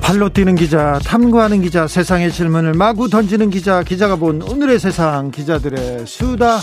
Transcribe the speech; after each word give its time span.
발로 0.00 0.30
뛰는 0.30 0.54
기자, 0.54 0.98
탐구하는 1.04 1.60
기자, 1.60 1.86
세상의 1.86 2.32
질문을 2.32 2.72
마구 2.74 3.10
던지는 3.10 3.50
기자, 3.50 3.82
기자가 3.82 4.16
본 4.16 4.40
오늘의 4.42 4.78
세상, 4.78 5.30
기자들의 5.30 6.06
수다. 6.06 6.60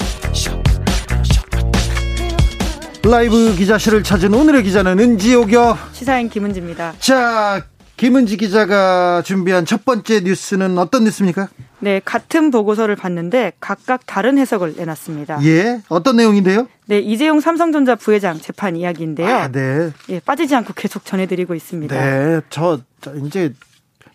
라이브 3.04 3.56
기자실을 3.56 4.02
찾은 4.02 4.34
오늘의 4.34 4.64
기자는 4.64 5.00
은지옥이요. 5.00 5.78
시사인 5.94 6.28
김은지입니다. 6.28 6.94
자, 6.98 7.62
김은지 7.98 8.36
기자가 8.38 9.22
준비한 9.24 9.66
첫 9.66 9.86
번째 9.86 10.22
뉴스는 10.22 10.78
어떤 10.80 11.04
뉴스입니까? 11.04 11.48
네, 11.86 12.02
같은 12.04 12.50
보고서를 12.50 12.96
봤는데 12.96 13.52
각각 13.60 14.08
다른 14.08 14.40
해석을 14.40 14.74
내놨습니다. 14.76 15.38
예, 15.44 15.84
어떤 15.88 16.16
내용인데요? 16.18 16.68
네, 16.88 16.98
이재용 16.98 17.40
삼성전자 17.40 17.94
부회장 17.94 18.40
재판 18.40 18.76
이야기인데요. 18.76 19.28
아, 19.28 19.52
네. 19.52 19.92
예, 20.10 20.20
빠지지 20.20 20.56
않고 20.56 20.74
계속 20.74 21.06
전해드리고 21.06 21.54
있습니다. 21.54 21.96
네, 21.96 22.42
저, 22.50 22.80
저 23.02 23.14
이제 23.18 23.54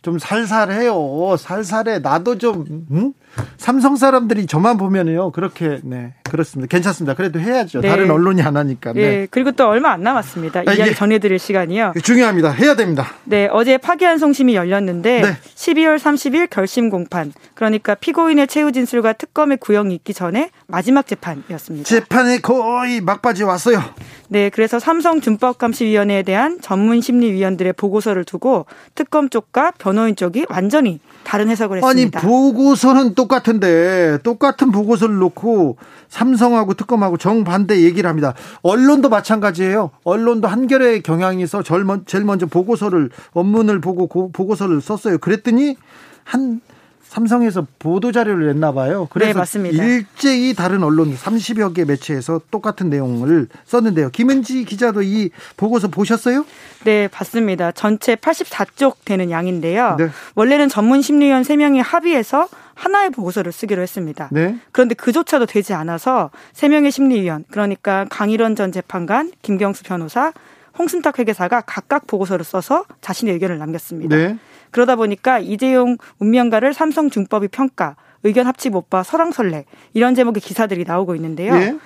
좀 0.03 0.19
살살해요. 0.19 1.37
살살해. 1.39 2.01
나도 2.01 2.39
좀, 2.39 2.87
응? 2.91 3.13
삼성 3.57 3.95
사람들이 3.95 4.49
저만 4.49 4.77
보면요. 4.77 5.31
그렇게, 5.31 5.79
네. 5.85 6.15
그렇습니다. 6.31 6.71
괜찮습니다. 6.71 7.15
그래도 7.15 7.39
해야죠. 7.39 7.81
네. 7.81 7.89
다른 7.89 8.11
언론이 8.11 8.41
안 8.43 8.57
하니까. 8.57 8.93
네. 8.93 9.01
네. 9.01 9.27
그리고 9.31 9.53
또 9.53 9.69
얼마 9.69 9.91
안 9.91 10.03
남았습니다. 10.03 10.63
아, 10.67 10.73
이야기 10.73 10.95
전해드릴 10.95 11.39
시간이요. 11.39 11.93
중요합니다. 12.03 12.51
해야 12.53 12.75
됩니다. 12.75 13.07
네. 13.25 13.49
어제 13.51 13.77
파기한 13.77 14.19
송심이 14.19 14.55
열렸는데 14.55 15.23
네. 15.23 15.37
12월 15.55 15.99
30일 15.99 16.49
결심 16.49 16.89
공판. 16.89 17.33
그러니까 17.55 17.95
피고인의 17.95 18.47
최후 18.49 18.73
진술과 18.73 19.15
특검의 19.15 19.59
구형이 19.59 19.95
있기 19.97 20.15
전에 20.15 20.51
마지막 20.67 21.07
재판이었습니다. 21.07 21.87
재판에 21.87 22.39
거의 22.39 23.01
막바지 23.01 23.43
왔어요. 23.43 23.83
네. 24.29 24.49
그래서 24.49 24.79
삼성준법감시위원회에 24.79 26.23
대한 26.23 26.61
전문 26.61 27.01
심리위원들의 27.01 27.73
보고서를 27.75 28.25
두고 28.25 28.67
특검 28.95 29.29
쪽과 29.29 29.73
변호인 29.79 30.17
쪽이 30.17 30.47
완전히 30.49 31.01
다른 31.25 31.49
해석을 31.49 31.79
했습니다. 31.79 32.19
아니 32.19 32.27
보고서는 32.27 33.15
똑같은데 33.15 34.19
똑같은 34.23 34.71
보고서를 34.71 35.17
놓고 35.17 35.77
삼성하고 36.21 36.75
특검하고 36.75 37.17
정반대 37.17 37.81
얘기를 37.83 38.09
합니다. 38.09 38.35
언론도 38.63 39.09
마찬가지예요. 39.09 39.91
언론도 40.05 40.49
한결의 40.49 41.03
경향이 41.03 41.43
있어 41.43 41.63
제일 41.63 42.25
먼저 42.25 42.47
보고서를 42.47 43.09
원문을 43.33 43.81
보고 43.81 44.31
보고서를 44.31 44.83
썼어요. 44.83 45.17
그랬더니 45.17 45.77
한 46.25 46.61
삼성에서 47.03 47.67
보도 47.79 48.13
자료를 48.13 48.47
냈나 48.49 48.73
봐요. 48.73 49.09
그래서 49.11 49.33
네, 49.33 49.39
맞습니다. 49.39 49.83
일제히 49.83 50.55
다른 50.55 50.85
언론 50.85 51.17
30여 51.17 51.75
개 51.75 51.85
매체에서 51.85 52.41
똑같은 52.51 52.89
내용을 52.91 53.49
썼는데요. 53.65 54.11
김은지 54.11 54.65
기자도 54.65 55.03
이 55.03 55.31
보고서 55.57 55.89
보셨어요? 55.89 56.45
네, 56.85 57.09
봤습니다. 57.09 57.73
전체 57.73 58.15
84쪽 58.15 58.97
되는 59.05 59.31
양인데요. 59.31 59.97
네. 59.99 60.11
원래는 60.37 60.69
전문 60.69 61.03
심리위원 61.03 61.43
3명이 61.43 61.83
합의해서 61.83 62.47
하나의 62.81 63.11
보고서를 63.11 63.53
쓰기로 63.53 63.83
했습니다. 63.83 64.31
네. 64.33 64.57
그런데 64.73 64.95
그조차도 64.95 65.45
되지 65.45 65.75
않아서 65.75 66.31
3명의 66.55 66.91
심리위원, 66.91 67.45
그러니까 67.51 68.07
강일원 68.09 68.57
전 68.57 68.73
재판관, 68.73 69.33
김경수 69.43 69.85
변호사, 69.85 70.33
홍순탁 70.79 71.19
회계사가 71.19 71.61
각각 71.63 72.07
보고서를 72.07 72.43
써서 72.43 72.87
자신의 73.03 73.35
의견을 73.35 73.59
남겼습니다. 73.59 74.17
네. 74.17 74.39
그러다 74.71 74.97
보니까 74.97 75.39
이재용 75.41 75.99
운명가를 76.21 76.73
삼성중법이 76.73 77.49
평가, 77.49 77.97
의견 78.23 78.47
합치 78.47 78.71
못 78.71 78.89
봐 78.89 79.03
설왕설래 79.03 79.67
이런 79.93 80.15
제목의 80.15 80.41
기사들이 80.41 80.85
나오고 80.85 81.15
있는데요. 81.17 81.55
예? 81.57 81.77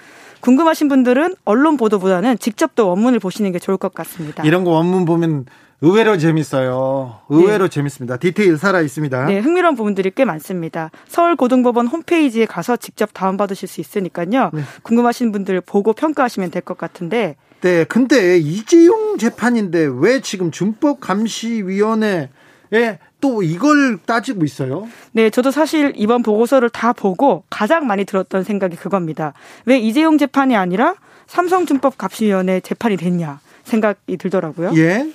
궁금하신 0.41 0.89
분들은 0.89 1.35
언론 1.45 1.77
보도보다는 1.77 2.39
직접 2.39 2.75
또 2.75 2.89
원문을 2.89 3.19
보시는 3.19 3.51
게 3.51 3.59
좋을 3.59 3.79
것 3.79 3.95
같습니다. 3.95 4.45
이런 4.45 4.63
거 4.63 4.71
원문 4.71 5.07
보면 5.07 5.47
의외로 5.85 6.17
재밌어요. 6.17 7.21
의외로 7.29 7.65
네. 7.69 7.71
재밌습니다. 7.71 8.17
디테일 8.17 8.57
살아 8.57 8.81
있습니다. 8.81 9.27
네, 9.27 9.39
흥미로운 9.39 9.75
부분들이 9.77 10.11
꽤 10.15 10.25
많습니다. 10.25 10.91
서울고등법원 11.09 11.87
홈페이지에 11.89 12.47
가서 12.47 12.77
직접 12.77 13.11
다운받으실 13.13 13.69
수 13.69 13.83
있으니까요. 13.83 14.51
네. 14.55 14.63
궁금하신 14.83 15.31
분들 15.33 15.61
보고 15.61 15.93
평가하시면 15.93 16.51
될 16.51 16.63
것 16.63 16.79
같은데. 16.79 17.37
네, 17.61 17.85
근데 17.85 18.39
이재용 18.39 19.19
재판인데 19.19 19.87
왜 20.01 20.21
지금 20.21 20.51
준법감시위원회 20.51 22.31
예, 22.73 22.99
또 23.21 23.43
이걸 23.43 23.99
따지고 24.05 24.45
있어요? 24.45 24.89
네, 25.13 25.29
저도 25.31 25.51
사실 25.51 25.93
이번 25.97 26.23
보고서를 26.23 26.71
다 26.71 26.93
보고 26.95 27.45
가장 27.51 27.87
많이 27.87 28.05
들었던 28.07 28.43
생각이 28.43 28.77
그겁니다. 28.77 29.35
왜 29.67 29.79
이재용 29.79 30.17
재판이 30.19 30.57
아니라 30.57 30.95
삼성준법갑시위원회 31.27 32.61
재판이 32.61 32.97
됐냐 32.97 33.41
생각이 33.65 34.17
들더라고요. 34.17 34.73
예. 34.77 35.07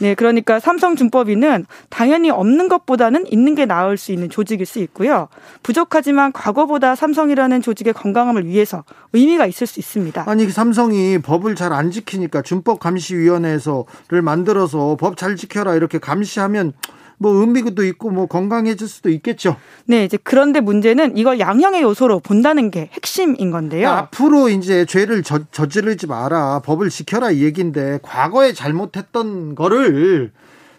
네, 0.00 0.14
그러니까 0.14 0.58
삼성준법위는 0.60 1.66
당연히 1.90 2.30
없는 2.30 2.68
것보다는 2.68 3.26
있는 3.30 3.54
게 3.54 3.66
나을 3.66 3.96
수 3.98 4.12
있는 4.12 4.30
조직일 4.30 4.64
수 4.64 4.78
있고요. 4.80 5.28
부족하지만 5.62 6.32
과거보다 6.32 6.94
삼성이라는 6.94 7.60
조직의 7.60 7.92
건강함을 7.92 8.46
위해서 8.46 8.84
의미가 9.12 9.46
있을 9.46 9.66
수 9.66 9.78
있습니다. 9.78 10.24
아니 10.26 10.48
삼성이 10.48 11.18
법을 11.18 11.54
잘 11.54 11.70
안 11.72 11.90
지키니까 11.90 12.42
준법감시위원회에서를 12.42 14.22
만들어서 14.22 14.96
법 14.98 15.16
잘 15.16 15.36
지켜라 15.36 15.74
이렇게 15.74 15.98
감시하면 15.98 16.72
뭐 17.22 17.32
의미도 17.32 17.84
있고 17.84 18.10
뭐 18.10 18.24
건강해질 18.24 18.88
수도 18.88 19.10
있겠죠. 19.10 19.56
네, 19.84 20.06
이제 20.06 20.18
그런데 20.22 20.60
문제는 20.60 21.18
이걸 21.18 21.38
양형의 21.38 21.82
요소로 21.82 22.20
본다는 22.20 22.70
게 22.70 22.88
핵심인 22.94 23.50
건데요. 23.50 23.90
앞으로 23.90 24.48
이제 24.48 24.86
죄를 24.86 25.22
저, 25.22 25.40
저지르지 25.52 26.06
마라, 26.06 26.60
법을 26.60 26.88
지켜라 26.88 27.30
이 27.30 27.42
얘기인데 27.42 27.98
과거에 28.00 28.54
잘못했던 28.54 29.54
거를 29.54 30.32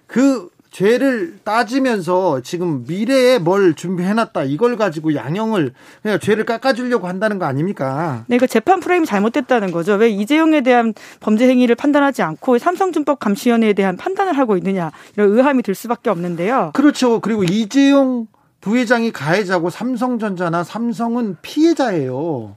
그 0.08 0.50
죄를 0.72 1.40
따지면서 1.44 2.40
지금 2.42 2.86
미래에 2.88 3.40
뭘 3.40 3.74
준비해놨다 3.74 4.44
이걸 4.44 4.78
가지고 4.78 5.14
양형을 5.14 5.74
그냥 6.02 6.20
죄를 6.20 6.46
깎아주려고 6.46 7.08
한다는 7.08 7.40
거 7.40 7.46
아닙니까? 7.46 8.24
네, 8.28 8.38
그 8.38 8.48
재판 8.48 8.80
프레임이 8.80 9.06
잘못됐다는 9.06 9.72
거죠. 9.72 9.96
왜 9.96 10.10
이재용에 10.10 10.62
대한 10.62 10.94
범죄 11.20 11.48
행위를 11.48 11.76
판단하지 11.76 12.22
않고 12.22 12.58
삼성준법 12.58 13.20
감시위원회에 13.20 13.74
대한 13.74 13.98
판단을 13.98 14.38
하고 14.38 14.56
있느냐 14.58 14.92
이런 15.16 15.32
의함이 15.32 15.62
들 15.62 15.76
수밖에 15.76 16.10
없는데요. 16.10 16.72
그렇죠. 16.74 17.20
그리고 17.20 17.44
이재용 17.44 18.28
부회장이 18.62 19.12
가해자고 19.12 19.70
삼성전자나 19.70 20.64
삼성은 20.64 21.38
피해자예요. 21.42 22.56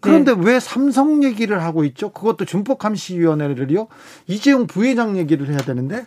그런데 0.00 0.34
네. 0.34 0.40
왜 0.42 0.58
삼성 0.58 1.22
얘기를 1.22 1.62
하고 1.62 1.84
있죠? 1.84 2.10
그것도 2.10 2.44
준법감시위원회를요? 2.46 3.88
이재용 4.26 4.66
부회장 4.66 5.16
얘기를 5.16 5.48
해야 5.48 5.58
되는데? 5.58 6.06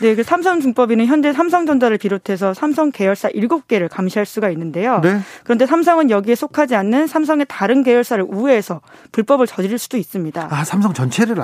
네, 0.00 0.14
그 0.14 0.22
삼성중법위는 0.22 1.06
현재 1.06 1.32
삼성전자를 1.32 1.98
비롯해서 1.98 2.54
삼성 2.54 2.90
계열사 2.90 3.28
7개를 3.30 3.88
감시할 3.88 4.26
수가 4.26 4.50
있는데요. 4.50 5.00
네. 5.00 5.20
그런데 5.44 5.66
삼성은 5.66 6.10
여기에 6.10 6.34
속하지 6.34 6.74
않는 6.74 7.06
삼성의 7.06 7.46
다른 7.48 7.82
계열사를 7.82 8.24
우회해서 8.28 8.80
불법을 9.12 9.46
저지를 9.46 9.78
수도 9.78 9.96
있습니다. 9.96 10.48
아, 10.50 10.64
삼성 10.64 10.92
전체를 10.92 11.36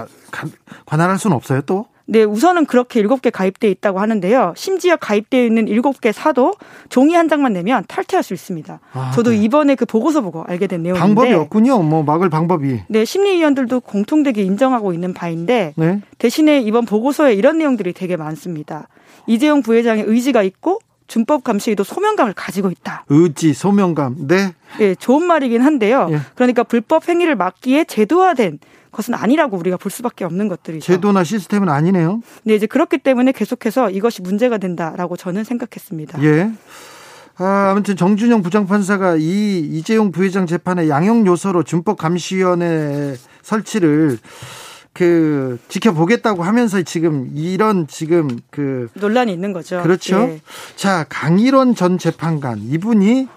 관할할 0.87 1.19
수는 1.19 1.37
없어요, 1.37 1.61
또? 1.63 1.87
네, 2.11 2.25
우선은 2.25 2.65
그렇게 2.65 3.01
일곱 3.01 3.21
개 3.21 3.29
가입돼 3.29 3.69
있다고 3.71 4.01
하는데요. 4.01 4.55
심지어 4.57 4.97
가입되어 4.97 5.45
있는 5.45 5.69
일곱 5.69 6.01
개 6.01 6.11
사도 6.11 6.55
종이 6.89 7.15
한 7.15 7.29
장만 7.29 7.53
내면 7.53 7.85
탈퇴할 7.87 8.23
수 8.23 8.33
있습니다. 8.33 8.81
아, 8.95 9.11
저도 9.15 9.31
네. 9.31 9.37
이번에 9.37 9.75
그 9.75 9.85
보고서 9.85 10.23
보고 10.23 10.43
알게 10.43 10.69
된 10.69 10.83
내용인데 10.83 11.01
방법이 11.07 11.33
없군요. 11.35 11.83
뭐 11.83 12.03
막을 12.03 12.31
방법이. 12.31 12.81
네, 12.89 13.05
심리위원들도 13.05 13.81
공통되게 13.81 14.43
인정하고 14.43 14.95
있는 14.95 15.13
바인데 15.13 15.75
네. 15.77 16.01
대신에 16.17 16.61
이번 16.61 16.87
보고서에 16.87 17.35
이런 17.35 17.59
내용들이 17.59 17.93
되게 17.93 18.17
많습니다. 18.17 18.89
이재용 19.27 19.61
부회장의 19.61 20.05
의지가 20.07 20.43
있고 20.43 20.79
준법 21.09 21.43
감시에도 21.43 21.83
소명감을 21.83 22.35
가지고 22.35 22.71
있다. 22.71 23.05
의지, 23.09 23.55
소명감. 23.55 24.29
네. 24.29 24.55
예, 24.81 24.95
좋은 24.95 25.27
말이긴 25.27 25.63
한데요. 25.63 26.09
예. 26.11 26.21
그러니까 26.35 26.63
불법 26.63 27.09
행위를 27.09 27.35
막기에 27.35 27.85
제도화된 27.85 28.59
것은 28.93 29.15
아니라고 29.15 29.57
우리가 29.57 29.77
볼 29.79 29.91
수밖에 29.91 30.25
없는 30.25 30.49
것들이죠. 30.49 30.85
제도나 30.85 31.25
시스템은 31.25 31.69
아니네요. 31.69 32.23
네, 32.45 32.55
이제 32.55 32.67
그렇기 32.67 32.99
때문에 32.99 33.33
계속해서 33.33 33.91
이것이 33.91 34.23
문제가 34.23 34.59
된다라고 34.59 35.17
저는 35.17 35.45
생각했습니다. 35.45 36.23
예. 36.23 36.51
아, 37.39 37.71
아무튼 37.71 37.97
정준영 37.97 38.43
부장판사가 38.43 39.17
이 39.17 39.61
이재용 39.61 40.11
부회장 40.11 40.47
재판의 40.47 40.89
양형 40.89 41.27
요소로 41.27 41.63
준법 41.63 41.97
감시위원회 41.97 43.15
설치를 43.43 44.19
그 44.99 45.61
지켜보겠다고 45.69 46.43
하면서 46.43 46.83
지금 46.83 47.31
이런 47.37 47.87
지금 47.87 48.41
그 48.51 48.89
논란이 48.95 49.33
있는 49.33 49.53
거죠. 49.53 49.81
그렇죠. 49.81 50.17
예. 50.23 50.41
자 50.75 51.07
강일원 51.09 51.77
전 51.77 51.99
재판관 51.99 52.59
이분이 52.59 53.29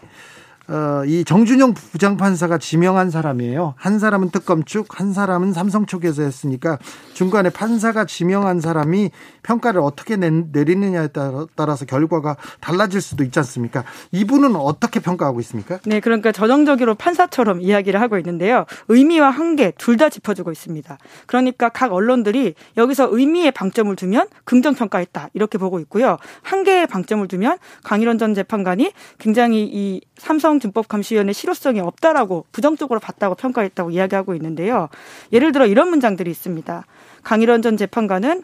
어, 0.67 1.03
이 1.05 1.23
정준영 1.23 1.73
부장판사가 1.73 2.57
지명한 2.57 3.09
사람이에요. 3.09 3.73
한 3.77 3.99
사람은 3.99 4.29
특검 4.29 4.63
쪽, 4.63 4.99
한 4.99 5.13
사람은 5.13 5.53
삼성 5.53 5.85
쪽에서 5.85 6.23
했으니까 6.23 6.77
중간에 7.13 7.49
판사가 7.49 8.05
지명한 8.05 8.59
사람이 8.61 9.11
평가를 9.43 9.81
어떻게 9.81 10.15
내리느냐에 10.17 11.09
따라서 11.55 11.85
결과가 11.85 12.37
달라질 12.59 13.01
수도 13.01 13.23
있지 13.23 13.39
않습니까? 13.39 13.83
이분은 14.11 14.55
어떻게 14.55 14.99
평가하고 14.99 15.39
있습니까? 15.41 15.79
네, 15.85 15.99
그러니까 15.99 16.31
전형적으로 16.31 16.95
판사처럼 16.95 17.61
이야기를 17.61 17.99
하고 18.01 18.17
있는데요. 18.17 18.65
의미와 18.87 19.29
한계 19.29 19.71
둘 19.77 20.01
다 20.01 20.09
짚어주고 20.09 20.51
있습니다. 20.51 20.97
그러니까 21.27 21.69
각 21.69 21.93
언론들이 21.93 22.55
여기서 22.75 23.09
의미에 23.11 23.51
방점을 23.51 23.95
두면 23.95 24.27
긍정 24.45 24.73
평가했다 24.73 25.29
이렇게 25.33 25.59
보고 25.59 25.79
있고요. 25.81 26.17
한계에 26.41 26.87
방점을 26.87 27.27
두면 27.27 27.59
강일원 27.83 28.17
전 28.17 28.33
재판관이 28.33 28.91
굉장히 29.19 29.69
이 29.71 30.01
삼성 30.17 30.50
준법감시위원회 30.59 31.33
실효성이 31.33 31.79
없다라고 31.79 32.45
부정적으로 32.51 32.99
봤다고 32.99 33.35
평가했다고 33.35 33.91
이야기하고 33.91 34.35
있는데요. 34.35 34.89
예를 35.31 35.51
들어 35.51 35.65
이런 35.65 35.89
문장들이 35.89 36.29
있습니다. 36.29 36.85
강일원 37.23 37.61
전 37.61 37.77
재판관은 37.77 38.43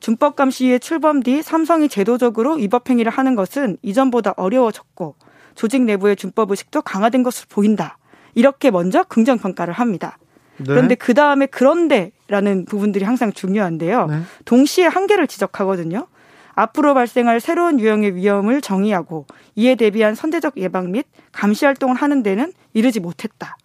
준법감시위에 0.00 0.78
출범 0.80 1.22
뒤 1.22 1.42
삼성이 1.42 1.88
제도적으로 1.88 2.54
위법 2.54 2.90
행위를 2.90 3.12
하는 3.12 3.36
것은 3.36 3.76
이전보다 3.82 4.34
어려워졌고 4.36 5.14
조직 5.54 5.82
내부의 5.82 6.16
준법 6.16 6.50
의식도 6.50 6.82
강화된 6.82 7.22
것으로 7.22 7.46
보인다. 7.48 7.98
이렇게 8.34 8.70
먼저 8.70 9.04
긍정 9.04 9.38
평가를 9.38 9.74
합니다. 9.74 10.18
네. 10.58 10.64
그런데 10.66 10.94
그 10.94 11.14
다음에 11.14 11.46
그런데라는 11.46 12.64
부분들이 12.66 13.04
항상 13.04 13.32
중요한데요. 13.32 14.06
네. 14.06 14.22
동시에 14.44 14.86
한계를 14.86 15.26
지적하거든요. 15.26 16.06
앞으로 16.54 16.94
발생할 16.94 17.40
새로운 17.40 17.80
유형의 17.80 18.16
위험을 18.16 18.60
정의하고 18.60 19.26
이에 19.56 19.74
대비한 19.74 20.14
선제적 20.14 20.58
예방 20.58 20.92
및 20.92 21.06
감시 21.32 21.64
활동을 21.64 21.96
하는 21.96 22.22
데는 22.22 22.52
이르지 22.74 23.00
못했다. 23.00 23.56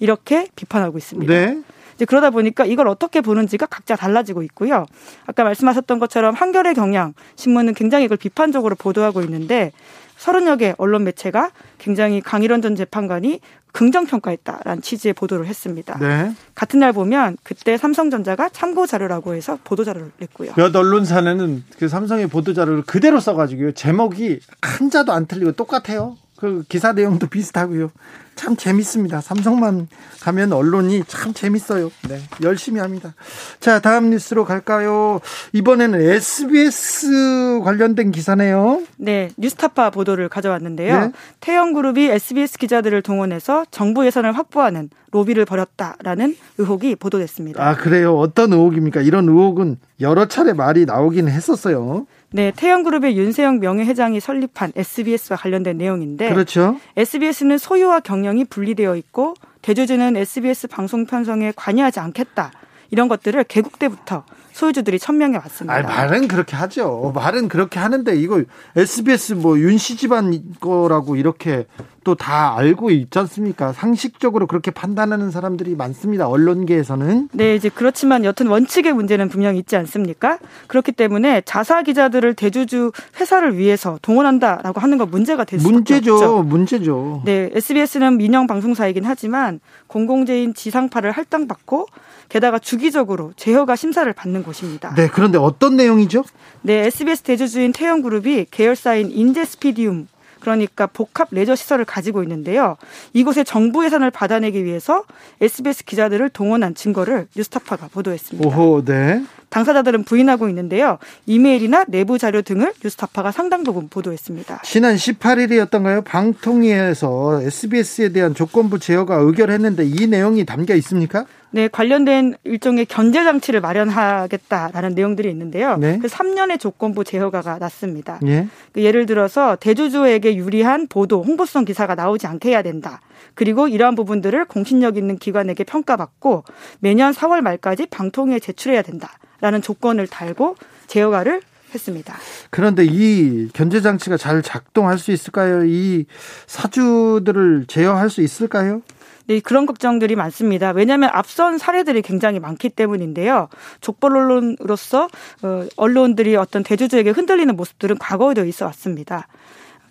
이렇게 0.00 0.48
비판하고 0.54 0.98
있습니다. 0.98 1.32
네. 1.32 1.60
이제 1.96 2.04
그러다 2.04 2.30
보니까 2.30 2.64
이걸 2.64 2.86
어떻게 2.86 3.20
보는지가 3.20 3.66
각자 3.66 3.96
달라지고 3.96 4.44
있고요. 4.44 4.86
아까 5.26 5.42
말씀하셨던 5.42 5.98
것처럼 5.98 6.34
한겨레 6.34 6.74
경향 6.74 7.12
신문은 7.34 7.74
굉장히 7.74 8.04
이걸 8.04 8.16
비판적으로 8.16 8.76
보도하고 8.76 9.20
있는데 9.22 9.72
서른여 10.16 10.56
개 10.56 10.74
언론 10.78 11.04
매체가 11.04 11.50
굉장히 11.78 12.20
강일원 12.20 12.62
전 12.62 12.76
재판관이 12.76 13.40
긍정 13.72 14.06
평가했다라는 14.06 14.82
취지의 14.82 15.14
보도를 15.14 15.46
했습니다. 15.46 15.98
네. 15.98 16.34
같은 16.54 16.80
날 16.80 16.92
보면 16.92 17.36
그때 17.42 17.76
삼성전자가 17.76 18.48
참고 18.48 18.86
자료라고 18.86 19.34
해서 19.34 19.58
보도 19.64 19.84
자료를 19.84 20.10
냈고요. 20.18 20.52
몇 20.56 20.74
언론사는 20.74 21.64
그 21.78 21.88
삼성의 21.88 22.28
보도 22.28 22.54
자료를 22.54 22.82
그대로 22.82 23.20
써가지고요. 23.20 23.72
제목이 23.72 24.40
한자도 24.62 25.12
안 25.12 25.26
틀리고 25.26 25.52
똑같아요. 25.52 26.16
그 26.38 26.62
기사 26.68 26.92
내용도 26.92 27.26
비슷하고요. 27.26 27.90
참 28.36 28.54
재밌습니다. 28.54 29.20
삼성만 29.20 29.88
가면 30.20 30.52
언론이 30.52 31.02
참 31.08 31.34
재밌어요. 31.34 31.90
네, 32.08 32.20
열심히 32.42 32.80
합니다. 32.80 33.14
자, 33.58 33.80
다음 33.80 34.10
뉴스로 34.10 34.44
갈까요? 34.44 35.20
이번에는 35.52 36.00
SBS 36.00 37.60
관련된 37.64 38.12
기사네요. 38.12 38.82
네, 38.96 39.30
뉴스타파 39.36 39.90
보도를 39.90 40.28
가져왔는데요. 40.28 41.00
네? 41.00 41.12
태영그룹이 41.40 42.06
SBS 42.06 42.58
기자들을 42.58 43.02
동원해서 43.02 43.64
정부 43.72 44.06
예산을 44.06 44.30
확보하는 44.38 44.90
로비를 45.10 45.44
벌였다라는 45.44 46.36
의혹이 46.58 46.94
보도됐습니다. 46.94 47.66
아, 47.66 47.74
그래요? 47.74 48.16
어떤 48.16 48.52
의혹입니까? 48.52 49.00
이런 49.00 49.28
의혹은 49.28 49.78
여러 50.00 50.28
차례 50.28 50.52
말이 50.52 50.84
나오긴 50.84 51.28
했었어요. 51.28 52.06
네, 52.30 52.52
태영그룹의 52.54 53.16
윤세영 53.16 53.60
명예회장이 53.60 54.20
설립한 54.20 54.72
SBS와 54.76 55.38
관련된 55.38 55.78
내용인데, 55.78 56.28
그렇죠. 56.28 56.78
SBS는 56.96 57.56
소유와 57.56 58.00
경영이 58.00 58.44
분리되어 58.44 58.96
있고 58.96 59.34
대주주는 59.62 60.16
SBS 60.16 60.68
방송 60.68 61.06
편성에 61.06 61.52
관여하지 61.56 62.00
않겠다. 62.00 62.52
이런 62.90 63.08
것들을 63.08 63.42
개국 63.44 63.78
때부터 63.78 64.24
소유주들이 64.52 64.98
천명해 64.98 65.36
왔습니다. 65.36 65.72
아니, 65.74 65.86
말은 65.86 66.26
그렇게 66.26 66.56
하죠. 66.56 67.12
말은 67.14 67.48
그렇게 67.48 67.78
하는데 67.78 68.14
이거 68.16 68.42
SBS 68.74 69.34
뭐 69.34 69.56
윤씨 69.58 69.96
집안 69.96 70.32
거라고 70.60 71.14
이렇게 71.16 71.66
또 72.04 72.14
다 72.14 72.56
알고 72.56 72.90
있지 72.90 73.18
않습니까? 73.18 73.72
상식적으로 73.74 74.46
그렇게 74.46 74.70
판단하는 74.70 75.30
사람들이 75.30 75.76
많습니다. 75.76 76.26
언론계에서는. 76.26 77.28
네, 77.32 77.54
이제 77.54 77.68
그렇지만 77.68 78.24
여튼 78.24 78.46
원칙의 78.48 78.94
문제는 78.94 79.28
분명히 79.28 79.58
있지 79.58 79.76
않습니까? 79.76 80.38
그렇기 80.68 80.92
때문에 80.92 81.42
자사 81.44 81.82
기자들을 81.82 82.32
대주주 82.34 82.92
회사를 83.20 83.58
위해서 83.58 83.98
동원한다라고 84.02 84.80
하는 84.80 84.96
건 84.98 85.10
문제가 85.10 85.44
될 85.44 85.60
수밖에 85.60 85.74
문제죠. 85.74 86.14
없죠. 86.14 86.42
문제죠. 86.42 87.22
네, 87.26 87.50
SBS는 87.52 88.16
민영 88.16 88.46
방송사이긴 88.46 89.04
하지만 89.04 89.60
공공재인 89.86 90.54
지상파를 90.54 91.12
할당받고 91.12 91.86
게다가 92.28 92.58
주기적으로 92.58 93.32
제휴가 93.36 93.76
심사를 93.76 94.10
받는 94.12 94.42
곳입니다. 94.42 94.94
네, 94.94 95.08
그런데 95.08 95.38
어떤 95.38 95.76
내용이죠? 95.76 96.24
네, 96.62 96.86
SBS 96.86 97.22
대주주인 97.22 97.72
태영그룹이 97.72 98.46
계열사인 98.50 99.10
인제스피디움 99.10 100.08
그러니까 100.40 100.86
복합 100.86 101.28
레저 101.30 101.54
시설을 101.54 101.84
가지고 101.84 102.22
있는데요. 102.22 102.76
이곳에 103.12 103.44
정부 103.44 103.84
예산을 103.84 104.10
받아내기 104.10 104.64
위해서 104.64 105.04
SBS 105.40 105.84
기자들을 105.84 106.28
동원한 106.30 106.74
증거를 106.74 107.26
뉴스타파가 107.36 107.88
보도했습니다. 107.88 108.48
오호, 108.48 108.84
네. 108.84 109.22
당사자들은 109.50 110.04
부인하고 110.04 110.48
있는데요. 110.50 110.98
이메일이나 111.26 111.84
내부 111.88 112.18
자료 112.18 112.42
등을 112.42 112.72
뉴스타파가 112.84 113.32
상당 113.32 113.64
부분 113.64 113.88
보도했습니다. 113.88 114.62
지난 114.64 114.94
18일이었던가요? 114.94 116.04
방통위에서 116.04 117.42
SBS에 117.42 118.10
대한 118.10 118.34
조건부 118.34 118.78
제어가 118.78 119.16
의결했는데 119.16 119.86
이 119.86 120.06
내용이 120.06 120.44
담겨 120.44 120.74
있습니까? 120.74 121.24
네, 121.50 121.68
관련된 121.68 122.34
일종의 122.44 122.86
견제 122.86 123.24
장치를 123.24 123.60
마련하겠다라는 123.60 124.94
내용들이 124.94 125.30
있는데요. 125.30 125.76
네. 125.76 125.98
그 125.98 126.06
3년의 126.06 126.60
조건부 126.60 127.04
제어가가 127.04 127.58
났습니다. 127.58 128.20
예. 128.26 128.48
그 128.72 128.82
예를 128.82 129.06
들어서 129.06 129.56
대주주에게 129.56 130.36
유리한 130.36 130.86
보도, 130.88 131.22
홍보성 131.22 131.64
기사가 131.64 131.94
나오지 131.94 132.26
않게 132.26 132.50
해야 132.50 132.62
된다. 132.62 133.00
그리고 133.34 133.68
이러한 133.68 133.94
부분들을 133.94 134.44
공신력 134.46 134.96
있는 134.96 135.16
기관에게 135.16 135.64
평가받고 135.64 136.44
매년 136.80 137.12
4월 137.12 137.40
말까지 137.40 137.86
방통위에 137.86 138.40
제출해야 138.40 138.82
된다라는 138.82 139.62
조건을 139.62 140.06
달고 140.06 140.56
제어가를 140.88 141.40
했습니다. 141.72 142.16
그런데 142.50 142.84
이 142.84 143.48
견제 143.52 143.80
장치가 143.80 144.16
잘 144.16 144.42
작동할 144.42 144.98
수 144.98 145.12
있을까요? 145.12 145.64
이 145.64 146.06
사주들을 146.46 147.66
제어할 147.68 148.10
수 148.10 148.22
있을까요? 148.22 148.82
네, 149.28 149.40
그런 149.40 149.66
걱정들이 149.66 150.16
많습니다. 150.16 150.70
왜냐하면 150.70 151.10
앞선 151.12 151.58
사례들이 151.58 152.02
굉장히 152.02 152.40
많기 152.40 152.70
때문인데요. 152.70 153.48
족벌 153.82 154.16
언론으로서 154.16 155.08
어, 155.42 155.64
언론들이 155.76 156.34
어떤 156.36 156.62
대주주에게 156.62 157.10
흔들리는 157.10 157.54
모습들은 157.54 157.98
과거에도 157.98 158.44
있어 158.46 158.64
왔습니다. 158.66 159.28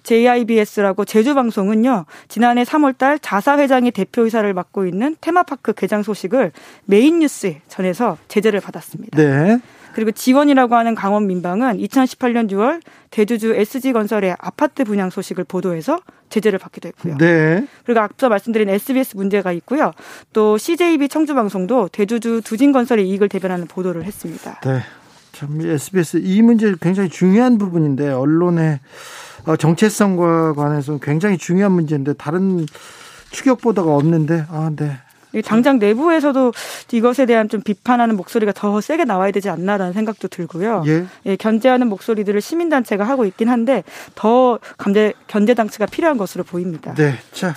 JIBS라고 0.04 1.06
제주방송은요, 1.06 2.06
지난해 2.30 2.64
3월달 2.64 3.20
자사회장이 3.22 3.92
대표이사를 3.92 4.52
맡고 4.54 4.88
있는 4.88 5.18
테마파크 5.20 5.74
개장 5.74 6.02
소식을 6.02 6.54
메인 6.86 7.20
뉴스에 7.20 7.62
전해서 7.68 8.18
제재를 8.30 8.62
받았습니다. 8.62 9.18
네. 9.18 9.60
그리고 9.94 10.12
지원이라고 10.12 10.76
하는 10.76 10.96
강원 10.96 11.28
민방은 11.28 11.78
2018년 11.80 12.50
6월 12.52 12.82
대주주 13.10 13.54
SG건설의 13.56 14.36
아파트 14.40 14.84
분양 14.84 15.10
소식을 15.10 15.44
보도해서 15.44 16.00
제재를 16.30 16.60
받기도 16.60 16.88
했고요. 16.90 17.18
네. 17.18 17.68
그리고 17.86 18.02
앞서 18.02 18.30
말씀드린 18.30 18.70
SBS 18.70 19.16
문제가 19.16 19.52
있고요. 19.54 19.94
또 20.34 20.58
CJB 20.58 21.10
청주방송도 21.10 21.90
대주주 21.90 22.42
두진건설의 22.44 23.08
이익을 23.10 23.30
대변하는 23.30 23.68
보도를 23.68 24.04
했습니다. 24.04 24.60
네. 24.62 24.82
참 25.32 25.62
SBS 25.62 26.18
이 26.24 26.42
문제 26.42 26.74
굉장히 26.82 27.10
중요한 27.10 27.58
부분인데 27.58 28.10
언론의 28.10 28.80
어, 29.46 29.56
정체성과 29.56 30.54
관해서 30.54 30.98
굉장히 30.98 31.38
중요한 31.38 31.72
문제인데 31.72 32.14
다른 32.14 32.66
추격 33.30 33.62
보도가 33.62 33.96
없는데 33.96 34.46
아, 34.50 34.72
네. 34.76 34.98
당장 35.46 35.80
내부에서도 35.80 36.54
이것에 36.92 37.26
대한 37.26 37.50
좀 37.50 37.62
비판하는 37.62 38.16
목소리가 38.16 38.52
더 38.54 38.82
세게 38.82 39.06
나와야 39.06 39.32
되지 39.32 39.50
않나라는 39.50 39.94
생각도 39.94 40.28
들고요. 40.28 40.84
예. 40.88 41.06
예 41.26 41.36
견제하는 41.36 41.88
목소리들을 41.88 42.42
시민단체가 42.42 43.04
하고 43.04 43.26
있긴 43.26 43.50
한데 43.50 43.84
더 44.16 44.60
견제, 44.78 45.14
견제 45.28 45.54
장치가 45.54 45.86
필요한 45.86 46.18
것으로 46.18 46.44
보입니다. 46.44 46.94
네. 46.96 47.16
자, 47.32 47.56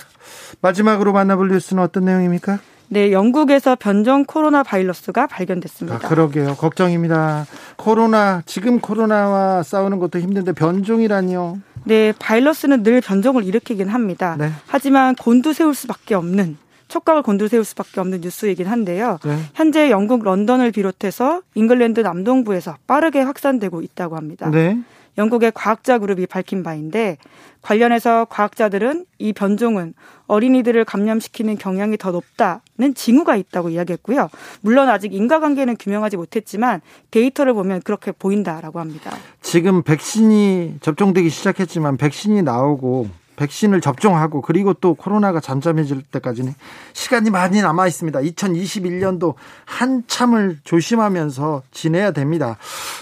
마지막으로 0.61 1.13
만나볼 1.13 1.49
뉴스는 1.49 1.81
어떤 1.81 2.05
내용입니까? 2.05 2.59
네, 2.93 3.13
영국에서 3.13 3.77
변종 3.79 4.25
코로나 4.25 4.63
바이러스가 4.63 5.25
발견됐습니다. 5.25 5.95
아, 5.95 6.09
그러게요. 6.09 6.55
걱정입니다. 6.55 7.45
코로나, 7.77 8.43
지금 8.45 8.81
코로나와 8.81 9.63
싸우는 9.63 9.97
것도 9.99 10.19
힘든데 10.19 10.51
변종이라니요. 10.51 11.61
네, 11.85 12.13
바이러스는 12.19 12.83
늘 12.83 12.99
변종을 12.99 13.45
일으키긴 13.45 13.87
합니다. 13.87 14.35
네. 14.37 14.51
하지만 14.67 15.15
곤두세울 15.15 15.73
수밖에 15.73 16.15
없는 16.15 16.57
촉각을 16.91 17.23
곤두세울 17.23 17.63
수밖에 17.63 17.99
없는 18.01 18.21
뉴스이긴 18.21 18.67
한데요. 18.67 19.17
네. 19.23 19.37
현재 19.53 19.89
영국 19.89 20.23
런던을 20.23 20.71
비롯해서 20.71 21.41
잉글랜드 21.55 22.01
남동부에서 22.01 22.77
빠르게 22.85 23.21
확산되고 23.21 23.81
있다고 23.81 24.17
합니다. 24.17 24.49
네. 24.49 24.77
영국의 25.17 25.51
과학자 25.53 25.97
그룹이 25.97 26.25
밝힌 26.25 26.63
바인데 26.63 27.17
관련해서 27.61 28.25
과학자들은 28.29 29.05
이 29.19 29.33
변종은 29.33 29.93
어린이들을 30.27 30.83
감염시키는 30.85 31.57
경향이 31.57 31.97
더 31.97 32.11
높다는 32.11 32.93
징후가 32.95 33.35
있다고 33.35 33.69
이야기했고요. 33.69 34.29
물론 34.61 34.89
아직 34.89 35.13
인과관계는 35.13 35.75
규명하지 35.77 36.17
못했지만 36.17 36.81
데이터를 37.11 37.53
보면 37.53 37.81
그렇게 37.81 38.11
보인다라고 38.11 38.79
합니다. 38.79 39.11
지금 39.41 39.83
백신이 39.83 40.75
접종되기 40.81 41.29
시작했지만 41.29 41.97
백신이 41.97 42.41
나오고 42.41 43.09
백신을 43.41 43.81
접종하고 43.81 44.41
그리고 44.41 44.73
또 44.73 44.93
코로나가 44.93 45.39
잠잠해질 45.39 46.03
때까지는 46.03 46.53
시간이 46.93 47.31
많이 47.31 47.61
남아 47.61 47.87
있습니다. 47.87 48.19
2021년도 48.19 49.33
한참을 49.65 50.59
조심하면서 50.63 51.63
지내야 51.71 52.11
됩니다. 52.11 52.57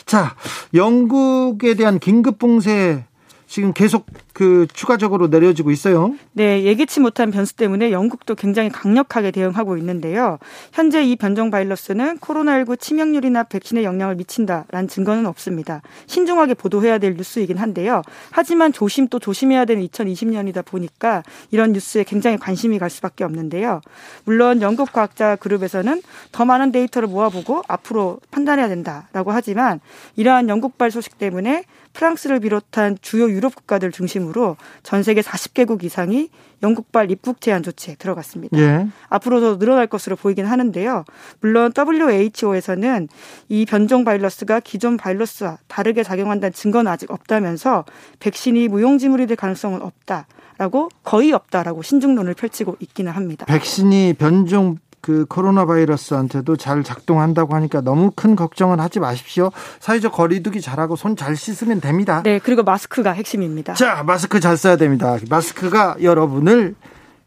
자, 0.06 0.36
영국에 0.74 1.74
대한 1.74 2.00
긴급 2.00 2.40
봉쇄 2.40 3.04
지금 3.50 3.74
계속 3.74 4.06
그 4.32 4.68
추가적으로 4.74 5.28
내려지고 5.28 5.72
있어요. 5.72 6.14
네, 6.34 6.64
예기치 6.64 7.00
못한 7.00 7.32
변수 7.32 7.56
때문에 7.56 7.92
영국도 7.92 8.36
굉장히 8.36 8.70
강력하게 8.70 9.32
대응하고 9.32 9.76
있는데요. 9.78 10.38
현재 10.72 11.04
이 11.04 11.16
변종 11.16 11.50
바이러스는 11.50 12.20
코로나19 12.20 12.80
치명률이나 12.80 13.44
백신에 13.44 13.84
영향을 13.84 14.16
미친다라는 14.16 14.88
증거는 14.88 15.26
없습니다. 15.26 15.82
신중하게 16.06 16.54
보도해야 16.54 17.00
될 17.00 17.16
뉴스이긴 17.16 17.58
한데요. 17.58 18.04
하지만 18.30 18.72
조심 18.72 19.08
또 19.08 19.18
조심해야 19.18 19.66
되는 19.66 19.86
2020년이다 19.88 20.64
보니까 20.64 21.24
이런 21.50 21.74
뉴스에 21.74 22.04
굉장히 22.04 22.38
관심이 22.38 22.78
갈 22.78 22.92
수밖에 22.92 23.24
없는데요. 23.24 23.82
물론 24.26 24.62
영국 24.62 24.94
과학자 24.94 25.36
그룹에서는 25.36 26.04
더 26.32 26.46
많은 26.46 26.72
데이터를 26.72 27.08
모아보고 27.08 27.64
앞으로 27.68 28.20
판단해야 28.30 28.70
된다라고 28.70 29.32
하지만 29.32 29.80
이러한 30.16 30.50
영국발 30.50 30.92
소식 30.92 31.18
때문에 31.18 31.64
프랑스를 31.94 32.40
비롯한 32.40 32.98
주요 33.02 33.30
유럽 33.30 33.56
국가들 33.56 33.92
중심으로 33.92 34.58
전 34.84 35.04
세계 35.04 35.22
40개국 35.22 35.84
이상이 35.84 36.30
영국발 36.62 37.10
입국 37.12 37.42
제한 37.42 37.64
조치에 37.64 37.96
들어갔습니다. 37.96 38.58
예. 38.58 38.88
앞으로도 39.10 39.60
늘어날 39.60 39.88
것으로 39.88 40.16
보이긴 40.16 40.46
하는데요. 40.46 41.06
물론 41.40 41.72
WHO에서는 41.78 43.08
이 43.48 43.66
변종 43.66 44.04
바이러스가 44.04 44.60
기존 44.60 44.98
바이러스와 44.98 45.58
다르게 45.68 46.04
작용한다는 46.04 46.54
증거는 46.54 46.92
아직 46.92 47.12
없다면서 47.12 47.86
백신이 48.20 48.68
무용지물이 48.68 49.28
될 49.28 49.38
가능성은 49.38 49.82
없다. 49.82 50.28
라고 50.58 50.90
거의 51.06 51.32
없다라고 51.32 51.84
신중론을 51.84 52.34
펼치고 52.34 52.76
있기는 52.82 53.14
합니다. 53.14 53.46
백신이 53.46 54.16
변종 54.16 54.78
그 55.02 55.26
코로나 55.28 55.66
바이러스한테도 55.66 56.56
잘 56.58 56.84
작동한다고 56.84 57.56
하니까 57.56 57.82
너무 57.82 58.12
큰 58.16 58.36
걱정은 58.36 58.80
하지 58.80 59.00
마십시오. 59.00 59.52
사회적 59.80 60.12
거리두기 60.14 60.62
잘하고 60.62 60.96
손 60.96 61.16
잘 61.16 61.36
씻으면 61.36 61.82
됩니다. 61.82 62.22
네, 62.24 62.40
그리고 62.40 62.64
마스크가 62.64 63.12
핵심입니다. 63.12 63.74
자, 63.74 64.04
마스크 64.04 64.40
잘 64.40 64.56
써야 64.58 64.78
됩니다. 64.78 65.18
마스크가 65.30 65.98
여러분을 66.02 66.76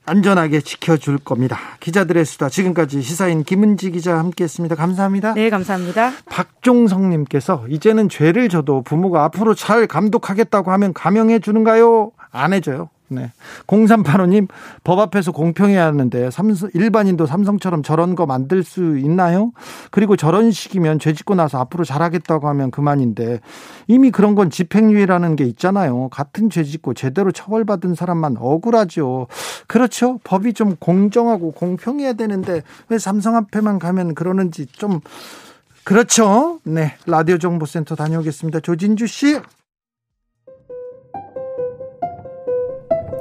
안전하게 0.05 0.61
지켜줄 0.61 1.19
겁니다. 1.19 1.59
기자들의 1.81 2.25
수다 2.25 2.49
지금까지 2.49 3.03
시사인 3.03 3.45
김은지 3.45 3.91
기자 3.91 4.19
함께했습니다. 4.19 4.75
감사합니다. 4.77 5.35
네, 5.35 5.49
감사합니다. 5.51 6.13
박종성님께서 6.29 7.67
이제는 7.69 8.09
죄를 8.09 8.49
져도 8.49 8.83
부모가 8.83 9.25
앞으로 9.25 9.55
잘 9.55 9.87
감독하겠다고 9.87 10.71
하면 10.73 10.93
감형해 10.93 11.39
주는가요? 11.41 12.13
안 12.31 12.53
해줘요. 12.53 12.89
네. 13.13 13.33
0385님, 13.67 14.49
법 14.85 14.99
앞에서 14.99 15.33
공평해야 15.33 15.85
하는데, 15.87 16.31
삼성, 16.31 16.71
일반인도 16.75 17.27
삼성처럼 17.27 17.83
저런 17.83 18.15
거 18.15 18.27
만들 18.27 18.65
수 18.65 18.99
있나요? 18.99 19.53
그리고 19.91 20.17
저런 20.17 20.51
식이면 20.51 20.99
죄 20.99 21.13
짓고 21.13 21.35
나서 21.35 21.59
앞으로 21.61 21.85
잘하겠다고 21.85 22.49
하면 22.49 22.71
그만인데, 22.71 23.41
이미 23.87 24.11
그런 24.11 24.35
건 24.35 24.51
집행유예라는 24.51 25.37
게 25.37 25.45
있잖아요. 25.45 26.09
같은 26.09 26.51
죄 26.51 26.65
짓고 26.65 26.95
제대로 26.95 27.31
처벌받은 27.31 27.95
사람만 27.95 28.37
억울하죠. 28.39 29.27
그렇죠. 29.67 30.19
법이 30.25 30.55
좀 30.55 30.77
공정하고 30.77 31.53
공평해야 31.53 32.15
되는데, 32.15 32.63
왜 32.89 32.99
삼성 32.99 33.37
앞에만 33.37 33.79
가면 33.79 34.15
그러는지 34.15 34.67
좀, 34.67 35.01
그렇죠. 35.85 36.61
네. 36.65 36.95
라디오 37.07 37.39
정보센터 37.39 37.97
다녀오겠습니다. 37.97 38.61
조진주 38.61 39.07
씨. 39.07 39.41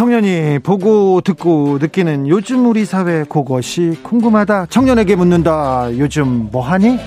청년이 0.00 0.60
보고 0.60 1.20
듣고 1.20 1.76
느끼는 1.78 2.26
요즘 2.26 2.64
우리 2.64 2.86
사회 2.86 3.22
그것이 3.24 3.98
궁금하다. 4.02 4.68
청년에게 4.70 5.14
묻는다. 5.14 5.90
요즘 5.98 6.48
뭐하니? 6.50 6.98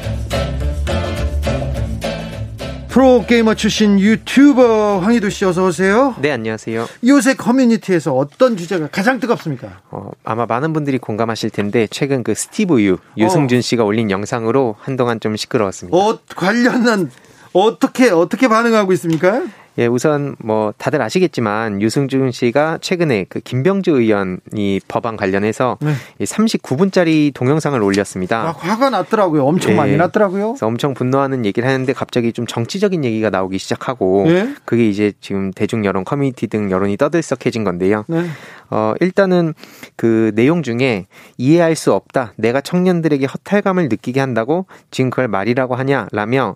프로게이머 2.90 3.56
출신 3.56 4.00
유튜버 4.00 5.00
황희두 5.00 5.32
씨 5.32 5.44
어서 5.44 5.66
오세요. 5.66 6.14
네, 6.22 6.30
안녕하세요. 6.30 6.88
요새 7.08 7.34
커뮤니티에서 7.34 8.14
어떤 8.14 8.56
주제가 8.56 8.90
가장 8.92 9.20
뜨겁습니까? 9.20 9.82
어, 9.90 10.12
아마 10.24 10.46
많은 10.46 10.72
분들이 10.74 11.00
공감하실 11.00 11.50
텐데 11.50 11.88
최근 11.90 12.24
그 12.24 12.36
스티브 12.36 12.80
유 12.84 12.98
유승준 13.18 13.58
어. 13.58 13.62
씨가 13.62 13.84
올린 13.86 14.12
영상으로 14.12 14.76
한동안 14.80 15.20
좀 15.20 15.36
시끄러웠습니다. 15.36 15.98
어, 15.98 16.20
관련한 16.36 17.10
어떻게 17.54 18.12
어떻게 18.12 18.48
반응하고 18.48 18.94
있습니까? 18.94 19.42
예, 19.78 19.88
우선 19.88 20.36
뭐 20.40 20.74
다들 20.78 21.02
아시겠지만 21.02 21.82
유승준 21.82 22.32
씨가 22.32 22.80
최근에 22.82 23.26
그 23.28 23.40
김병주 23.40 23.92
의원의 23.92 24.82
법안 24.88 25.18
관련해서 25.18 25.78
네. 25.82 25.94
39분짜리 26.20 27.34
동영상을 27.34 27.82
올렸습니다. 27.82 28.42
아, 28.42 28.52
화가 28.52 28.90
났더라고요. 28.92 29.46
엄청 29.46 29.72
예, 29.72 29.76
많이 29.76 29.98
났더라고요. 29.98 30.56
엄청 30.62 30.94
분노하는 30.94 31.46
얘기를 31.46 31.68
하는데 31.68 31.92
갑자기 31.94 32.34
좀 32.34 32.46
정치적인 32.46 33.04
얘기가 33.04 33.30
나오기 33.30 33.58
시작하고 33.58 34.26
예? 34.28 34.54
그게 34.66 34.88
이제 34.88 35.14
지금 35.22 35.52
대중 35.52 35.86
여론 35.86 36.04
커뮤니티 36.04 36.48
등 36.48 36.70
여론이 36.70 36.98
떠들썩해진 36.98 37.64
건데요. 37.64 38.06
네. 38.08 38.26
어, 38.70 38.94
일단은 39.00 39.54
그 39.96 40.32
내용 40.36 40.64
중에 40.64 41.08
이해할 41.38 41.76
수 41.76 41.94
없다. 41.94 42.34
내가 42.38 42.62
청년들에게 42.62 43.26
허탈감을 43.26 43.90
느끼게 43.90 44.20
한다고 44.20 44.66
지금 44.92 45.10
그걸 45.10 45.28
말이라고 45.28 45.76
하냐라며 45.76 46.56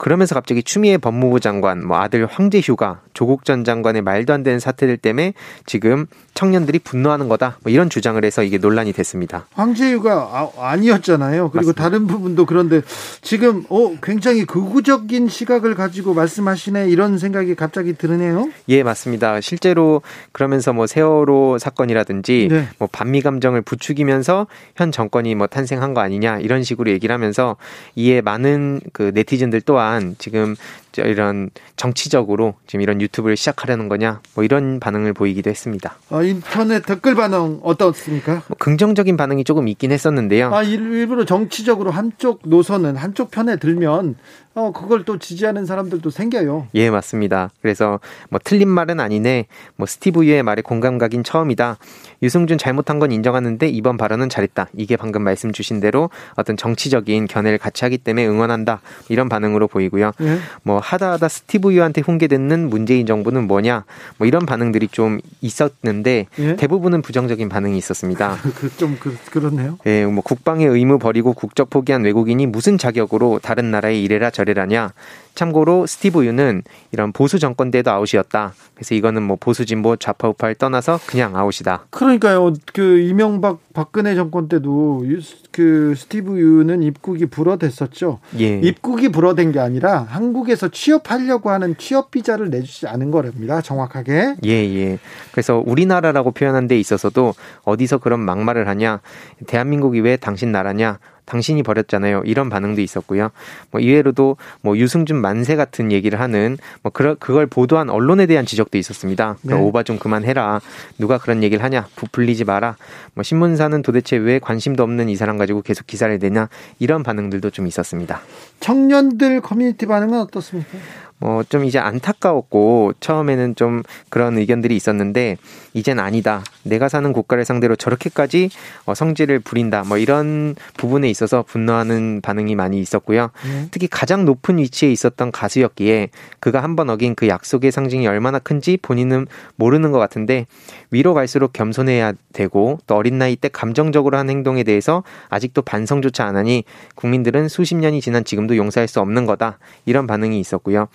그러면서 0.00 0.34
갑자기 0.34 0.62
추미애 0.62 0.96
법무부 0.96 1.40
장관, 1.40 1.86
뭐 1.86 1.98
아들 1.98 2.24
황제 2.24 2.58
휴가, 2.60 3.02
조국 3.12 3.44
전 3.44 3.64
장관의 3.64 4.00
말도 4.00 4.32
안 4.32 4.42
되는 4.42 4.58
사태들 4.58 4.96
때문에 4.96 5.34
지금 5.66 6.06
청년들이 6.40 6.78
분노하는 6.78 7.28
거다. 7.28 7.58
뭐 7.62 7.70
이런 7.70 7.90
주장을 7.90 8.24
해서 8.24 8.42
이게 8.42 8.56
논란이 8.56 8.94
됐습니다. 8.94 9.46
황제 9.52 9.92
휴가 9.92 10.50
아, 10.56 10.74
니었잖아요 10.74 11.50
그리고 11.50 11.56
맞습니다. 11.56 11.82
다른 11.82 12.06
부분도 12.06 12.46
그런데 12.46 12.80
지금 13.20 13.64
어 13.68 13.94
굉장히 14.02 14.46
극우적인 14.46 15.28
시각을 15.28 15.74
가지고 15.74 16.14
말씀하시네 16.14 16.88
이런 16.88 17.18
생각이 17.18 17.54
갑자기 17.56 17.92
드네요. 17.92 18.48
예, 18.70 18.82
맞습니다. 18.82 19.42
실제로 19.42 20.00
그러면서 20.32 20.72
뭐 20.72 20.86
세월호 20.86 21.58
사건이라든지 21.58 22.48
네. 22.50 22.68
뭐 22.78 22.88
반미 22.90 23.20
감정을 23.20 23.60
부추기면서 23.60 24.46
현 24.76 24.92
정권이 24.92 25.34
뭐 25.34 25.46
탄생한 25.46 25.92
거 25.92 26.00
아니냐 26.00 26.38
이런 26.38 26.62
식으로 26.62 26.90
얘기를 26.90 27.12
하면서 27.12 27.56
이에 27.96 28.22
많은 28.22 28.80
그 28.94 29.12
네티즌들 29.14 29.60
또한 29.60 30.16
지금 30.18 30.56
이런 30.96 31.50
정치적으로 31.76 32.54
지금 32.66 32.82
이런 32.82 33.00
유튜브를 33.00 33.36
시작하려는 33.36 33.88
거냐 33.88 34.20
뭐 34.34 34.44
이런 34.44 34.80
반응을 34.80 35.12
보이기도 35.12 35.50
했습니다. 35.50 35.96
아, 36.10 36.22
인터넷 36.22 36.84
댓글 36.84 37.14
반응 37.14 37.60
어떻습니까? 37.62 38.42
뭐 38.48 38.56
긍정적인 38.58 39.16
반응이 39.16 39.44
조금 39.44 39.68
있긴 39.68 39.92
했었는데요. 39.92 40.54
아 40.54 40.62
일부러 40.62 41.24
정치적으로 41.24 41.90
한쪽 41.90 42.40
노선은 42.44 42.96
한쪽 42.96 43.30
편에 43.30 43.56
들면 43.56 44.16
어, 44.54 44.72
그걸 44.72 45.04
또 45.04 45.18
지지하는 45.18 45.64
사람들도 45.64 46.10
생겨요. 46.10 46.66
예, 46.74 46.90
맞습니다. 46.90 47.50
그래서 47.62 48.00
뭐 48.30 48.40
틀린 48.42 48.68
말은 48.68 48.98
아니네. 48.98 49.46
뭐 49.76 49.86
스티브 49.86 50.24
유의 50.26 50.42
말에 50.42 50.60
공감 50.62 50.98
가긴 50.98 51.22
처음이다. 51.22 51.78
유승준 52.22 52.58
잘못한 52.58 52.98
건 52.98 53.12
인정하는데 53.12 53.68
이번 53.68 53.96
발언은 53.96 54.28
잘했다. 54.28 54.68
이게 54.74 54.96
방금 54.96 55.22
말씀 55.22 55.52
주신 55.52 55.80
대로 55.80 56.10
어떤 56.34 56.56
정치적인 56.56 57.28
견해를 57.28 57.58
같이 57.58 57.84
하기 57.84 57.98
때문에 57.98 58.26
응원한다. 58.26 58.80
이런 59.08 59.28
반응으로 59.28 59.68
보이고요. 59.68 60.12
예? 60.20 60.38
뭐 60.62 60.78
하다 60.80 61.12
하다 61.12 61.28
스티브 61.28 61.72
유한테 61.72 62.00
훈계 62.00 62.29
듣는 62.29 62.68
문재인 62.68 63.06
정부는 63.06 63.46
뭐냐. 63.46 63.84
뭐 64.18 64.26
이런 64.26 64.46
반응들이 64.46 64.88
좀 64.88 65.20
있었는데 65.40 66.26
예? 66.40 66.56
대부분은 66.56 67.02
부정적인 67.02 67.48
반응이 67.48 67.78
있었습니다. 67.78 68.36
그, 68.56 68.76
좀 68.76 68.98
그, 69.00 69.16
그렇네요. 69.30 69.78
예, 69.86 70.04
뭐 70.04 70.22
국방의 70.22 70.66
의무 70.66 70.98
버리고 70.98 71.32
국적 71.32 71.70
포기한 71.70 72.02
외국인이 72.04 72.46
무슨 72.46 72.78
자격으로 72.78 73.38
다른 73.40 73.70
나라에 73.70 73.98
이래라 74.00 74.30
저래라냐. 74.40 74.92
참고로 75.34 75.86
스티브 75.86 76.26
유는 76.26 76.62
이런 76.92 77.12
보수 77.12 77.38
정권 77.38 77.70
때도 77.70 77.90
아웃이었다. 77.90 78.52
그래서 78.74 78.94
이거는 78.94 79.22
뭐 79.22 79.36
보수 79.38 79.64
진보 79.64 79.96
좌파 79.96 80.28
우파를 80.28 80.56
떠나서 80.56 80.98
그냥 81.06 81.36
아웃이다. 81.36 81.86
그러니까요. 81.90 82.52
그 82.72 82.98
이명박 82.98 83.60
박근혜 83.72 84.14
정권 84.14 84.48
때도 84.48 85.04
그 85.52 85.94
스티브 85.96 86.38
유는 86.38 86.82
입국이 86.82 87.26
불어댔었죠. 87.26 88.18
예. 88.40 88.58
입국이 88.60 89.10
불어댄 89.10 89.52
게 89.52 89.60
아니라 89.60 90.02
한국에서 90.08 90.68
취업하려고 90.68 91.50
하는 91.50 91.76
취업 91.78 92.10
비자를 92.10 92.50
내주지 92.50 92.86
않은 92.88 93.10
거랍니다. 93.10 93.60
정확하게. 93.60 94.36
예, 94.44 94.50
예. 94.50 94.98
그래서 95.32 95.62
우리나라라고 95.64 96.32
표현한 96.32 96.66
데 96.66 96.78
있어서도 96.78 97.34
어디서 97.64 97.98
그런 97.98 98.20
막말을 98.20 98.68
하냐. 98.68 99.00
대한민국이 99.46 100.00
왜 100.00 100.16
당신 100.16 100.52
나라냐. 100.52 100.98
당신이 101.30 101.62
버렸잖아요. 101.62 102.22
이런 102.24 102.50
반응도 102.50 102.80
있었고요. 102.80 103.30
뭐 103.70 103.80
이외로도 103.80 104.36
뭐 104.62 104.76
유승준 104.76 105.16
만세 105.16 105.54
같은 105.54 105.92
얘기를 105.92 106.18
하는 106.18 106.58
뭐 106.82 106.90
그러, 106.90 107.14
그걸 107.14 107.46
보도한 107.46 107.88
언론에 107.88 108.26
대한 108.26 108.44
지적도 108.44 108.78
있었습니다. 108.78 109.36
네. 109.42 109.54
오바 109.54 109.84
좀 109.84 109.98
그만해라. 110.00 110.60
누가 110.98 111.18
그런 111.18 111.44
얘기를 111.44 111.62
하냐. 111.62 111.86
부풀리지 111.94 112.44
마라. 112.44 112.76
뭐 113.14 113.22
신문사는 113.22 113.80
도대체 113.82 114.16
왜 114.16 114.40
관심도 114.40 114.82
없는 114.82 115.08
이 115.08 115.14
사람 115.14 115.38
가지고 115.38 115.62
계속 115.62 115.86
기사를 115.86 116.18
내냐. 116.18 116.48
이런 116.80 117.04
반응들도 117.04 117.50
좀 117.50 117.68
있었습니다. 117.68 118.20
청년들 118.58 119.40
커뮤니티 119.40 119.86
반응은 119.86 120.20
어떻습니까? 120.22 120.78
뭐 121.20 121.44
좀 121.50 121.64
이제 121.64 121.78
안타까웠고 121.78 122.92
처음에는 123.00 123.56
좀 123.56 123.82
그런 124.08 124.38
의견들이 124.38 124.76
있었는데 124.76 125.36
이젠 125.74 125.98
아니다. 125.98 126.42
내가 126.62 126.88
사는 126.88 127.12
국가를 127.12 127.44
상대로 127.44 127.76
저렇게까지 127.76 128.50
어, 128.86 128.94
성질을 128.94 129.40
부린다. 129.40 129.84
뭐 129.86 129.98
이런 129.98 130.54
부분에 130.76 131.08
있어서 131.10 131.42
분노하는 131.42 132.20
반응이 132.22 132.54
많이 132.54 132.78
있었고요. 132.80 133.30
네. 133.44 133.68
특히 133.70 133.88
가장 133.88 134.24
높은 134.24 134.58
위치에 134.58 134.90
있었던 134.92 135.30
가수였기에 135.32 136.10
그가 136.40 136.62
한 136.62 136.76
번 136.76 136.88
어긴 136.88 137.16
그 137.16 137.26
약속의 137.26 137.72
상징이 137.72 138.06
얼마나 138.06 138.38
큰지 138.38 138.78
본인은 138.80 139.26
모르는 139.56 139.90
것 139.90 139.98
같은데 139.98 140.46
위로 140.92 141.14
갈수록 141.14 141.52
겸손해야 141.52 142.12
되고 142.32 142.78
또 142.86 142.94
어린 142.94 143.18
나이 143.18 143.34
때 143.34 143.48
감정적으로 143.48 144.16
한 144.16 144.30
행동에 144.30 144.62
대해서 144.62 145.02
아직도 145.30 145.62
반성조차 145.62 146.24
안 146.24 146.36
하니 146.36 146.62
국민들은 146.94 147.48
수십 147.48 147.74
년이 147.74 148.00
지난 148.00 148.24
지금도 148.24 148.56
용서할 148.56 148.86
수 148.86 149.00
없는 149.00 149.26
거다. 149.26 149.58
이런 149.84 150.06
반응이 150.06 150.38
있었고요. 150.38 150.86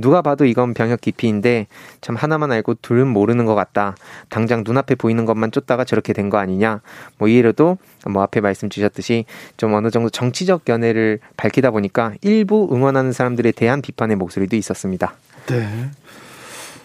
누가 0.00 0.22
봐도 0.22 0.44
이건 0.44 0.74
병역 0.74 1.00
기피인데 1.00 1.66
참 2.00 2.16
하나만 2.16 2.50
알고 2.52 2.74
둘은 2.82 3.08
모르는 3.08 3.44
것 3.46 3.54
같다. 3.54 3.94
당장 4.28 4.62
눈앞에 4.64 4.94
보이는 4.94 5.24
것만 5.26 5.50
쫓다가 5.50 5.84
저렇게 5.84 6.12
된 6.12 6.30
거 6.30 6.38
아니냐. 6.38 6.80
뭐 7.18 7.28
이해로도 7.28 7.78
뭐 8.08 8.22
앞에 8.22 8.40
말씀 8.40 8.68
주셨듯이 8.70 9.24
좀 9.56 9.74
어느 9.74 9.90
정도 9.90 10.08
정치적 10.10 10.64
견해를 10.64 11.18
밝히다 11.36 11.70
보니까 11.72 12.12
일부 12.22 12.68
응원하는 12.72 13.12
사람들에 13.12 13.52
대한 13.52 13.82
비판의 13.82 14.16
목소리도 14.16 14.56
있었습니다. 14.56 15.14
네. 15.46 15.90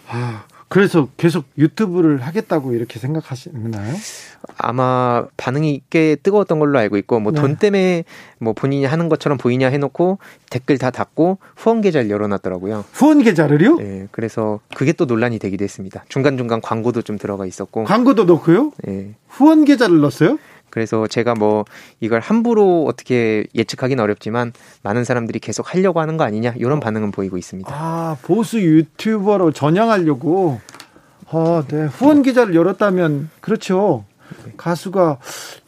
아, 0.07 0.43
그래서 0.67 1.07
계속 1.17 1.45
유튜브를 1.57 2.21
하겠다고 2.21 2.73
이렇게 2.73 2.99
생각하시나요? 2.99 3.93
아마 4.57 5.25
반응이 5.37 5.81
꽤 5.89 6.15
뜨거웠던 6.15 6.59
걸로 6.59 6.79
알고 6.79 6.97
있고 6.97 7.19
뭐돈 7.19 7.53
네. 7.53 7.57
때문에 7.59 8.03
뭐 8.39 8.53
본인이 8.53 8.85
하는 8.85 9.09
것처럼 9.09 9.37
보이냐 9.37 9.67
해놓고 9.69 10.19
댓글 10.49 10.77
다 10.77 10.91
닫고 10.91 11.37
후원 11.55 11.81
계좌를 11.81 12.09
열어놨더라고요. 12.09 12.85
후원 12.91 13.23
계좌를요? 13.23 13.77
네, 13.77 14.07
그래서 14.11 14.59
그게 14.75 14.91
또 14.91 15.05
논란이 15.05 15.39
되기도 15.39 15.63
했습니다. 15.63 16.03
중간 16.09 16.37
중간 16.37 16.61
광고도 16.61 17.01
좀 17.03 17.17
들어가 17.17 17.45
있었고. 17.45 17.85
광고도 17.85 18.25
넣고요? 18.25 18.71
네. 18.83 19.15
후원 19.29 19.65
계좌를 19.65 19.99
넣었어요? 19.99 20.37
그래서 20.75 21.07
제가 21.07 21.35
뭐 21.35 21.63
이걸 22.01 22.19
함부로 22.19 22.83
어떻게 22.85 23.45
예측하기는 23.55 24.03
어렵지만 24.03 24.51
많은 24.83 25.05
사람들이 25.05 25.39
계속 25.39 25.73
하려고 25.73 26.01
하는 26.01 26.17
거 26.17 26.25
아니냐 26.25 26.53
이런 26.57 26.81
반응은 26.81 27.11
보이고 27.11 27.37
있습니다. 27.37 27.73
아 27.73 28.17
보수 28.21 28.61
유튜버로 28.61 29.53
전향하려고. 29.53 30.59
아, 31.31 31.63
네. 31.69 31.85
후원 31.85 32.23
계좌를 32.23 32.53
열었다면 32.55 33.29
그렇죠. 33.39 34.03
가수가 34.57 35.19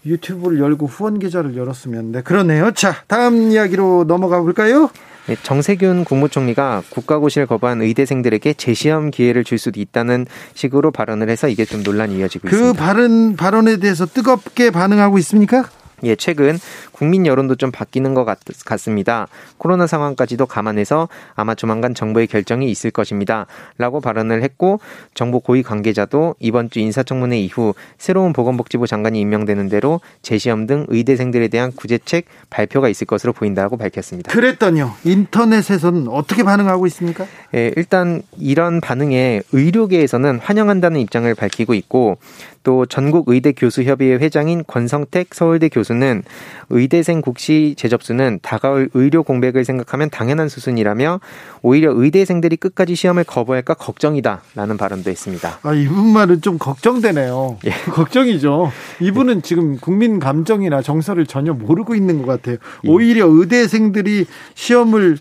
유튜브를 0.06 0.60
열고 0.60 0.88
후원 0.88 1.20
계좌를 1.20 1.56
열었으면 1.56 2.12
네 2.12 2.22
그러네요. 2.22 2.72
자 2.72 2.94
다음 3.08 3.50
이야기로 3.50 4.04
넘어가 4.10 4.42
볼까요? 4.42 4.90
네, 5.28 5.36
정세균 5.44 6.06
국무총리가 6.06 6.84
국가고시를 6.90 7.48
거부한 7.48 7.82
의대생들에게 7.82 8.54
재시험 8.54 9.12
기회를 9.12 9.44
줄 9.44 9.58
수도 9.58 9.80
있다는 9.80 10.26
식으로 10.54 10.92
발언을 10.92 11.30
해서 11.30 11.50
이게 11.50 11.66
좀 11.66 11.84
논란이 11.84 12.18
이어지고 12.18 12.48
그 12.48 12.56
있습니다. 12.56 12.74
그 12.74 12.86
발언 12.86 13.36
발언에 13.36 13.78
대해서 13.78 14.06
뜨겁게 14.06 14.72
반응하고 14.72 15.18
있습니까? 15.20 15.66
예, 16.04 16.16
최근 16.16 16.58
국민 16.98 17.28
여론도 17.28 17.58
좀 17.58 17.70
바뀌는 17.72 18.16
것 18.16 18.26
같, 18.26 18.40
습니다 18.80 19.28
코로나 19.58 19.86
상황까지도 19.86 20.48
감안해서 20.48 21.10
아마 21.36 21.54
조만간 21.54 21.94
정부의 21.94 22.26
결정이 22.26 22.72
있을 22.72 22.90
것입니다. 22.90 23.46
라고 23.78 24.02
발언을 24.02 24.42
했고 24.42 24.80
정부 25.14 25.40
고위 25.40 25.62
관계자도 25.62 26.36
이번 26.40 26.72
주 26.72 26.80
인사청문회 26.80 27.40
이후 27.40 27.76
새로운 28.00 28.34
보건복지부 28.34 28.88
장관이 28.88 29.20
임명되는 29.20 29.70
대로 29.70 30.02
재시험 30.24 30.66
등 30.66 30.86
의대생들에 30.88 31.50
대한 31.50 31.72
구제책 31.72 32.26
발표가 32.50 32.90
있을 32.90 33.06
것으로 33.06 33.32
보인다고 33.32 33.78
밝혔습니다. 33.78 34.32
그랬더니요. 34.32 34.94
인터넷에서는 35.04 36.08
어떻게 36.08 36.42
반응하고 36.42 36.88
있습니까? 36.88 37.28
예, 37.54 37.72
일단 37.78 38.24
이런 38.40 38.82
반응에 38.82 39.44
의료계에서는 39.52 40.40
환영한다는 40.40 41.00
입장을 41.02 41.34
밝히고 41.36 41.76
있고 41.76 42.18
또 42.64 42.86
전국 42.86 43.30
의대 43.30 43.54
교수 43.54 43.84
협의회 43.84 44.16
회장인 44.16 44.64
권성택 44.68 45.34
서울대 45.34 45.70
교수는 45.70 46.24
의 46.70 46.87
대생 46.88 47.22
국시 47.22 47.76
재접수는 47.78 48.40
다가올 48.42 48.90
의료 48.94 49.24
공백을 49.24 49.66
생각하면 49.66 50.10
당연한 50.10 50.50
수순이라며 50.50 51.20
오히려 51.62 51.92
의대생들이 51.94 52.58
끝까지 52.58 52.96
시험을 52.96 53.24
거부할까 53.24 53.74
걱정이다라는 53.76 54.78
발언도 54.78 55.10
했습니다. 55.10 55.60
아, 55.64 55.74
이분 55.74 56.14
말은 56.14 56.42
좀 56.42 56.58
걱정되네요. 56.58 57.60
예. 57.66 57.70
걱정이죠. 57.92 58.72
이분은 59.02 59.42
지금 59.42 59.78
국민 59.78 60.20
감정이나 60.20 60.82
정서를 60.82 61.26
전혀 61.26 61.54
모르고 61.54 61.96
있는 61.96 62.22
것 62.22 62.28
같아요. 62.28 62.58
예. 62.86 62.90
오히려 62.90 63.28
의대생들이 63.28 64.26
시험을 64.56 65.18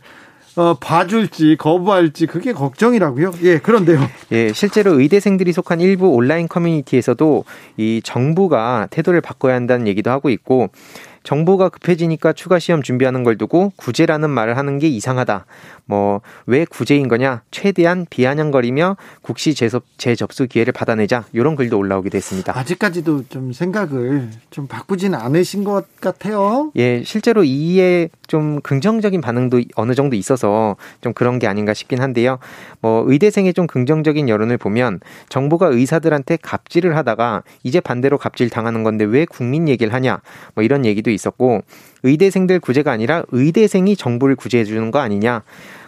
어, 0.57 0.73
봐줄지 0.81 1.57
거부할지 1.59 2.27
그게 2.27 2.53
걱정이라고요. 2.53 3.33
예, 3.43 3.59
그런데요. 3.59 4.01
예, 4.33 4.53
실제로 4.55 4.99
의대생들이 4.99 5.53
속한 5.53 5.83
일부 5.83 6.09
온라인 6.09 6.49
커뮤니티에서도 6.49 7.45
이 7.77 8.01
정부가 8.03 8.89
태도를 8.91 9.21
바꿔야 9.21 9.55
한다는 9.55 9.87
얘기도 9.87 10.11
하고 10.11 10.31
있고 10.31 10.71
정보가 11.27 11.71
급해지니까 11.71 12.33
추가 12.33 12.61
시험 12.61 12.83
준비하는 12.83 13.25
걸 13.25 13.37
두고 13.37 13.73
구제라는 13.75 14.31
말을 14.31 14.57
하는 14.57 14.79
게 14.79 14.87
이상하다. 14.87 15.45
뭐 15.87 16.21
왜 16.47 16.65
구제인 16.65 17.09
거냐? 17.09 17.43
최대한 17.51 18.07
비아냥거리며 18.09 18.97
국시 19.23 19.55
재접, 19.55 19.85
재접수 19.99 20.47
기회를 20.47 20.73
받아내자. 20.73 21.25
이런 21.33 21.57
글도 21.57 21.79
올라오기도 21.79 22.17
했습니다. 22.17 22.57
아직까지도 22.57 23.25
좀 23.29 23.53
생각을 23.53 24.31
좀 24.51 24.67
바꾸진 24.67 25.15
않으신 25.15 25.65
것 25.65 25.85
같아요. 26.01 26.71
예, 26.77 27.03
실제로 27.05 27.43
이에 27.45 28.09
좀 28.27 28.61
긍정적인 28.61 29.21
반응도 29.21 29.61
어느 29.75 29.95
정도 29.95 30.17
있어서 30.17 30.77
좀 31.01 31.13
그런 31.13 31.39
게 31.39 31.47
아닌가 31.47 31.75
싶긴 31.75 32.01
한데요. 32.01 32.39
뭐 32.81 33.05
의대생의 33.07 33.55
좀 33.55 33.67
긍정적인 33.67 34.29
여론을 34.29 34.59
보면 34.59 35.01
정부가 35.29 35.67
의사들한테 35.67 36.39
갑질을 36.41 36.97
하다가 36.97 37.43
이제 37.63 37.81
반대로 37.81 38.19
갑질 38.19 38.51
당하는 38.51 38.83
건데 38.85 39.05
왜 39.05 39.25
국민 39.25 39.69
얘기를 39.69 39.93
하냐? 39.93 40.21
뭐 40.55 40.63
이런 40.63 40.85
얘기도 40.85 41.11
있었고 41.11 41.63
의대생들 42.03 42.61
구제가 42.61 42.93
아니라 42.93 43.25
의대생이 43.33 43.97
정부를 43.97 44.37
구제해 44.37 44.65
주는 44.65 44.91
거 44.91 45.01
아니냐. 45.01 45.43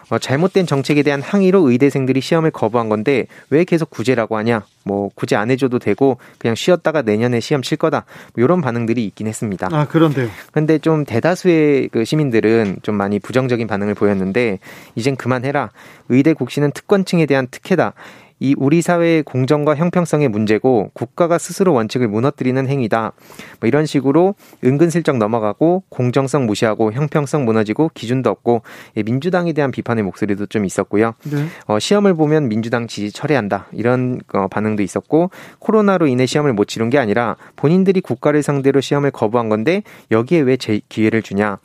어, 0.09 0.17
잘못된 0.17 0.65
정책에 0.65 1.03
대한 1.03 1.21
항의로 1.21 1.69
의대생들이 1.69 2.21
시험을 2.21 2.51
거부한 2.51 2.89
건데 2.89 3.25
왜 3.49 3.63
계속 3.63 3.89
구제라고 3.89 4.37
하냐? 4.37 4.63
뭐 4.83 5.09
굳이 5.13 5.35
안 5.35 5.51
해줘도 5.51 5.79
되고 5.79 6.17
그냥 6.37 6.55
쉬었다가 6.55 7.01
내년에 7.03 7.39
시험 7.39 7.61
칠 7.61 7.77
거다. 7.77 8.05
뭐 8.33 8.43
이런 8.43 8.61
반응들이 8.61 9.05
있긴 9.05 9.27
했습니다. 9.27 9.69
아 9.71 9.87
그런데요. 9.87 10.29
그런데 10.51 10.79
좀 10.79 11.05
대다수의 11.05 11.89
그 11.89 12.05
시민들은 12.05 12.77
좀 12.81 12.95
많이 12.95 13.19
부정적인 13.19 13.67
반응을 13.67 13.93
보였는데 13.93 14.59
이젠 14.95 15.15
그만해라. 15.15 15.71
의대 16.09 16.33
국시는 16.33 16.71
특권층에 16.71 17.25
대한 17.25 17.47
특혜다. 17.49 17.93
이 18.39 18.55
우리 18.57 18.81
사회의 18.81 19.23
공정과 19.23 19.75
형평성의 19.75 20.29
문제고 20.29 20.91
국가가 20.93 21.37
스스로 21.37 21.73
원칙을 21.73 22.07
무너뜨리는 22.07 22.67
행위다. 22.67 23.13
뭐 23.59 23.67
이런 23.67 23.85
식으로 23.85 24.35
은근슬쩍 24.63 25.17
넘어가고 25.17 25.83
공정성 25.89 26.45
무시하고 26.45 26.93
형평성 26.93 27.45
무너지고 27.45 27.89
기준도 27.93 28.29
없고 28.29 28.61
예, 28.97 29.03
민주당에 29.03 29.53
대한 29.53 29.71
비판의 29.71 30.03
목소리도 30.03 30.45
좀 30.45 30.65
있었고요. 30.65 31.15
네. 31.23 31.47
어, 31.65 31.79
시험을 31.79 32.13
보면 32.13 32.47
민주당 32.49 32.87
지지 32.87 33.11
철회한다 33.11 33.67
이런 33.71 34.19
어, 34.33 34.47
반응도 34.47 34.83
있었고 34.83 35.31
코로나로 35.57 36.07
인해 36.07 36.25
시험을 36.25 36.53
못 36.53 36.65
치른 36.65 36.89
게 36.89 36.99
아니라 36.99 37.35
본인들이 37.55 38.01
국가를 38.01 38.43
상대로 38.43 38.81
시험을 38.81 39.11
거부한 39.11 39.49
건데 39.49 39.83
여기에 40.11 40.41
왜 40.41 40.59
제 40.59 40.81
기회를 40.89 41.21
주냐. 41.23 41.57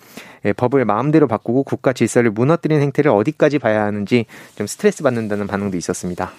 예, 0.47 0.53
법을 0.53 0.85
마음대로 0.85 1.27
바꾸고 1.27 1.65
국가 1.65 1.93
질서를 1.93 2.31
무너뜨리는 2.31 2.81
행태를 2.83 3.11
어디까지 3.11 3.59
봐야 3.59 3.85
하는지 3.85 4.27
좀 4.57 4.67
스트레스 4.67 5.03
받는다는 5.03 5.47
반응도 5.47 5.77
있었습니다. 5.77 6.31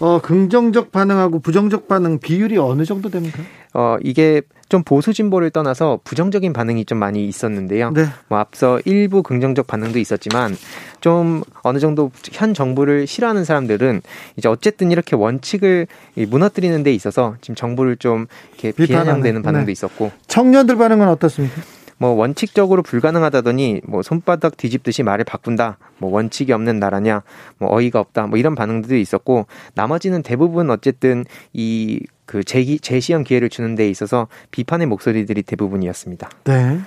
어, 0.00 0.20
긍정적 0.20 0.92
반응하고 0.92 1.40
부정적 1.40 1.88
반응 1.88 2.18
비율이 2.18 2.56
어느 2.58 2.84
정도 2.84 3.08
됩니까? 3.08 3.42
어, 3.74 3.96
이게 4.02 4.42
좀 4.68 4.82
보수 4.82 5.12
진보를 5.12 5.50
떠나서 5.50 6.00
부정적인 6.04 6.52
반응이 6.52 6.84
좀 6.84 6.98
많이 6.98 7.26
있었는데요. 7.26 7.90
네. 7.90 8.06
뭐 8.28 8.38
앞서 8.38 8.80
일부 8.84 9.22
긍정적 9.22 9.66
반응도 9.66 9.98
있었지만 9.98 10.56
좀 11.00 11.42
어느 11.62 11.78
정도 11.78 12.10
현 12.32 12.54
정부를 12.54 13.06
싫어하는 13.06 13.44
사람들은 13.44 14.02
이제 14.36 14.48
어쨌든 14.48 14.90
이렇게 14.90 15.16
원칙을 15.16 15.86
무너뜨리는 16.28 16.82
데 16.82 16.92
있어서 16.92 17.36
지금 17.40 17.54
정부를 17.54 17.96
좀 17.96 18.26
이렇게 18.52 18.72
비아냥되는 18.72 19.42
반응도 19.42 19.66
네. 19.66 19.72
있었고 19.72 20.12
청년들 20.26 20.76
반응은 20.76 21.08
어떻습니까? 21.08 21.62
뭐 21.98 22.10
원칙적으로 22.10 22.82
불가능하다더니 22.82 23.82
뭐 23.84 24.02
손바닥 24.02 24.56
뒤집듯이 24.56 25.02
말을 25.02 25.24
바꾼다. 25.24 25.78
뭐 25.98 26.10
원칙이 26.10 26.52
없는 26.52 26.78
나라냐. 26.78 27.22
뭐 27.58 27.74
어이가 27.74 28.00
없다. 28.00 28.26
뭐 28.26 28.38
이런 28.38 28.54
반응들도 28.54 28.96
있었고 28.96 29.46
나머지는 29.74 30.22
대부분 30.22 30.70
어쨌든 30.70 31.24
이그 31.52 32.44
재기 32.44 32.78
재시험 32.78 33.24
기회를 33.24 33.48
주는 33.48 33.74
데 33.74 33.88
있어서 33.90 34.28
비판의 34.50 34.86
목소리들이 34.86 35.42
대부분이었습니다. 35.42 36.30
네. 36.44 36.80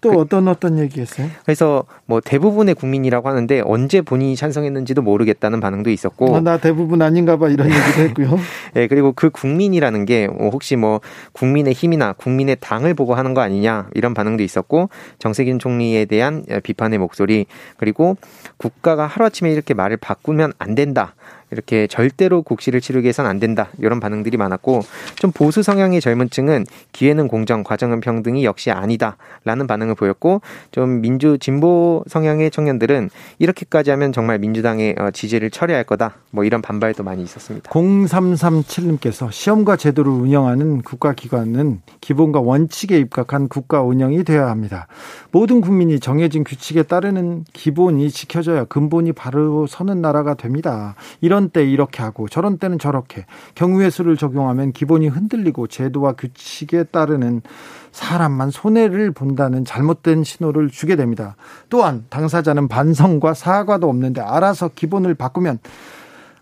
또 0.00 0.10
그, 0.10 0.18
어떤 0.18 0.48
어떤 0.48 0.78
얘기했어요? 0.78 1.28
그래서 1.44 1.84
뭐 2.06 2.20
대부분의 2.20 2.74
국민이라고 2.74 3.28
하는데 3.28 3.62
언제 3.64 4.00
본인이 4.00 4.36
찬성했는지도 4.36 5.02
모르겠다는 5.02 5.60
반응도 5.60 5.90
있었고 5.90 6.34
어, 6.34 6.40
나 6.40 6.58
대부분 6.58 7.02
아닌가봐 7.02 7.48
이런 7.48 7.68
얘기도 7.68 8.02
했고요. 8.02 8.38
네, 8.74 8.86
그리고 8.86 9.12
그 9.12 9.30
국민이라는 9.30 10.04
게뭐 10.04 10.50
혹시 10.50 10.76
뭐 10.76 11.00
국민의 11.32 11.72
힘이나 11.72 12.12
국민의 12.12 12.56
당을 12.60 12.94
보고 12.94 13.14
하는 13.14 13.34
거 13.34 13.40
아니냐 13.40 13.88
이런 13.94 14.14
반응도 14.14 14.42
있었고 14.42 14.88
정세균 15.18 15.58
총리에 15.58 16.04
대한 16.04 16.44
비판의 16.62 16.98
목소리 16.98 17.46
그리고 17.76 18.16
국가가 18.56 19.06
하루아침에 19.06 19.50
이렇게 19.50 19.74
말을 19.74 19.96
바꾸면 19.96 20.52
안 20.58 20.74
된다. 20.74 21.14
이렇게 21.50 21.86
절대로 21.86 22.42
국시를 22.42 22.80
치르게 22.80 23.08
해서는 23.08 23.30
안 23.30 23.38
된다. 23.38 23.68
이런 23.78 24.00
반응들이 24.00 24.36
많았고 24.36 24.82
좀 25.16 25.32
보수 25.32 25.62
성향의 25.62 26.00
젊은 26.00 26.30
층은 26.30 26.66
기회는 26.92 27.28
공정, 27.28 27.62
과정은 27.62 28.00
평등이 28.00 28.44
역시 28.44 28.70
아니다. 28.70 29.16
라는 29.44 29.66
반응을 29.66 29.94
보였고 29.94 30.40
좀 30.70 31.00
민주 31.00 31.38
진보 31.40 32.04
성향의 32.06 32.50
청년들은 32.50 33.10
이렇게까지 33.38 33.90
하면 33.90 34.12
정말 34.12 34.38
민주당의 34.38 34.96
어, 34.98 35.10
지지를 35.10 35.50
철회할 35.50 35.84
거다. 35.84 36.14
뭐 36.30 36.44
이런 36.44 36.60
반발도 36.60 37.02
많이 37.02 37.22
있었습니다. 37.22 37.70
0337님께서 37.70 39.32
시험과 39.32 39.76
제도를 39.76 40.10
운영하는 40.10 40.82
국가기관은 40.82 41.80
기본과 42.00 42.40
원칙에 42.40 42.98
입각한 42.98 43.48
국가 43.48 43.82
운영이 43.82 44.24
되어야 44.24 44.48
합니다. 44.50 44.86
모든 45.30 45.60
국민이 45.60 46.00
정해진 46.00 46.44
규칙에 46.44 46.82
따르는 46.82 47.44
기본이 47.52 48.10
지켜져야 48.10 48.64
근본이 48.64 49.12
바로 49.12 49.66
서는 49.66 50.00
나라가 50.00 50.34
됩니다. 50.34 50.94
이런 51.38 51.50
때 51.50 51.64
이렇게 51.64 52.02
하고 52.02 52.26
저런 52.26 52.58
때는 52.58 52.80
저렇게 52.80 53.24
경우의 53.54 53.92
수를 53.92 54.16
적용하면 54.16 54.72
기본이 54.72 55.06
흔들리고 55.06 55.68
제도와 55.68 56.14
규칙에 56.14 56.82
따르는 56.82 57.42
사람만 57.92 58.50
손해를 58.50 59.12
본다는 59.12 59.64
잘못된 59.64 60.24
신호를 60.24 60.68
주게 60.68 60.96
됩니다. 60.96 61.36
또한 61.68 62.04
당사자는 62.10 62.66
반성과 62.66 63.34
사과도 63.34 63.88
없는데 63.88 64.20
알아서 64.20 64.68
기본을 64.74 65.14
바꾸면 65.14 65.60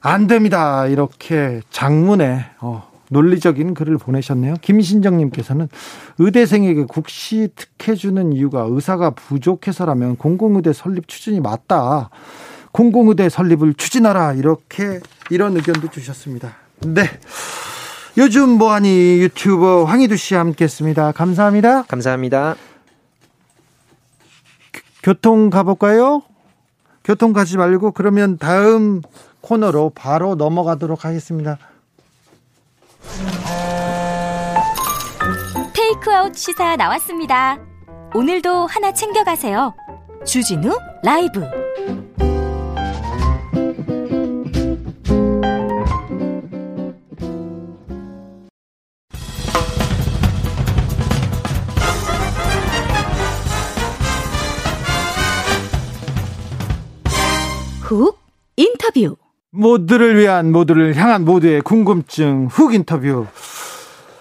안 0.01 0.27
됩니다. 0.27 0.87
이렇게 0.87 1.61
장문에 1.69 2.47
어, 2.61 2.89
논리적인 3.11 3.75
글을 3.75 3.99
보내셨네요. 3.99 4.55
김신정님께서는 4.63 5.69
의대생에게 6.19 6.85
국시 6.85 7.51
특혜 7.55 7.95
주는 7.95 8.33
이유가 8.33 8.67
의사가 8.67 9.11
부족해서라면 9.11 10.17
공공의대 10.17 10.73
설립 10.73 11.07
추진이 11.07 11.41
맞다. 11.41 12.09
공공의대 12.77 13.31
설립을 13.31 13.73
추진하라. 13.73 14.35
이렇게 14.35 15.01
이런 15.31 15.57
의견도 15.57 15.89
주셨습니다. 15.89 16.57
네. 16.81 17.05
요즘 18.19 18.51
뭐하니 18.51 19.19
유튜버 19.23 19.85
황희두 19.85 20.19
씨와 20.19 20.41
함께했습니다. 20.41 21.13
감사합니다. 21.13 21.85
감사합니다. 21.85 22.55
교통 25.03 25.49
가볼까요? 25.49 26.21
교통 27.03 27.33
가지 27.33 27.57
말고 27.57 27.93
그러면 27.93 28.37
다음 28.37 29.01
코너로 29.41 29.93
바로 29.95 30.35
넘어가도록 30.35 31.07
하겠습니다. 31.07 31.57
테이크아웃 35.73 36.37
시사 36.37 36.77
나왔습니다. 36.77 37.57
오늘도 38.15 38.67
하나 38.67 38.93
챙겨가세요. 38.93 39.75
주진우 40.27 40.77
라이브. 41.03 41.66
훅 57.97 58.19
인터뷰. 58.57 59.17
모두를 59.51 60.19
위한 60.19 60.53
모두를 60.53 60.95
향한 60.97 61.25
모두의 61.25 61.63
궁금증 61.63 62.47
훅 62.51 62.75
인터뷰. 62.75 63.27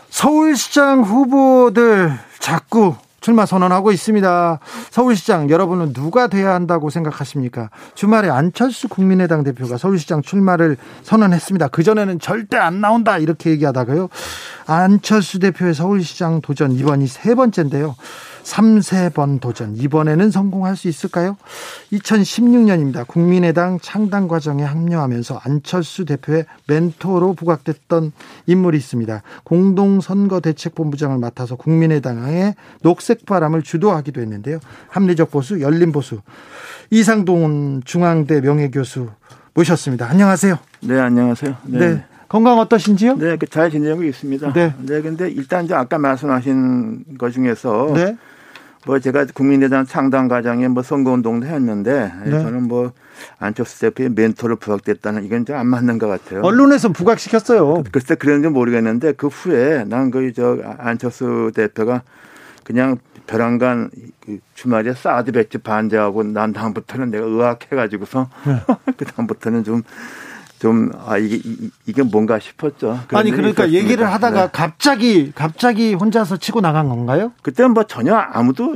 서울시장 0.10 1.02
후보들 1.02 2.14
자꾸 2.40 2.96
출마 3.20 3.46
선언하고 3.46 3.92
있습니다. 3.92 4.60
서울시장 4.92 5.50
여러분은 5.50 5.94
누가 5.94 6.28
돼야 6.28 6.54
한다고 6.54 6.90
생각하십니까? 6.90 7.70
주말에 7.96 8.30
안철수 8.30 8.88
국민의당 8.88 9.44
대표가 9.44 9.78
서울시장 9.78 10.22
출마를 10.22 10.78
선언했습니다. 11.04 11.70
그전에는 11.70 12.20
절대 12.20 12.56
안 12.56 12.80
나온다 12.82 13.18
이렇게 13.18 13.50
얘기하다가요. 13.50 14.10
안철수 14.68 15.40
대표의 15.40 15.74
서울시장 15.74 16.42
도전 16.42 16.72
이번이 16.72 17.08
세 17.08 17.36
번째인데요. 17.36 17.96
3세번 18.46 19.42
도전. 19.42 19.76
이번에는 19.76 20.30
성공할 20.30 20.76
수 20.76 20.88
있을까요? 20.88 21.36
2016년입니다. 21.92 23.08
국민의당 23.08 23.80
창당 23.82 24.28
과정에 24.28 24.64
합류하면서 24.64 25.42
안철수 25.44 26.06
대표의 26.06 26.46
멘토로 26.68 27.34
부각됐던 27.34 28.12
인물이 28.46 28.78
있습니다. 28.78 29.24
공동선거대책본부장을 29.44 31.18
맡아서 31.18 31.56
국민의당의 31.56 32.56
녹색바람을 32.84 33.64
주도하기도 33.64 34.22
했는데요. 34.22 34.60
합리적 34.90 35.32
보수, 35.32 35.60
열린 35.62 35.92
보수. 35.92 36.22
이상동 36.92 37.82
중앙대 37.84 38.42
명예교수 38.42 39.10
모셨습니다. 39.56 40.08
안녕하세요. 40.08 40.58
네, 40.82 41.00
안녕하세요. 41.00 41.56
네. 41.64 41.80
네. 41.80 42.06
건강 42.36 42.60
어떠신지요? 42.60 43.16
네, 43.16 43.38
그잘 43.38 43.72
지내고 43.72 44.04
있습니다. 44.04 44.52
네. 44.52 44.74
네, 44.80 45.02
근데 45.02 45.30
일단 45.30 45.64
이제 45.64 45.74
아까 45.74 45.98
말씀하신 45.98 47.18
것 47.18 47.32
중에서 47.32 47.94
네. 47.96 48.18
뭐 48.86 49.00
제가 49.00 49.26
국민의당 49.34 49.86
창당 49.86 50.28
과정에 50.28 50.68
뭐 50.68 50.84
선거운동도 50.84 51.48
했는데 51.48 52.12
네. 52.26 52.32
저는 52.32 52.64
뭐 52.68 52.92
안철수 53.40 53.80
대표의 53.80 54.10
멘토로 54.10 54.58
부각됐다는 54.58 55.24
이건 55.24 55.46
좀 55.46 55.56
안 55.56 55.68
맞는 55.68 55.98
것 55.98 56.08
같아요. 56.10 56.42
언론에서 56.42 56.90
부각시켰어요. 56.90 57.84
글쎄 57.94 58.16
그랬는지 58.16 58.50
모르겠는데 58.50 59.14
그 59.14 59.28
후에 59.28 59.86
난 59.88 60.12
그 60.12 60.34
저 60.36 60.58
안철수 60.78 61.54
대표가 61.56 62.02
그냥 62.66 62.98
벼랑간 63.28 63.90
그 64.20 64.40
주말에 64.56 64.94
사드 64.94 65.32
배치 65.32 65.58
반대하고 65.58 66.24
난 66.24 66.52
다음부터는 66.52 67.12
내가 67.12 67.26
의학해가지고서 67.26 68.30
네. 68.46 68.60
그 68.98 69.06
다음부터는 69.06 69.64
좀 69.64 69.84
좀, 70.60 70.92
아, 71.06 71.18
이게, 71.18 71.40
이게 71.86 72.02
뭔가 72.04 72.40
싶었죠. 72.40 73.00
아니, 73.10 73.32
그러니까. 73.32 73.72
얘기를 73.72 74.06
하다가 74.06 74.42
네. 74.46 74.50
갑자기, 74.52 75.32
갑자기 75.34 75.94
혼자서 75.94 76.38
치고 76.38 76.62
나간 76.62 76.88
건가요? 76.90 77.32
그때는 77.42 77.74
뭐 77.74 77.84
전혀 77.84 78.16
아무도 78.16 78.76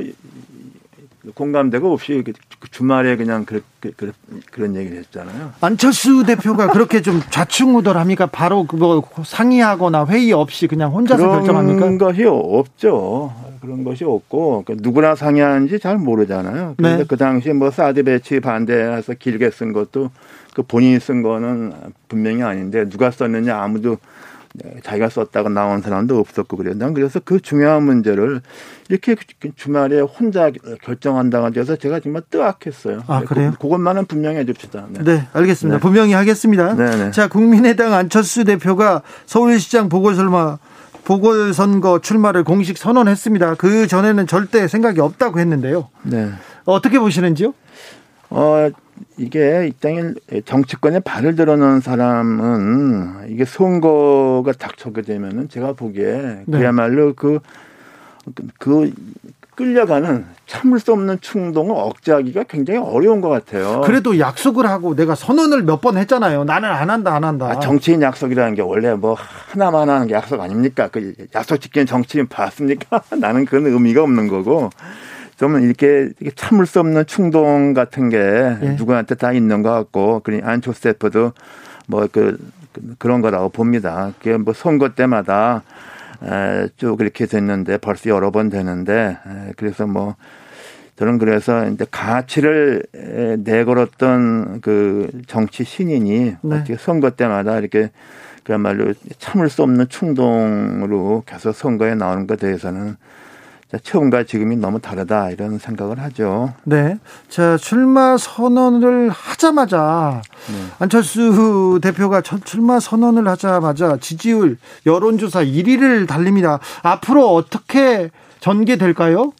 공감대가 1.34 1.86
없이 1.88 2.22
그 2.24 2.32
주말에 2.70 3.16
그냥 3.16 3.44
그, 3.44 3.62
그, 3.80 3.92
그, 3.96 4.12
그 4.50 4.60
런 4.60 4.74
얘기를 4.74 4.98
했잖아요. 4.98 5.52
안철수 5.60 6.24
대표가 6.24 6.68
그렇게 6.68 7.02
좀 7.02 7.20
좌충우돌합니까? 7.30 8.26
바로 8.26 8.64
그거 8.64 9.02
상의하거나 9.24 10.06
회의 10.06 10.32
없이 10.32 10.66
그냥 10.66 10.92
혼자서 10.92 11.22
그런 11.22 11.38
결정합니까? 11.40 11.78
그런 11.78 11.98
것이 11.98 12.24
없죠. 12.24 13.32
그런 13.60 13.84
것이 13.84 14.04
없고 14.04 14.64
그러니까 14.64 14.82
누구나 14.82 15.14
상의하는지 15.14 15.78
잘 15.78 15.98
모르잖아요. 15.98 16.74
그런데 16.78 17.02
네. 17.02 17.04
그 17.06 17.16
당시 17.16 17.50
뭐 17.50 17.70
사드 17.70 18.02
배치 18.04 18.40
반대해서 18.40 19.12
길게 19.14 19.50
쓴 19.50 19.72
것도 19.72 20.10
그 20.54 20.62
본인이 20.62 20.98
쓴 21.00 21.22
거는 21.22 21.72
분명히 22.08 22.42
아닌데 22.42 22.88
누가 22.88 23.10
썼느냐 23.10 23.60
아무도 23.60 23.98
자기가 24.82 25.08
썼다고 25.08 25.48
나온 25.48 25.80
사람도 25.80 26.18
없었고 26.18 26.56
그래요. 26.56 26.74
난 26.76 26.92
그래서 26.92 27.20
그 27.24 27.40
중요한 27.40 27.84
문제를 27.84 28.40
이렇게 28.88 29.14
주말에 29.54 30.00
혼자 30.00 30.50
결정한다고 30.82 31.50
해서 31.56 31.76
제가 31.76 32.00
정말 32.00 32.22
뜨악했어요. 32.28 33.04
아, 33.06 33.22
그래요? 33.22 33.52
그, 33.52 33.58
그것만은 33.58 34.06
분명히 34.06 34.38
해줍시다. 34.38 34.86
네, 34.90 35.04
네 35.04 35.28
알겠습니다. 35.32 35.78
네. 35.78 35.80
분명히 35.80 36.14
하겠습니다. 36.14 36.74
네네. 36.74 36.96
네. 36.96 37.10
자, 37.12 37.28
국민의당 37.28 37.94
안철수 37.94 38.44
대표가 38.44 39.02
서울시장 39.26 39.88
보궐선거 39.88 40.58
보궐선거 41.04 42.00
출마를 42.00 42.42
공식 42.44 42.76
선언했습니다. 42.76 43.54
그 43.54 43.86
전에는 43.86 44.26
절대 44.26 44.66
생각이 44.66 45.00
없다고 45.00 45.38
했는데요. 45.38 45.88
네. 46.02 46.30
어떻게 46.64 46.98
보시는지요? 46.98 47.54
어, 48.30 48.70
이게 49.16 49.66
입장에 49.68 50.12
정치권에 50.44 51.00
발을 51.00 51.36
들어놓은 51.36 51.80
사람은 51.80 53.26
이게 53.28 53.44
선거가 53.44 54.52
닥쳐게 54.52 55.02
되면은 55.02 55.48
제가 55.48 55.72
보기에 55.74 56.42
네. 56.46 56.58
그야말로 56.58 57.14
그, 57.14 57.40
그 58.58 58.92
끌려가는 59.56 60.24
참을 60.46 60.80
수 60.80 60.92
없는 60.92 61.20
충동을 61.20 61.74
억제하기가 61.76 62.44
굉장히 62.44 62.80
어려운 62.80 63.20
것 63.20 63.28
같아요. 63.28 63.82
그래도 63.84 64.18
약속을 64.18 64.66
하고 64.66 64.96
내가 64.96 65.14
선언을 65.14 65.62
몇 65.64 65.80
번 65.80 65.96
했잖아요. 65.98 66.44
나는 66.44 66.68
안 66.70 66.88
한다, 66.90 67.14
안 67.14 67.24
한다. 67.24 67.46
아, 67.50 67.60
정치인 67.60 68.00
약속이라는 68.02 68.54
게 68.54 68.62
원래 68.62 68.94
뭐 68.94 69.16
하나만 69.18 69.88
하는 69.90 70.06
게 70.06 70.14
약속 70.14 70.40
아닙니까? 70.40 70.88
그 70.90 71.14
약속 71.34 71.58
지키는 71.58 71.86
정치인 71.86 72.26
봤습니까? 72.26 73.02
나는 73.18 73.44
그런 73.44 73.66
의미가 73.66 74.02
없는 74.02 74.28
거고. 74.28 74.70
좀 75.40 75.58
이렇게, 75.58 76.10
이렇게 76.20 76.30
참을 76.36 76.66
수 76.66 76.80
없는 76.80 77.06
충동 77.06 77.72
같은 77.72 78.10
게 78.10 78.18
예. 78.18 78.74
누구한테 78.76 79.14
다 79.14 79.32
있는 79.32 79.62
것 79.62 79.70
같고, 79.70 80.20
그러니 80.20 80.42
안초스테프도 80.42 81.32
뭐 81.86 82.06
그, 82.12 82.36
그런 82.98 83.22
거라고 83.22 83.48
봅니다. 83.48 84.12
그게 84.18 84.36
뭐 84.36 84.52
선거 84.52 84.90
때마다 84.90 85.62
에, 86.22 86.68
쭉 86.76 87.00
이렇게 87.00 87.24
됐는데 87.24 87.78
벌써 87.78 88.10
여러 88.10 88.30
번 88.30 88.50
되는데 88.50 89.16
에, 89.26 89.52
그래서 89.56 89.86
뭐 89.86 90.14
저는 90.96 91.16
그래서 91.16 91.66
이제 91.68 91.86
가치를 91.90 92.82
내걸었던 93.38 94.60
그 94.60 95.10
정치 95.26 95.64
신인이 95.64 96.36
네. 96.42 96.54
어떻게 96.54 96.76
선거 96.76 97.08
때마다 97.08 97.58
이렇게 97.58 97.90
그야말로 98.44 98.92
참을 99.16 99.48
수 99.48 99.62
없는 99.62 99.88
충동으로 99.88 101.22
계속 101.24 101.52
선거에 101.52 101.94
나오는 101.94 102.26
것에 102.26 102.40
대해서는 102.40 102.96
처음과 103.78 104.24
지금이 104.24 104.56
너무 104.56 104.80
다르다 104.80 105.30
이런 105.30 105.58
생각을 105.58 106.00
하죠. 106.00 106.54
네. 106.64 106.98
자, 107.28 107.56
출마 107.56 108.16
선언을 108.16 109.10
하자마자 109.10 110.22
네. 110.48 110.54
안철수 110.78 111.78
대표가 111.82 112.20
출마 112.20 112.80
선언을 112.80 113.28
하자마자 113.28 113.96
지지율 114.00 114.56
여론조사 114.86 115.44
1위를 115.44 116.08
달립니다. 116.08 116.58
앞으로 116.82 117.34
어떻게 117.34 118.10
전개될까요? 118.40 119.32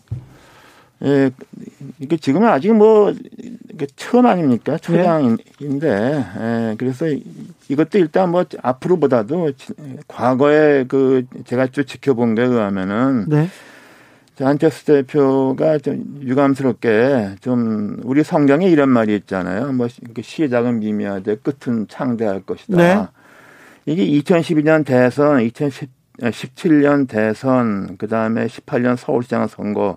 예, 1.02 1.30
이게 1.98 2.18
지금은 2.18 2.48
아직 2.48 2.74
뭐 2.74 3.14
처음 3.96 4.26
아닙니까? 4.26 4.76
초장인데, 4.76 5.88
예, 5.88 6.74
그래서 6.76 7.06
이것도 7.68 7.98
일단 7.98 8.30
뭐 8.30 8.44
앞으로보다도 8.62 9.52
과거에 10.06 10.84
그 10.86 11.24
제가 11.46 11.68
쭉 11.68 11.86
지켜본 11.86 12.34
게 12.34 12.42
의하면은 12.42 13.24
네. 13.28 13.48
안철수 14.46 14.84
대표가 14.86 15.78
좀 15.78 16.20
유감스럽게 16.22 17.36
좀 17.40 18.00
우리 18.04 18.22
성경에 18.22 18.68
이런 18.68 18.88
말이 18.88 19.14
있잖아요. 19.16 19.72
뭐 19.72 19.88
시작은 19.88 20.80
미미하되 20.80 21.36
끝은 21.36 21.88
창대할 21.88 22.42
것이다. 22.42 22.76
네. 22.76 23.06
이게 23.86 24.06
2012년 24.06 24.84
대선, 24.84 25.38
2017년 25.38 27.08
대선, 27.08 27.96
그 27.98 28.06
다음에 28.06 28.46
18년 28.46 28.96
서울시장 28.96 29.46
선거, 29.46 29.96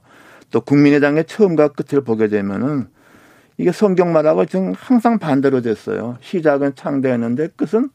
또 0.52 0.62
국민의당의 0.62 1.26
처음과 1.26 1.70
끝을 1.70 2.02
보게 2.02 2.28
되면은 2.28 2.88
이게 3.58 3.72
성경 3.72 4.14
말하고 4.14 4.46
지금 4.46 4.74
항상 4.76 5.20
반대로 5.20 5.62
됐어요. 5.62 6.18
시작은 6.22 6.76
창대했는데 6.76 7.50
끝은 7.56 7.90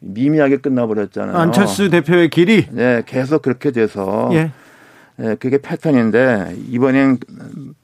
미미하게 0.00 0.58
끝나버렸잖아요. 0.58 1.36
안철수 1.36 1.90
대표의 1.90 2.30
길이? 2.30 2.66
네, 2.70 3.02
계속 3.06 3.42
그렇게 3.42 3.72
돼서. 3.72 4.30
예. 4.32 4.52
예, 5.20 5.34
그게 5.34 5.58
패턴인데 5.58 6.56
이번엔 6.68 7.18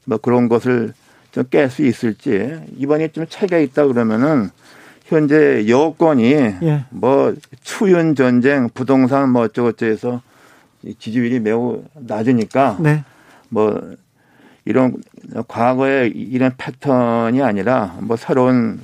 뭐 0.04 0.18
그런 0.18 0.48
것을 0.48 0.92
좀 1.34 1.44
깰 1.44 1.68
수 1.68 1.84
있을지 1.84 2.60
이번에 2.76 3.08
좀 3.08 3.26
차이가 3.28 3.58
있다 3.58 3.86
그러면은 3.88 4.50
현재 5.06 5.66
여권이 5.68 6.32
예. 6.32 6.84
뭐 6.90 7.34
추윤 7.62 8.14
전쟁 8.14 8.68
부동산 8.72 9.30
뭐 9.30 9.42
어쩌고저쩌고 9.42 9.92
해서 9.92 10.22
지지율이 10.98 11.40
매우 11.40 11.82
낮으니까 11.94 12.78
네. 12.80 13.04
뭐 13.48 13.96
이런 14.64 14.94
과거에 15.48 16.06
이런 16.06 16.52
패턴이 16.56 17.42
아니라 17.42 17.96
뭐 18.00 18.16
새로운 18.16 18.80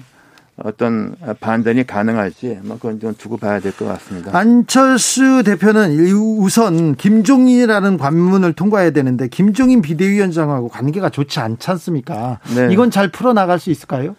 어떤 0.62 1.14
반전이 1.40 1.86
가능할지 1.86 2.58
뭐 2.62 2.76
그건 2.76 3.00
좀 3.00 3.14
두고 3.16 3.36
봐야 3.38 3.60
될 3.60 3.72
것 3.72 3.86
같습니다. 3.86 4.36
안철수 4.36 5.42
대표는 5.42 5.98
우선 6.38 6.94
김종인이라는 6.96 7.96
관문을 7.96 8.52
통과해야 8.52 8.90
되는데 8.90 9.28
김종인 9.28 9.80
비대위원장하고 9.80 10.68
관계가 10.68 11.08
좋지 11.10 11.40
않지 11.40 11.70
않습니까? 11.70 12.40
네. 12.54 12.68
이건 12.72 12.90
잘 12.90 13.08
풀어 13.10 13.32
나갈 13.32 13.58
수 13.58 13.70
있을까요? 13.70 14.16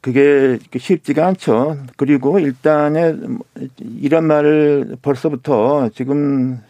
그게 0.00 0.58
쉽지가 0.76 1.26
않죠. 1.28 1.78
그리고 1.96 2.38
일단에 2.38 3.14
이런 4.00 4.24
말을 4.24 4.96
벌써부터 5.02 5.90
지금 5.94 6.60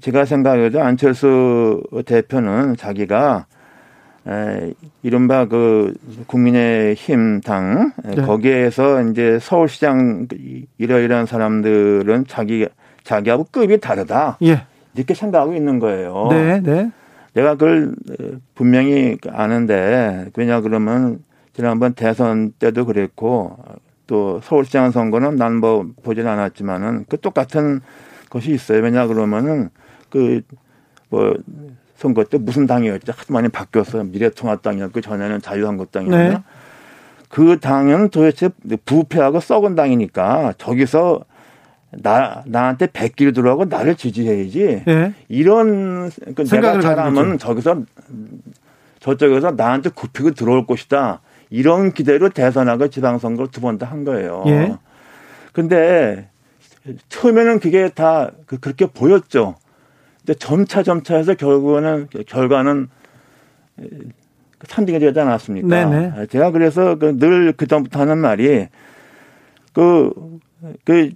제가 0.00 0.24
생각해도 0.24 0.80
안철수 0.80 1.82
대표는 2.06 2.76
자기가 2.76 3.46
에, 4.28 4.74
이른바 5.02 5.46
그 5.46 5.94
국민의힘 6.26 7.40
당 7.40 7.92
네. 8.04 8.16
거기에서 8.22 9.02
이제 9.02 9.38
서울시장 9.40 10.28
이러이러한 10.78 11.26
사람들은 11.26 12.26
자기 12.28 12.66
자기하고 13.04 13.46
급이 13.50 13.80
다르다. 13.80 14.36
예. 14.42 14.62
이렇게 14.94 15.14
생각하고 15.14 15.54
있는 15.54 15.78
거예요. 15.78 16.28
네, 16.30 16.60
네. 16.60 16.90
내가 17.32 17.54
그걸 17.54 17.94
분명히 18.54 19.16
아는데 19.30 20.26
왜냐 20.36 20.60
그러면 20.60 21.20
지난번 21.54 21.94
대선 21.94 22.52
때도 22.58 22.84
그랬고 22.84 23.56
또 24.06 24.40
서울시장 24.42 24.90
선거는 24.90 25.36
난 25.36 25.56
뭐 25.56 25.86
보진 26.02 26.26
않았지만은 26.26 27.06
그 27.08 27.18
똑같은 27.20 27.80
것이 28.30 28.52
있어요. 28.52 28.82
왜냐 28.82 29.06
그러면은 29.06 29.70
그뭐 30.10 31.36
선거 31.98 32.22
때 32.24 32.38
무슨 32.38 32.66
당이었죠? 32.68 33.12
하도 33.14 33.32
많이 33.34 33.48
바뀌었어요. 33.48 34.04
미래통합당이었고 34.04 35.00
전에는 35.00 35.42
자유한국당이었나? 35.42 36.28
네. 36.28 36.38
그 37.28 37.58
당은 37.60 38.08
도대체 38.10 38.50
부패하고 38.86 39.40
썩은 39.40 39.74
당이니까 39.74 40.54
저기서 40.58 41.24
나 41.90 42.42
나한테 42.46 42.86
백길 42.92 43.32
들어가고 43.32 43.64
나를 43.64 43.96
지지해야지. 43.96 44.82
네. 44.86 45.12
이런 45.28 46.10
그 46.36 46.44
내가 46.44 46.80
잘하면 46.80 47.38
저기서 47.38 47.82
저쪽에서 49.00 49.50
나한테 49.52 49.90
굽히고 49.90 50.30
들어올 50.32 50.66
것이다. 50.66 51.20
이런 51.50 51.92
기대로 51.92 52.28
대선하고 52.28 52.88
지방선거를 52.88 53.50
두 53.50 53.60
번 53.60 53.78
다 53.78 53.86
한 53.86 54.04
거예요. 54.04 54.44
예. 54.46 54.76
근데 55.52 56.28
처음에는 57.08 57.58
그게 57.58 57.88
다 57.88 58.30
그, 58.46 58.58
그렇게 58.60 58.86
보였죠. 58.86 59.56
점차 60.34 60.82
점차 60.82 61.16
해서 61.16 61.34
결국은 61.34 62.08
결과는 62.26 62.88
산딩이 64.66 64.98
되지 64.98 65.20
않았습니까? 65.20 65.68
네네. 65.68 66.26
제가 66.26 66.50
그래서 66.50 66.96
그늘 66.96 67.52
그전부터 67.52 68.00
하는 68.00 68.18
말이 68.18 68.66
그, 69.72 70.10
그, 70.84 71.10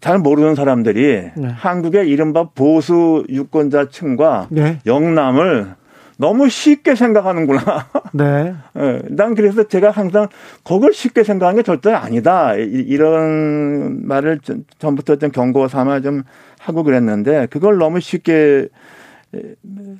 잘 0.00 0.18
모르는 0.18 0.54
사람들이 0.54 1.30
네. 1.36 1.48
한국의 1.48 2.08
이른바 2.08 2.44
보수 2.54 3.24
유권자층과 3.28 4.48
네. 4.50 4.78
영남을 4.86 5.74
너무 6.20 6.50
쉽게 6.50 6.96
생각하는구나. 6.96 7.88
네. 8.12 8.54
네. 8.74 9.02
난 9.08 9.34
그래서 9.34 9.66
제가 9.66 9.90
항상 9.90 10.28
그걸 10.64 10.92
쉽게 10.92 11.24
생각하는 11.24 11.56
게 11.60 11.62
절대 11.62 11.92
아니다. 11.92 12.54
이런 12.56 14.06
말을 14.06 14.40
전부터 14.78 15.16
좀 15.16 15.30
경고 15.30 15.66
삼아 15.66 16.00
좀 16.00 16.22
하고 16.58 16.82
그랬는데 16.82 17.46
그걸 17.46 17.78
너무 17.78 18.00
쉽게 18.00 18.68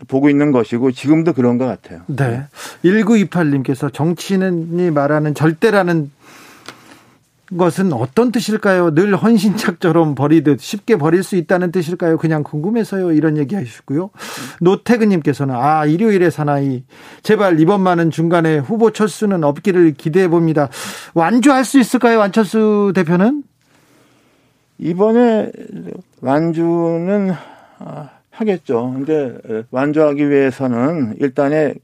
보고 0.09 0.29
있는 0.29 0.53
것이고 0.53 0.93
지금도 0.93 1.33
그런 1.33 1.57
것 1.57 1.65
같아요. 1.65 2.03
네. 2.09 2.45
1928님께서 2.85 3.91
정치인이 3.91 4.91
말하는 4.91 5.35
절대라는 5.35 6.11
것은 7.57 7.93
어떤 7.93 8.31
뜻일까요? 8.31 8.95
늘 8.95 9.17
헌신짝처럼 9.17 10.15
버리듯 10.15 10.61
쉽게 10.61 10.97
버릴 10.97 11.23
수 11.23 11.37
있다는 11.37 11.73
뜻일까요? 11.73 12.17
그냥 12.19 12.43
궁금해서요. 12.43 13.13
이런 13.13 13.37
얘기 13.37 13.55
하시고요. 13.55 14.11
노태근님께서는 14.61 15.55
아, 15.55 15.85
일요일에 15.85 16.31
사나이. 16.31 16.85
제발 17.23 17.59
이번만은 17.61 18.11
중간에 18.11 18.59
후보 18.59 18.93
철수는 18.93 19.43
없기를 19.43 19.95
기대해 19.95 20.29
봅니다. 20.29 20.69
완주할 21.15 21.65
수 21.65 21.81
있을까요? 21.81 22.21
안철수 22.23 22.93
대표는? 22.95 23.43
이번에 24.79 25.51
완주는 26.21 27.33
아, 27.81 28.11
하겠죠. 28.31 28.93
근데 28.95 29.37
완주하기 29.71 30.31
위해서는 30.31 31.17
일단에 31.19 31.75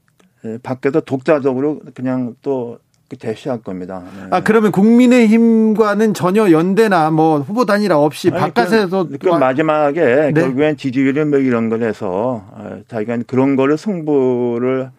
밖에서 0.63 1.01
독자적으로 1.01 1.81
그냥 1.93 2.35
또 2.41 2.79
대시할 3.15 3.61
겁니다. 3.61 4.03
네. 4.15 4.27
아 4.31 4.41
그러면 4.41 4.71
국민의힘과는 4.71 6.13
전혀 6.13 6.51
연대나 6.51 7.09
뭐 7.11 7.39
후보 7.39 7.65
단일화 7.65 7.97
없이 7.97 8.29
아니, 8.29 8.39
바깥에서 8.39 9.07
그, 9.07 9.17
그 9.17 9.29
마지막에 9.29 10.31
네. 10.31 10.33
결국엔 10.33 10.75
지지율을 10.75 11.25
뭐 11.25 11.39
이런 11.39 11.69
걸 11.69 11.83
해서 11.83 12.45
아, 12.53 12.79
자기가 12.87 13.19
그런 13.27 13.55
거를 13.55 13.77
승부를 13.77 14.91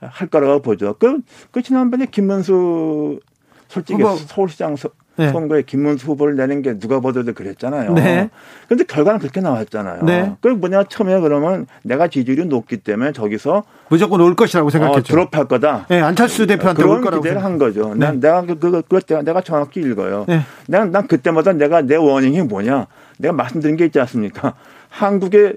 할 0.00 0.28
거라고 0.28 0.62
보죠. 0.62 0.94
그, 0.98 1.20
그 1.50 1.62
지난번에 1.62 2.06
김문수 2.06 3.20
솔직히 3.68 4.02
후보. 4.02 4.16
서울시장 4.16 4.76
네. 5.16 5.30
선거에 5.30 5.62
김문수 5.62 6.06
후보를 6.06 6.36
내는 6.36 6.62
게 6.62 6.78
누가 6.78 7.00
보더라도 7.00 7.32
그랬잖아요. 7.34 7.92
네. 7.94 8.30
근데 8.68 8.84
결과는 8.84 9.20
그렇게 9.20 9.40
나왔잖아요. 9.40 10.02
네. 10.04 10.34
그 10.40 10.48
뭐냐 10.48 10.84
처음에 10.84 11.20
그러면 11.20 11.66
내가 11.82 12.08
지지율이 12.08 12.46
높기 12.46 12.78
때문에 12.78 13.12
저기서 13.12 13.62
무조건 13.88 14.20
올 14.20 14.34
것이라고 14.34 14.70
생각했죠. 14.70 14.98
어, 14.98 15.02
드롭할 15.02 15.46
거다. 15.46 15.86
네, 15.88 16.00
안철수 16.00 16.46
대표한테 16.46 16.82
올 16.84 17.00
거라고 17.00 17.22
기대를 17.22 17.44
한 17.44 17.58
거죠. 17.58 17.94
네. 17.94 18.06
난 18.06 18.20
내가 18.20 18.42
그, 18.42 18.58
그, 18.58 18.82
그럴 18.82 19.02
때 19.02 19.22
내가 19.22 19.40
정확히 19.40 19.80
읽어요. 19.80 20.24
네. 20.26 20.40
난, 20.66 20.90
난 20.90 21.06
그때마다 21.06 21.52
내가 21.52 21.82
내 21.82 21.96
워닝이 21.96 22.42
뭐냐. 22.42 22.86
내가 23.18 23.34
말씀드린 23.34 23.76
게 23.76 23.84
있지 23.86 24.00
않습니까? 24.00 24.54
한국의 24.88 25.56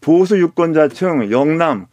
보수 0.00 0.38
유권자층, 0.38 1.30
영남, 1.30 1.86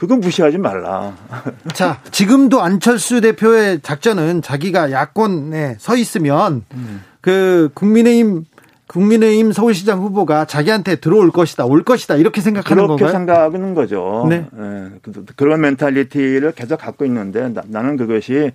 그거 0.00 0.16
무시하지 0.16 0.56
말라. 0.56 1.12
자, 1.74 2.00
지금도 2.10 2.62
안철수 2.62 3.20
대표의 3.20 3.80
작전은 3.82 4.40
자기가 4.40 4.92
야권에 4.92 5.76
서 5.78 5.94
있으면 5.94 6.64
음. 6.72 7.02
그 7.20 7.68
국민의힘 7.74 8.46
국민의힘 8.86 9.52
서울시장 9.52 10.00
후보가 10.00 10.46
자기한테 10.46 10.96
들어올 10.96 11.30
것이다, 11.30 11.66
올 11.66 11.84
것이다 11.84 12.16
이렇게 12.16 12.40
생각하는 12.40 12.84
그렇게 12.86 13.04
건가요? 13.04 13.12
생각하는 13.12 13.74
거죠. 13.74 14.26
네. 14.26 14.46
네. 14.52 14.88
그런 15.36 15.60
mentality를 15.60 16.52
계속 16.52 16.78
갖고 16.78 17.04
있는데 17.04 17.52
나, 17.66 17.82
는 17.82 17.98
그것이 17.98 18.52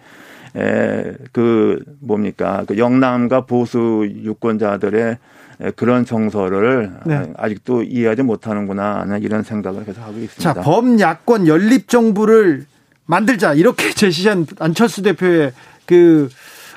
에, 0.55 1.13
그 1.31 1.83
뭡니까 1.99 2.63
그 2.67 2.77
영남과 2.77 3.45
보수 3.45 4.07
유권자들의 4.23 5.17
예, 5.63 5.71
그런 5.71 6.05
정서를 6.05 6.91
네. 7.05 7.31
아직도 7.37 7.83
이해하지 7.83 8.23
못하는구나 8.23 9.05
이런 9.21 9.43
생각을 9.43 9.85
계속 9.85 10.01
하고 10.01 10.17
있습니다. 10.19 10.41
자, 10.41 10.53
범야권 10.61 11.47
연립 11.47 11.87
정부를 11.87 12.65
만들자 13.05 13.53
이렇게 13.53 13.91
제시한 13.95 14.45
안철수 14.59 15.01
대표의 15.01 15.53
그 15.85 16.29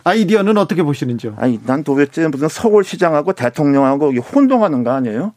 아이디어는 0.04 0.56
어떻게 0.56 0.82
보시는지요? 0.82 1.34
아니, 1.36 1.60
난 1.66 1.84
도대체 1.84 2.28
무슨 2.28 2.48
서울시장하고 2.48 3.32
대통령하고 3.32 4.12
혼동하는 4.14 4.84
거 4.84 4.92
아니에요? 4.92 5.32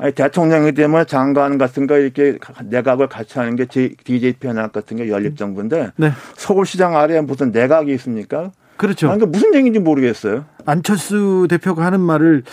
아니, 0.00 0.12
대통령이 0.12 0.72
되면 0.72 1.06
장관 1.06 1.58
같은 1.58 1.86
거 1.86 1.98
이렇게 1.98 2.38
내각을 2.64 3.06
같이 3.08 3.38
하는 3.38 3.54
게 3.54 3.66
DJ 3.66 4.34
편학 4.40 4.72
같은 4.72 4.96
게 4.96 5.08
연립정부인데 5.10 5.92
네. 5.96 6.12
서울시장 6.36 6.96
아래에 6.96 7.20
무슨 7.20 7.52
내각이 7.52 7.92
있습니까? 7.94 8.50
그렇죠. 8.78 9.08
그러니까 9.08 9.26
무슨 9.26 9.54
얘기인지 9.54 9.78
모르겠어요. 9.78 10.46
안철수 10.64 11.46
대표가 11.50 11.84
하는 11.84 12.00
말을 12.00 12.44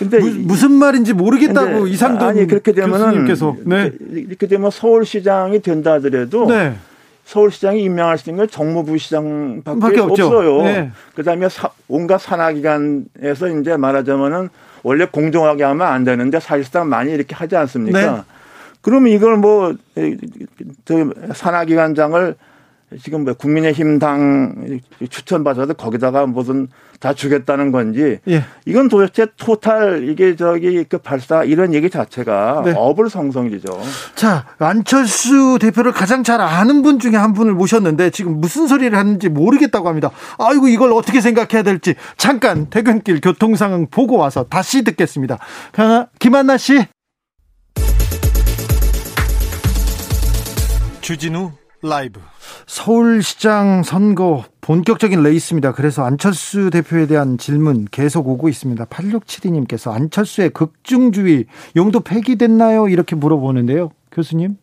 근데 0.00 0.18
무, 0.18 0.56
슨 0.56 0.72
말인지 0.72 1.12
모르겠다고 1.12 1.86
이상돈 1.86 2.28
아니 2.28 2.46
그렇게 2.48 2.72
되면은 2.72 3.26
네. 3.66 3.92
이렇게 4.10 4.48
되면 4.48 4.70
서울시장이 4.72 5.60
된다 5.60 5.92
하더라도 5.92 6.46
네. 6.46 6.74
서울시장이 7.24 7.84
임명할 7.84 8.18
수 8.18 8.30
있는 8.30 8.42
건 8.42 8.48
정무부 8.48 8.98
시장밖에 8.98 10.00
없어요. 10.00 10.62
네. 10.62 10.90
그다음에 11.14 11.48
사, 11.48 11.70
온갖 11.86 12.18
산하기관에서 12.18 13.60
이제 13.60 13.76
말하자면은 13.76 14.48
원래 14.82 15.06
공정하게 15.06 15.64
하면 15.64 15.86
안 15.86 16.04
되는데 16.04 16.40
사실상 16.40 16.88
많이 16.88 17.12
이렇게 17.12 17.34
하지 17.34 17.56
않습니까? 17.56 18.12
네. 18.12 18.22
그러면 18.82 19.12
이걸 19.12 19.36
뭐, 19.36 19.74
저 20.84 21.10
산하기관장을 21.34 22.34
지금 23.00 23.24
뭐 23.24 23.34
국민의힘 23.34 23.98
당 23.98 24.80
추천받아서 25.08 25.74
거기다가 25.74 26.26
무슨 26.26 26.68
다 26.98 27.14
주겠다는 27.14 27.72
건지 27.72 28.18
예. 28.28 28.44
이건 28.66 28.88
도대체 28.88 29.26
토탈 29.36 30.08
이게 30.08 30.36
저기 30.36 30.84
그 30.84 30.98
발사 30.98 31.44
이런 31.44 31.72
얘기 31.72 31.88
자체가 31.88 32.62
네. 32.64 32.74
어불성성이죠. 32.76 33.80
자 34.16 34.46
안철수 34.58 35.58
대표를 35.60 35.92
가장 35.92 36.22
잘 36.22 36.40
아는 36.40 36.82
분 36.82 36.98
중에 36.98 37.16
한 37.16 37.32
분을 37.32 37.54
모셨는데 37.54 38.10
지금 38.10 38.40
무슨 38.40 38.66
소리를 38.66 38.96
하는지 38.96 39.28
모르겠다고 39.28 39.88
합니다. 39.88 40.10
아이고 40.38 40.68
이걸 40.68 40.92
어떻게 40.92 41.20
생각해야 41.20 41.62
될지 41.62 41.94
잠깐 42.16 42.68
퇴근길 42.68 43.20
교통 43.20 43.56
상황 43.56 43.86
보고 43.86 44.16
와서 44.16 44.44
다시 44.44 44.82
듣겠습니다. 44.82 45.38
김한나 46.18 46.58
씨. 46.58 46.86
주진우 51.00 51.52
라이브. 51.82 52.20
서울시장 52.66 53.82
선거 53.82 54.44
본격적인 54.60 55.22
레이스입니다. 55.22 55.72
그래서 55.72 56.04
안철수 56.04 56.70
대표에 56.70 57.06
대한 57.06 57.38
질문 57.38 57.86
계속 57.90 58.28
오고 58.28 58.48
있습니다. 58.48 58.84
8672님께서 58.84 59.92
안철수의 59.92 60.50
극중주의 60.50 61.46
용도 61.76 62.00
폐기됐나요? 62.00 62.88
이렇게 62.88 63.16
물어보는데요. 63.16 63.92
교수님. 64.12 64.58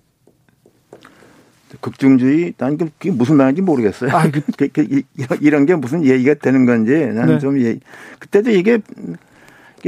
극중주의 1.81 2.53
난 2.57 2.77
그게 2.77 3.11
무슨 3.11 3.35
말인지 3.35 3.61
모르겠어요. 3.61 4.11
아, 4.11 4.29
그, 4.29 4.41
그, 4.57 4.69
그, 4.71 5.01
이런 5.41 5.65
게 5.65 5.75
무슨 5.75 6.05
얘기가 6.05 6.35
되는 6.35 6.65
건지 6.65 6.91
나는 6.91 7.35
네. 7.35 7.39
좀 7.39 7.59
예, 7.61 7.77
그때도 8.19 8.51
이게 8.51 8.79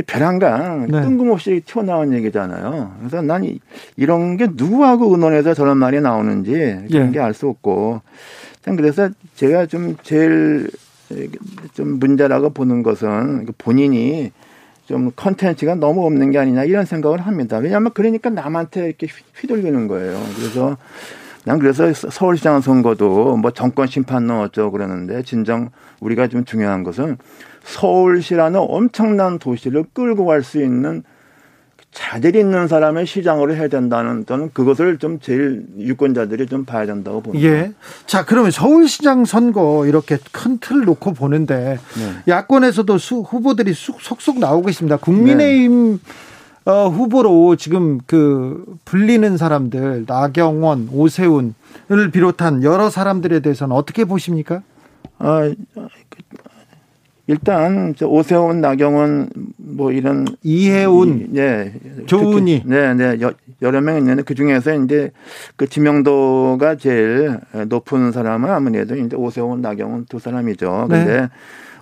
별한강 0.06 0.88
네. 0.88 1.02
뜬금없이 1.02 1.62
튀어나온 1.66 2.14
얘기잖아요. 2.14 2.96
그래서 3.00 3.22
난 3.22 3.44
이런 3.98 4.38
게 4.38 4.48
누구하고 4.52 5.12
의논해서 5.12 5.54
저런 5.54 5.78
말이 5.78 6.00
나오는지 6.00 6.52
그런 6.90 7.08
예. 7.08 7.12
게알 7.12 7.34
수 7.34 7.48
없고 7.48 8.02
그래서 8.64 9.10
제가 9.36 9.66
좀 9.66 9.96
제일 10.04 10.70
좀 11.74 12.00
문제라고 12.00 12.52
보는 12.52 12.84
것은 12.84 13.46
그 13.46 13.54
본인이 13.58 14.32
좀 14.86 15.12
컨텐츠가 15.16 15.76
너무 15.76 16.06
없는 16.06 16.32
게 16.32 16.40
아니냐 16.40 16.64
이런 16.64 16.86
생각을 16.86 17.22
합니다. 17.22 17.58
왜냐하면 17.58 17.92
그러니까 17.94 18.30
남한테 18.30 18.86
이렇게 18.86 19.08
휘둘리는 19.36 19.88
거예요. 19.88 20.20
그래서 20.36 20.78
난 21.46 21.58
그래서 21.60 21.92
서울시장 21.94 22.62
선거도 22.62 23.38
뭐 23.38 23.52
정권 23.52 23.88
심판론 23.88 24.40
어쩌고 24.42 24.72
그러는데 24.72 25.24
진정 25.24 25.70
우리가 26.00 26.28
좀 26.28 26.46
중요한 26.46 26.84
것은 26.84 27.18
서울시라는 27.74 28.60
엄청난 28.60 29.40
도시를 29.40 29.86
끌고 29.94 30.26
갈 30.26 30.44
수 30.44 30.62
있는 30.62 31.04
자질 31.92 32.36
있는 32.36 32.68
사람의 32.68 33.08
시장으로 33.08 33.56
해야 33.56 33.68
된다는 33.68 34.24
저는 34.26 34.52
그것을 34.54 35.00
좀 35.00 35.20
제일 35.20 35.66
유권자들이 35.78 36.46
좀 36.46 36.64
봐야 36.64 36.86
된다고 36.86 37.22
봅니다. 37.22 37.48
예. 37.48 37.74
자, 38.06 38.26
그러면 38.26 38.52
서울시장 38.52 39.26
선거 39.26 39.86
이렇게 39.88 40.18
큰 40.32 40.60
틀 40.60 40.86
놓고 40.86 41.14
보는데 41.14 41.80
네. 41.98 42.14
야권에서도 42.28 42.98
수, 43.00 43.22
후보들이 43.22 43.74
속속 43.74 44.40
나오고 44.40 44.70
있습니다. 44.70 44.98
국민의힘 44.98 46.00
네. 46.66 46.72
어, 46.72 46.90
후보로 46.90 47.56
지금 47.56 48.00
그 48.06 48.64
불리는 48.86 49.38
사람들 49.38 50.06
나경원, 50.06 50.90
오세훈을 50.92 52.12
비롯한 52.14 52.64
여러 52.64 52.92
사람들에 52.92 53.40
대해서는 53.40 53.76
어떻게 53.76 54.06
보십니까? 54.06 54.62
아, 55.18 55.52
일단 57.30 57.94
저 57.96 58.08
오세훈, 58.08 58.60
나경원 58.60 59.30
뭐 59.58 59.92
이런 59.92 60.26
이해운, 60.42 61.28
네, 61.30 61.74
조은희, 62.08 62.64
네, 62.66 62.94
네 62.96 63.20
여러 63.62 63.82
명 63.82 64.00
있는데 64.00 64.24
그 64.24 64.34
중에서 64.34 64.74
이제 64.74 65.12
그 65.56 65.68
지명도가 65.68 66.78
제일 66.78 67.38
높은 67.68 68.12
사람은 68.12 68.50
아무래도 68.50 68.96
이제 68.96 69.16
오세훈, 69.16 69.62
나경원 69.62 70.06
두 70.10 70.18
사람이죠. 70.18 70.88
네. 70.90 70.98
근데 70.98 71.22
네. 71.22 71.30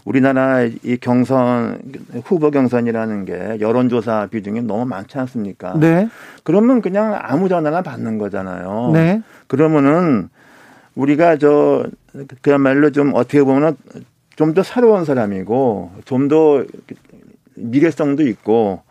우리나라 0.03 0.63
이 0.63 0.98
경선 1.00 1.79
후보 2.25 2.52
경선이라는 2.52 3.23
게 3.23 3.58
여론조사 3.62 4.27
비중이 4.29 4.63
너무 4.63 4.85
많지 4.85 5.17
않습니까? 5.17 5.77
네. 5.79 6.10
그러면 6.43 6.81
그냥 6.81 7.17
아무 7.21 7.48
전화나 7.48 7.81
받는 7.81 8.17
거잖아요. 8.17 8.91
네. 8.93 9.21
그러면은 9.48 10.27
우리가 10.95 11.37
저 11.37 11.85
그야말로 12.41 12.91
좀 12.91 13.13
어떻게 13.15 13.41
보면은 13.43 13.77
좀 14.38 14.54
더 14.54 14.63
새로운 14.63 15.04
사람이고 15.04 15.92
좀 16.06 16.29
더 16.29 16.63
미래성도 17.56 18.25
있고 18.27 18.81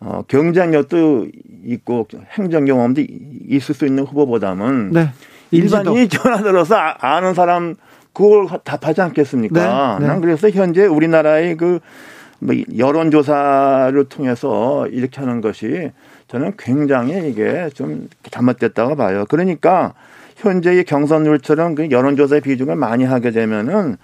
어, 0.00 0.22
경쟁력도 0.28 1.26
있고 1.64 2.06
행정 2.32 2.66
경험도 2.66 3.02
있을 3.48 3.74
수 3.74 3.86
있는 3.86 4.04
후보보다는 4.04 4.92
네. 4.92 5.08
일반인이 5.50 6.08
전화 6.08 6.42
들어서 6.42 6.76
아, 6.76 7.20
는 7.20 7.34
사람 7.34 7.74
그걸 8.12 8.46
답하지 8.64 9.00
않겠습니까? 9.00 9.96
네. 9.98 10.04
네. 10.04 10.12
난 10.12 10.20
그래서 10.20 10.50
현재 10.50 10.84
우리나라의 10.86 11.56
그뭐 11.56 12.54
여론조사를 12.76 14.04
통해서 14.08 14.86
이렇게 14.88 15.20
하는 15.20 15.40
것이 15.40 15.92
저는 16.28 16.52
굉장히 16.58 17.30
이게 17.30 17.70
좀 17.72 18.08
잘못됐다고 18.30 18.96
봐요. 18.96 19.24
그러니까 19.28 19.94
현재의 20.36 20.84
경선률처럼 20.84 21.74
그 21.74 21.90
여론조사의 21.90 22.42
비중을 22.42 22.76
많이 22.76 23.04
하게 23.04 23.30
되면은 23.30 23.96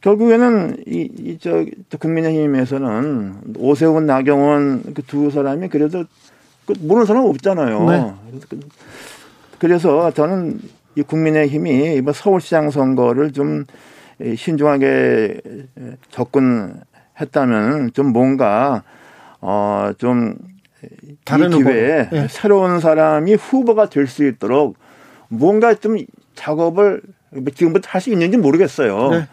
결국에는 0.00 0.84
이, 0.86 1.10
이, 1.18 1.38
저, 1.40 1.64
국민의힘에서는 1.98 3.34
오세훈, 3.58 4.06
나경원 4.06 4.94
그 4.94 5.02
두 5.02 5.30
사람이 5.30 5.68
그래도 5.68 6.04
그 6.66 6.74
모르는 6.80 7.06
사람 7.06 7.24
없잖아요. 7.24 7.84
네. 7.90 8.12
그래서 9.58 10.10
저는 10.12 10.60
이 10.94 11.02
국민의힘이 11.02 11.96
이번 11.96 12.14
서울시장 12.14 12.70
선거를 12.70 13.32
좀 13.32 13.64
신중하게 14.36 15.40
접근했다면 16.10 17.92
좀 17.92 18.12
뭔가 18.12 18.82
어좀 19.40 20.36
다른 21.24 21.50
기회에 21.50 22.08
네. 22.10 22.26
새로운 22.28 22.80
사람이 22.80 23.34
후보가 23.34 23.88
될 23.88 24.06
수 24.06 24.24
있도록 24.26 24.76
뭔가 25.28 25.74
좀 25.74 25.96
작업을 26.34 27.02
지금부터 27.54 27.88
할 27.90 28.00
수 28.00 28.10
있는지 28.10 28.36
모르겠어요. 28.36 29.10
네. 29.10 29.26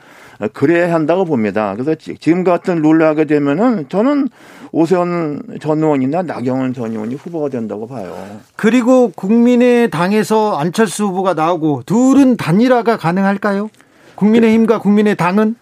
그래야 0.54 0.94
한다고 0.94 1.26
봅니다. 1.26 1.74
그래서 1.76 1.96
지금 1.96 2.44
같은 2.44 2.82
룰을 2.82 3.06
하게 3.06 3.26
되면은 3.26 3.88
저는 3.90 4.28
오세훈 4.72 5.42
전 5.62 5.78
의원이나 5.82 6.22
나경원 6.24 6.74
전 6.74 6.92
의원이 6.92 7.16
후보가 7.16 7.50
된다고 7.50 7.88
봐요. 7.88 8.14
그리고 8.58 9.12
국민의당에서 9.16 10.58
안철수 10.58 11.06
후보가 11.06 11.34
나오고 11.34 11.84
둘은 11.86 12.36
단일화가 12.38 12.98
가능할까요? 12.98 13.70
국민의힘과 14.16 14.80
국민의당은 14.80 15.56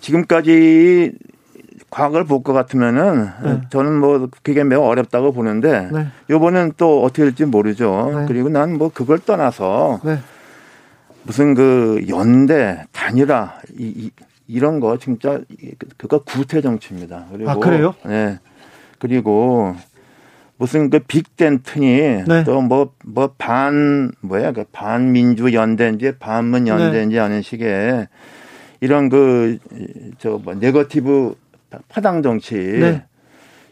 지금까지 0.00 1.12
과거를 1.90 2.24
볼 2.26 2.42
것 2.42 2.52
같으면은 2.52 3.30
네. 3.42 3.60
저는 3.70 3.98
뭐 3.98 4.28
그게 4.42 4.62
매우 4.64 4.82
어렵다고 4.82 5.32
보는데 5.32 5.88
네. 5.92 6.06
이번엔 6.30 6.74
또 6.76 7.02
어떻게 7.02 7.24
될지 7.24 7.44
모르죠. 7.44 8.12
네. 8.14 8.24
그리고 8.28 8.48
난 8.48 8.74
뭐 8.74 8.90
그걸 8.94 9.18
떠나서 9.18 10.00
네. 10.04 10.18
무슨 11.24 11.54
그 11.54 12.00
연대 12.08 12.84
단일화 13.10 13.58
이, 13.78 14.10
이, 14.46 14.60
런 14.60 14.80
거 14.80 14.96
진짜 14.98 15.40
그거 15.96 16.22
구태 16.24 16.60
정치입니다. 16.60 17.26
그리고 17.32 17.50
아 17.50 17.54
그래요? 17.56 17.94
네. 18.04 18.38
그리고 18.98 19.74
무슨 20.56 20.90
그 20.90 20.98
빅텐트니 20.98 22.24
네. 22.26 22.44
또뭐 22.44 22.92
뭐 23.04 23.34
반 23.38 24.12
뭐야 24.20 24.52
그 24.52 24.64
반민주 24.72 25.52
연대인지 25.52 26.12
반문 26.18 26.66
연대인지 26.68 27.14
네. 27.16 27.20
하는 27.20 27.42
식의 27.42 28.08
이런 28.80 29.08
그 29.08 29.58
저 30.18 30.38
뭐 30.38 30.54
네거티브 30.54 31.34
파당 31.88 32.22
정치 32.22 32.54
네. 32.56 33.04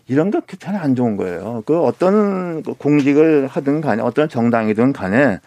이런 0.06 0.30
거 0.30 0.40
별로 0.60 0.78
안 0.78 0.94
좋은 0.94 1.16
거예요. 1.16 1.62
그 1.66 1.78
어떤 1.80 2.62
공직을 2.62 3.46
하든 3.48 3.80
간에 3.82 4.00
어떤 4.02 4.28
정당이든 4.28 4.92
간에 4.94 5.24
어, 5.24 5.40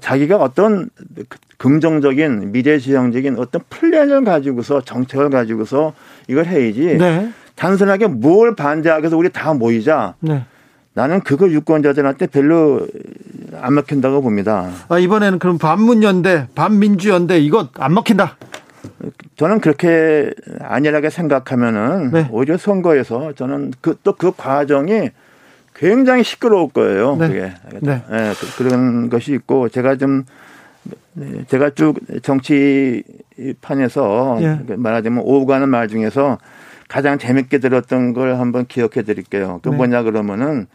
자기가 0.00 0.36
어떤 0.36 0.90
긍정적인 1.58 2.52
미래지향적인 2.52 3.38
어떤 3.38 3.62
플랜을 3.68 4.24
가지고서 4.24 4.82
정책을 4.82 5.30
가지고서 5.30 5.92
이걸 6.28 6.46
해야지 6.46 6.96
네. 6.98 7.30
단순하게 7.54 8.06
뭘 8.06 8.56
반대하기 8.56 9.02
위해서 9.02 9.16
우리 9.16 9.30
다 9.30 9.52
모이자. 9.52 10.14
네. 10.20 10.44
나는 10.94 11.20
그거 11.20 11.48
유권자들한테 11.48 12.26
별로 12.28 12.86
안 13.60 13.74
먹힌다고 13.74 14.22
봅니다. 14.22 14.70
아, 14.88 14.98
이번에는 14.98 15.38
그럼 15.38 15.58
반문연대, 15.58 16.48
반민주연대 16.54 17.38
이거 17.38 17.68
안 17.78 17.94
먹힌다. 17.94 18.36
저는 19.36 19.60
그렇게 19.60 20.30
안일하게 20.60 21.10
생각하면은 21.10 22.10
네. 22.12 22.28
오히려 22.30 22.56
선거에서 22.56 23.32
저는 23.34 23.72
그 23.80 23.96
또그 24.02 24.32
그 24.32 24.32
과정이 24.36 25.10
굉장히 25.80 26.22
시끄러울 26.22 26.68
거예요. 26.68 27.16
네. 27.16 27.28
그게. 27.28 27.52
네. 27.80 28.02
네. 28.10 28.32
그런 28.58 29.08
것이 29.08 29.32
있고 29.32 29.70
제가 29.70 29.96
좀 29.96 30.24
네, 31.14 31.44
제가 31.48 31.70
쭉 31.70 31.98
정치판에서 32.22 33.08
예. 34.42 34.60
말하자면 34.76 35.20
오고 35.24 35.46
가는 35.46 35.66
말 35.68 35.88
중에서 35.88 36.36
가장 36.88 37.16
재밌게 37.18 37.58
들었던 37.58 38.12
걸 38.12 38.38
한번 38.38 38.66
기억해 38.66 39.02
드릴게요. 39.02 39.60
그 39.62 39.70
네. 39.70 39.76
뭐냐 39.76 40.02
그러면은 40.02 40.66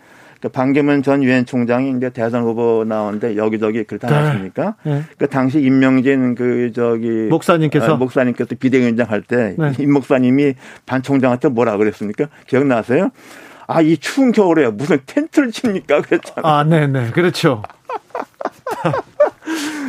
그 0.41 0.49
반기문 0.49 1.03
전 1.03 1.24
유엔 1.24 1.45
총장이 1.45 1.93
이제 1.97 2.10
대선 2.10 2.41
후보 2.43 2.84
나오는데 2.88 3.38
여기저기 3.38 3.84
그렇다 3.84 4.08
않았습니까? 4.08 4.76
네. 4.84 5.03
그 5.20 5.28
당시 5.28 5.60
임명진 5.62 6.34
그 6.34 6.72
저기 6.74 7.08
목사님께서 7.30 7.93
아, 7.93 7.97
목사님께서 7.97 8.56
비대위원장 8.60 9.10
할때임 9.10 9.56
네. 9.58 9.86
목사님이 9.86 10.56
반 10.86 11.03
총장한테 11.03 11.49
뭐라 11.49 11.78
그랬습니까? 11.78 12.26
기억나세요? 12.47 13.12
아, 13.68 13.82
이 13.82 13.97
추운 13.97 14.32
겨울에 14.32 14.70
무슨 14.70 14.99
텐트를 15.05 15.51
칩니까? 15.51 16.01
그랬잖아요. 16.01 16.53
아, 16.53 16.63
네네. 16.63 16.88
네. 16.88 17.11
그렇죠. 17.11 17.63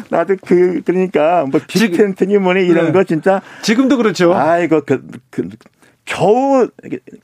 나도 0.09 0.37
그, 0.45 0.83
그러니까, 0.85 1.47
뭐, 1.51 1.61
빅텐트니 1.66 2.39
뭐니 2.39 2.66
이런 2.66 2.87
네. 2.87 2.93
거 2.93 3.05
진짜. 3.05 3.43
지금도 3.62 3.97
그렇죠. 3.97 4.35
아이고, 4.35 4.83
그, 4.87 5.07
그, 5.31 5.49
겨우, 6.05 6.68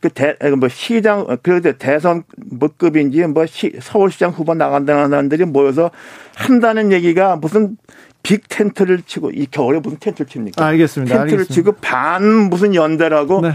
그, 0.00 0.08
대, 0.10 0.36
뭐, 0.58 0.68
시장, 0.68 1.24
그래도 1.42 1.72
대선 1.72 2.24
뭐 2.36 2.68
급인지 2.76 3.24
뭐, 3.26 3.46
시, 3.46 3.72
서울시장 3.80 4.30
후보 4.30 4.54
나간다는 4.54 5.10
사람들이 5.10 5.44
모여서 5.44 5.90
한다는 6.34 6.92
얘기가 6.92 7.36
무슨 7.36 7.76
빅 8.22 8.48
텐트를 8.48 9.02
치고, 9.02 9.30
이 9.30 9.46
겨울에 9.46 9.78
무슨 9.78 9.98
텐트를 10.00 10.28
칩니까? 10.28 10.64
알겠습니다. 10.66 11.16
텐트를 11.16 11.40
알겠습니다. 11.40 11.54
치고 11.54 11.72
반 11.80 12.50
무슨 12.50 12.74
연대라고. 12.74 13.42
네. 13.42 13.52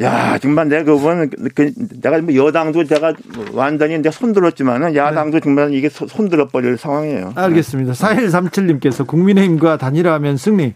야, 0.00 0.38
정말 0.38 0.68
내가 0.68 0.84
그건 0.84 1.30
그, 1.54 1.72
내가 2.00 2.20
뭐 2.20 2.34
여당도 2.34 2.84
제가 2.84 3.14
완전히 3.52 3.96
내가 3.96 4.10
손들었지만은 4.10 4.94
야당도 4.94 5.38
네. 5.38 5.40
정말 5.40 5.72
이게 5.72 5.88
손들어 5.88 6.46
버릴 6.46 6.76
상황이에요. 6.76 7.32
알겠습니다. 7.34 7.94
4137님께서 7.94 9.06
국민의힘과 9.06 9.78
단일화하면 9.78 10.36
승리. 10.36 10.74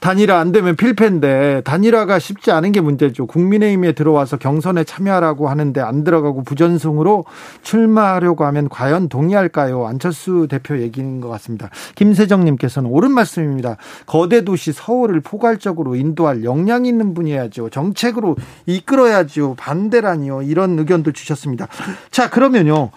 단일화 0.00 0.38
안 0.38 0.52
되면 0.52 0.76
필패인데 0.76 1.62
단일화가 1.64 2.18
쉽지 2.18 2.52
않은 2.52 2.72
게 2.72 2.80
문제죠. 2.80 3.26
국민의힘에 3.26 3.92
들어와서 3.92 4.36
경선에 4.36 4.84
참여하라고 4.84 5.48
하는데 5.48 5.80
안 5.80 6.04
들어가고 6.04 6.44
부전승으로 6.44 7.24
출마하려고 7.62 8.44
하면 8.44 8.68
과연 8.68 9.08
동의할까요? 9.08 9.86
안철수 9.86 10.46
대표 10.50 10.78
얘기인 10.78 11.20
것 11.20 11.28
같습니다. 11.30 11.70
김세정님께서는 11.94 12.90
옳은 12.90 13.10
말씀입니다. 13.10 13.78
거대 14.06 14.42
도시 14.42 14.72
서울을 14.72 15.20
포괄적으로 15.20 15.96
인도할 15.96 16.44
역량 16.44 16.84
있는 16.84 17.14
분이야죠. 17.14 17.70
정책으로 17.70 18.36
이끌어야죠. 18.66 19.54
반대라니요. 19.58 20.42
이런 20.42 20.78
의견도 20.78 21.12
주셨습니다. 21.12 21.68
자, 22.10 22.30
그러면요. 22.30 22.90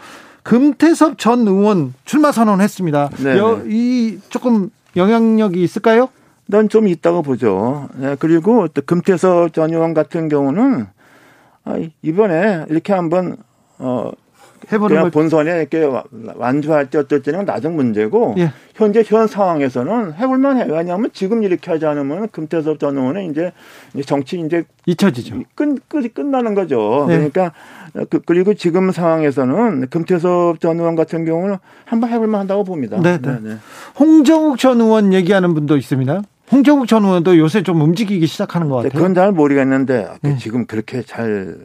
금태섭 0.44 1.18
전 1.18 1.48
의원 1.48 1.94
출마 2.06 2.32
선언했습니다. 2.32 3.10
네. 3.24 3.38
이 3.66 4.20
조금 4.30 4.70
영향력이 4.96 5.64
있을까요? 5.64 6.10
난 6.46 6.68
좀 6.68 6.88
있다고 6.90 7.22
보죠. 7.22 7.88
네, 7.96 8.16
그리고 8.20 8.68
또 8.68 8.82
금태섭 8.86 9.54
전 9.54 9.72
의원 9.72 9.94
같은 9.94 10.28
경우는 10.28 10.88
아, 11.64 11.76
이번에 12.02 12.66
이렇게 12.70 12.92
한번 12.92 13.38
어 13.80 14.12
해보는 14.72 15.02
걸 15.02 15.12
본선에 15.12 15.60
이렇게 15.60 15.88
완주할 16.36 16.90
때 16.90 16.98
어떨지는 16.98 17.46
나중 17.46 17.76
문제고 17.76 18.36
예. 18.38 18.52
현재 18.76 19.04
현 19.06 19.28
상황에서는 19.28 20.14
해볼만 20.14 20.58
해요. 20.58 20.68
왜냐하면 20.70 21.10
지금 21.14 21.44
이렇게 21.44 21.72
하지 21.72 21.86
않으면 21.86 22.30
금태섭 22.30 22.80
전 22.80 22.98
의원은 22.98 23.32
이제 23.32 23.52
정치 24.06 24.40
이제 24.40 24.64
잊혀지죠. 24.86 25.42
끝, 25.56 25.88
끝이 25.88 26.10
끝나는 26.10 26.54
거죠. 26.56 27.06
네. 27.08 27.16
그러니까 27.18 27.54
그, 28.10 28.20
그리고 28.26 28.54
지금 28.54 28.92
상황에서는 28.92 29.88
금태섭 29.90 30.60
전 30.60 30.80
의원 30.80 30.96
같은 30.96 31.26
경우는 31.26 31.58
한번 31.86 32.10
해볼만 32.10 32.42
한다고 32.42 32.64
봅니다. 32.64 33.00
네, 33.02 33.20
네. 33.22 33.38
네. 33.42 33.58
홍정욱 34.00 34.58
전 34.58 34.82
의원 34.82 35.14
얘기하는 35.14 35.54
분도 35.54 35.78
있습니다. 35.78 36.24
홍정욱 36.52 36.88
전 36.88 37.04
의원도 37.04 37.38
요새 37.38 37.64
좀 37.64 37.82
움직이기 37.82 38.28
시작하는 38.28 38.70
것 38.70 38.84
네, 38.84 38.90
같아요. 38.90 39.00
그건 39.00 39.16
잘 39.16 39.32
모르겠는데 39.32 40.08
네. 40.22 40.38
지금 40.38 40.66
그렇게 40.66 41.02
잘 41.02 41.58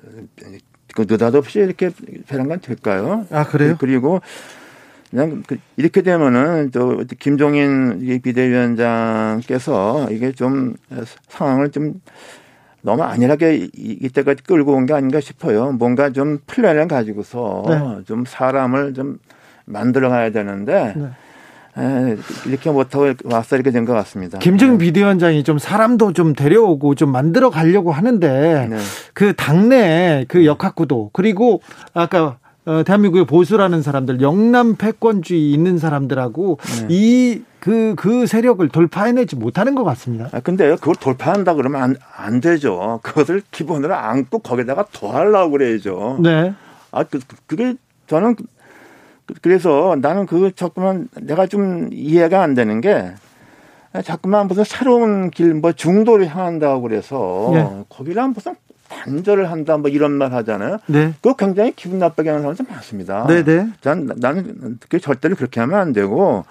그 0.98 1.06
느닷없이 1.08 1.60
이렇게 1.60 1.90
배란간 2.26 2.58
될까요? 2.60 3.24
아 3.30 3.44
그래요? 3.44 3.76
그리고 3.78 4.20
그냥 5.10 5.44
그 5.46 5.56
이렇게 5.76 6.02
되면은 6.02 6.72
또 6.72 7.04
김종인 7.20 8.20
비대위원장께서 8.20 10.08
이게 10.10 10.32
좀 10.32 10.74
상황을 11.28 11.70
좀 11.70 12.00
너무 12.82 13.04
안일하게 13.04 13.68
이때까지 13.74 14.42
끌고 14.42 14.72
온 14.72 14.86
게 14.86 14.94
아닌가 14.94 15.20
싶어요. 15.20 15.70
뭔가 15.70 16.10
좀 16.10 16.38
플랜을 16.48 16.88
가지고서 16.88 17.64
네. 17.68 18.04
좀 18.06 18.24
사람을 18.26 18.94
좀 18.94 19.18
만들어 19.66 20.08
가야 20.08 20.30
되는데 20.30 20.94
네. 20.96 21.08
이렇게 22.46 22.70
못하고 22.70 23.12
와서 23.24 23.56
이렇게 23.56 23.70
된 23.70 23.84
것 23.84 23.92
같습니다. 23.94 24.38
김정 24.38 24.72
네. 24.72 24.78
비대위원장이 24.78 25.44
좀 25.44 25.58
사람도 25.58 26.12
좀 26.12 26.34
데려오고 26.34 26.94
좀 26.94 27.10
만들어 27.10 27.50
가려고 27.50 27.92
하는데 27.92 28.68
네. 28.68 28.76
그 29.14 29.34
당내 29.34 30.26
그 30.28 30.44
역학구도 30.44 31.10
그리고 31.12 31.60
아까 31.94 32.38
어, 32.66 32.82
대한민국의 32.84 33.24
보수라는 33.24 33.80
사람들, 33.80 34.20
영남 34.20 34.76
패권주의 34.76 35.52
있는 35.52 35.78
사람들하고 35.78 36.58
네. 36.86 36.94
이그그 36.94 37.94
그 37.96 38.26
세력을 38.26 38.68
돌파해내지 38.68 39.36
못하는 39.36 39.74
것 39.74 39.84
같습니다. 39.84 40.28
아 40.32 40.40
근데 40.40 40.68
그걸 40.76 40.94
돌파한다 40.96 41.54
그러면 41.54 41.80
안, 41.82 41.96
안 42.14 42.40
되죠. 42.42 43.00
그것을 43.02 43.40
기본으로 43.52 43.94
안고 43.94 44.40
거기다가 44.40 44.84
더하려고 44.92 45.52
그래야죠. 45.52 46.18
네. 46.22 46.52
아 46.90 47.04
그, 47.04 47.20
그게 47.46 47.74
저는 48.06 48.36
그래서 49.42 49.96
나는 50.00 50.26
그 50.26 50.52
자꾸만 50.54 51.08
내가 51.20 51.46
좀 51.46 51.88
이해가 51.92 52.42
안 52.42 52.54
되는 52.54 52.80
게 52.80 53.12
자꾸만 54.04 54.48
무슨 54.48 54.64
새로운 54.64 55.30
길 55.30 55.54
뭐 55.54 55.72
중도를 55.72 56.26
향한다고 56.28 56.82
그래서 56.82 57.50
네. 57.52 57.84
거기랑 57.88 58.32
무슨 58.34 58.54
단절을 58.88 59.50
한다 59.50 59.76
뭐 59.76 59.90
이런 59.90 60.12
말 60.12 60.32
하잖아요. 60.32 60.78
네. 60.86 61.12
그거 61.20 61.36
굉장히 61.36 61.72
기분 61.74 61.98
나쁘게 61.98 62.28
하는 62.28 62.42
사람들 62.42 62.64
많습니다. 62.68 63.26
네네. 63.26 63.42
네. 63.44 63.68
난 63.82 64.10
나는 64.16 64.78
그 64.88 64.98
절대로 64.98 65.36
그렇게 65.36 65.60
하면 65.60 65.78
안 65.78 65.92
되고 65.92 66.44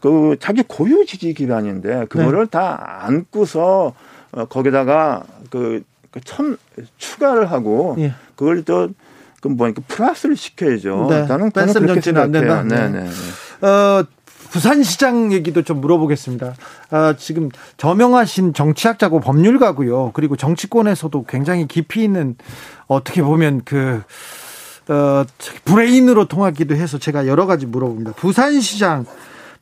그 0.00 0.36
자기 0.40 0.62
고유 0.66 1.04
지지 1.06 1.32
기반인데 1.34 2.06
그거를 2.06 2.46
네. 2.46 2.50
다 2.50 3.00
안고서 3.02 3.94
어, 4.32 4.44
거기다가 4.46 5.24
그, 5.50 5.82
그첨 6.10 6.56
추가를 6.98 7.50
하고 7.50 7.96
예. 7.98 8.12
그걸 8.36 8.62
또 8.64 8.90
그뭐 9.40 9.72
플러스를 9.88 10.36
시켜야죠. 10.36 11.06
네. 11.08 11.26
나는 11.26 11.50
저는 11.52 11.72
그렇게 11.74 12.00
생각해요. 12.00 12.64
네, 12.64 12.88
네. 12.88 13.00
네. 13.00 13.66
어, 13.66 14.04
부산시장 14.50 15.32
얘기도 15.32 15.62
좀 15.62 15.80
물어보겠습니다. 15.80 16.54
아, 16.90 17.14
지금 17.16 17.50
저명하신 17.76 18.52
정치학자고 18.52 19.20
법률가고요. 19.20 20.10
그리고 20.12 20.36
정치권에서도 20.36 21.24
굉장히 21.28 21.66
깊이 21.66 22.02
있는 22.02 22.36
어떻게 22.88 23.22
보면 23.22 23.62
그 23.64 24.02
어, 24.88 25.24
브레인으로 25.64 26.26
통하기도 26.26 26.74
해서 26.74 26.98
제가 26.98 27.28
여러 27.28 27.46
가지 27.46 27.64
물어봅니다. 27.66 28.12
부산시장 28.12 29.06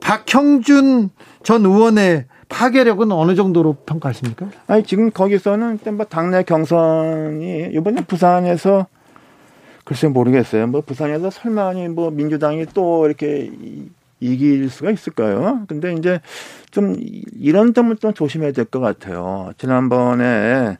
박형준 0.01 1.11
전 1.43 1.66
의원의 1.66 2.24
파괴력은 2.49 3.12
어느 3.12 3.35
정도로 3.35 3.74
평가하십니까? 3.85 4.47
아니 4.68 4.83
지금 4.85 5.11
거기서는 5.11 5.81
뭐 5.93 6.07
당내 6.07 6.45
경선이 6.45 7.72
이번에 7.74 8.05
부산에서 8.07 8.87
글쎄 9.89 10.07
모르겠어요. 10.07 10.66
뭐 10.66 10.82
부산에서 10.82 11.30
설마니 11.30 11.89
뭐 11.89 12.11
민주당이 12.11 12.66
또 12.74 13.07
이렇게 13.07 13.51
이길 14.20 14.68
수가 14.68 14.91
있을까요? 14.91 15.62
근데 15.66 15.95
이제 15.95 16.20
좀 16.70 16.95
이런 17.41 17.72
점을 17.72 17.97
좀 17.97 18.12
조심해야 18.12 18.53
될 18.53 18.66
것 18.66 18.80
같아요. 18.80 19.51
지난번에 19.57 20.76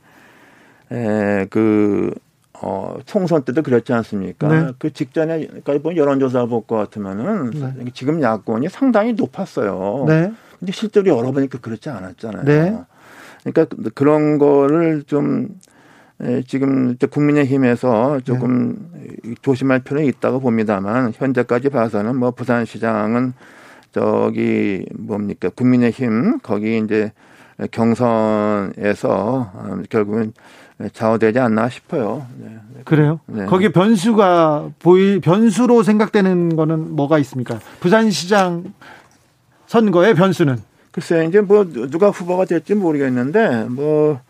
에, 0.93 1.47
그, 1.49 2.13
어, 2.61 2.99
총선 3.07 3.45
때도 3.45 3.63
그랬지 3.63 3.95
않습니까? 3.95 4.49
네. 4.49 4.73
그 4.79 4.93
직전에, 4.93 5.47
그러니까 5.47 5.79
뭐 5.83 5.97
여론조사 5.97 6.45
볼것 6.45 6.79
같으면은 6.79 7.51
네. 7.53 7.85
지금 7.95 8.21
야권이 8.21 8.69
상당히 8.69 9.15
높았어요. 9.15 10.05
네. 10.07 10.31
근데 10.59 10.73
실제로 10.73 11.17
열어보니까 11.17 11.61
그렇지 11.61 11.89
않았잖아요. 11.89 12.45
네. 12.45 12.79
그러니까 13.43 13.91
그런 13.95 14.37
거를 14.37 15.03
좀 15.07 15.49
지금 16.47 16.97
국민의힘에서 16.97 18.21
조금 18.25 18.91
네. 18.93 19.35
조심할 19.41 19.81
필요는 19.81 20.09
있다고 20.09 20.41
봅니다만 20.41 21.13
현재까지 21.17 21.69
봐서는 21.69 22.17
뭐 22.17 22.33
부산시장은 22.33 23.35
저기 23.93 24.85
뭡니까 24.95 25.49
국민의힘 25.51 26.41
거기 26.41 26.79
이제 26.79 27.13
경선에서 27.71 29.51
어, 29.55 29.83
결국은 29.89 30.33
좌우되지 30.93 31.39
않나 31.39 31.69
싶어요. 31.69 32.27
네. 32.39 32.57
그래요? 32.85 33.21
네. 33.27 33.47
거기 33.47 33.71
변수가 33.71 34.71
보이 34.79 35.21
변수로 35.21 35.83
생각되는 35.83 36.57
거는 36.57 36.95
뭐가 36.95 37.19
있습니까? 37.19 37.59
부산시장 37.81 38.73
선거의 39.67 40.15
변수는 40.15 40.57
글쎄 40.91 41.27
이제 41.29 41.41
뭐 41.41 41.65
누가 41.69 42.11
후보가 42.11 42.45
될지 42.45 42.75
모르겠는데 42.75 43.67
뭐 43.69 44.21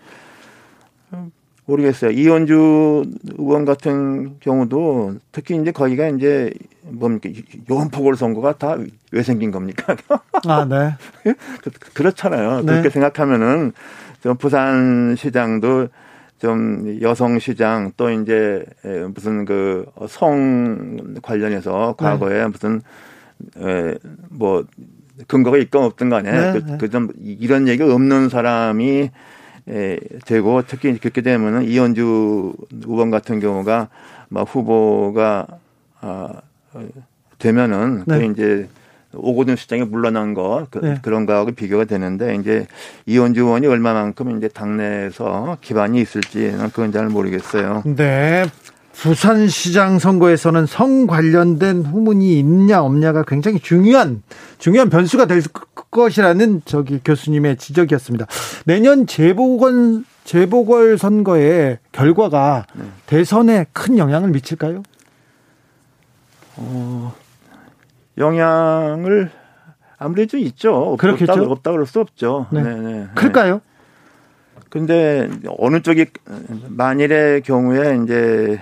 모르겠어요. 1.73 2.11
이현주 2.12 3.05
의원 3.39 3.64
같은 3.66 4.37
경우도 4.41 5.16
특히 5.33 5.55
이제 5.61 5.71
거기가 5.71 6.09
이제 6.09 6.51
뭡니까 6.83 7.29
요원포골 7.71 8.16
선거가 8.16 8.55
다 8.57 8.79
왜 9.12 9.23
생긴 9.23 9.51
겁니까? 9.51 9.97
아, 10.47 10.64
네. 10.64 10.95
그렇잖아요. 11.95 12.61
네. 12.61 12.66
그렇게 12.66 12.91
생각하면은 12.91 13.73
좀 14.23 14.37
부산 14.37 15.14
시장도 15.16 15.89
좀 16.39 16.99
여성 17.03 17.39
시장 17.39 17.93
또 17.97 18.11
이제 18.11 18.64
무슨 19.14 19.45
그 19.45 19.85
성 20.09 20.97
관련해서 21.23 21.95
과거에 21.99 22.43
네. 22.43 22.49
무슨 22.49 22.81
뭐 24.31 24.64
근거가 25.27 25.57
있건 25.59 25.85
없든 25.85 26.09
간에 26.11 26.53
네. 26.53 26.79
그좀 26.79 27.09
그 27.09 27.14
이런 27.19 27.66
얘기 27.69 27.83
없는 27.83 28.29
사람이 28.29 29.11
에, 29.69 29.99
되고 30.25 30.62
특히 30.66 30.97
그렇게 30.99 31.21
되면은 31.21 31.64
이현주 31.64 32.55
의원 32.87 33.11
같은 33.11 33.41
경우가 33.41 33.89
막 34.29 34.43
후보가 34.43 35.47
아, 36.01 36.33
되면은 37.39 38.05
네. 38.07 38.19
그 38.19 38.25
이제 38.33 38.69
오고든 39.14 39.57
시장에 39.57 39.85
물러난 39.85 40.35
거 40.35 40.66
그, 40.71 40.79
네. 40.79 40.99
그런 41.03 41.27
거하고 41.27 41.53
비교가 41.53 41.85
되는데 41.85 42.35
이제 42.37 42.66
이현주 43.07 43.43
의원이 43.43 43.66
얼마만큼 43.66 44.37
이제 44.37 44.49
당내에서 44.49 45.59
기반이 45.61 46.01
있을지는 46.01 46.71
그건 46.71 46.93
잘 46.93 47.09
모르겠어요. 47.09 47.83
네. 47.97 48.45
부산시장 48.93 50.01
선거에서는 50.01 50.66
성 50.66 51.07
관련된 51.07 51.85
후문이 51.85 52.37
있냐 52.41 52.83
없냐가 52.83 53.23
굉장히 53.23 53.61
중요한 53.61 54.23
중요한 54.59 54.91
변수가 54.91 55.27
될 55.27 55.41
것이라는 55.91 56.62
저기 56.64 57.01
교수님의 57.05 57.57
지적이었습니다. 57.57 58.26
내년 58.64 59.07
재보궐 59.07 60.05
재보궐 60.24 60.99
선거의 60.99 61.78
결과가 61.93 62.66
네. 62.74 62.84
대선에 63.07 63.66
큰 63.72 63.97
영향을 63.97 64.28
미칠까요? 64.30 64.82
어, 66.57 67.14
영향을 68.18 69.30
아무래도 69.97 70.36
있죠. 70.39 70.97
그렇겠죠. 70.99 71.32
없다, 71.32 71.45
없다 71.45 71.70
그럴 71.72 71.86
수 71.86 72.01
없죠. 72.01 72.47
네. 72.51 72.62
네, 72.62 72.74
네. 72.76 73.07
클까요? 73.14 73.61
근데 74.68 75.30
어느 75.59 75.80
쪽이 75.80 76.07
만일의 76.68 77.43
경우에 77.43 77.99
이제 78.05 78.61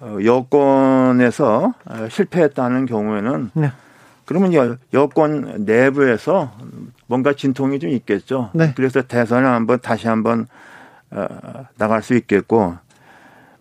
어, 0.00 0.16
여권에서 0.24 1.74
어, 1.84 2.08
실패했다는 2.10 2.86
경우에는 2.86 3.50
네. 3.54 3.72
그러면 4.24 4.78
여권 4.92 5.64
내부에서 5.64 6.52
뭔가 7.06 7.34
진통이 7.34 7.78
좀 7.78 7.90
있겠죠. 7.90 8.50
네. 8.54 8.72
그래서 8.74 9.02
대선을 9.02 9.46
한번 9.46 9.80
다시 9.80 10.08
한번 10.08 10.46
어, 11.10 11.26
나갈 11.76 12.02
수 12.02 12.14
있겠고 12.14 12.76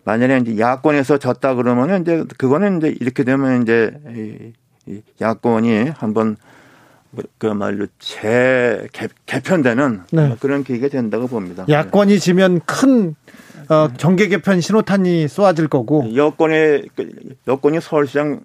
만약에 0.06 0.38
이제 0.40 0.60
야권에서 0.60 1.18
졌다 1.18 1.56
그러면은 1.56 2.02
이제 2.02 2.24
그거는 2.38 2.78
이제 2.78 2.96
이렇게 3.00 3.24
되면 3.24 3.62
이제 3.62 4.54
이 4.86 5.02
야권이 5.22 5.92
한번 5.96 6.36
그말로 7.38 7.88
재 8.00 8.88
개편되는 9.26 10.02
네. 10.12 10.36
그런 10.40 10.64
계기가 10.64 10.90
된다고 10.90 11.28
봅니다. 11.28 11.66
야권이 11.70 12.20
지면 12.20 12.60
큰 12.66 13.16
어, 13.70 13.90
정계 13.96 14.28
개편 14.28 14.60
신호탄이 14.60 15.28
쏘아질 15.28 15.68
거고 15.68 16.14
여권의 16.16 16.90
그, 16.96 17.10
여권이 17.48 17.80
서울시장 17.82 18.42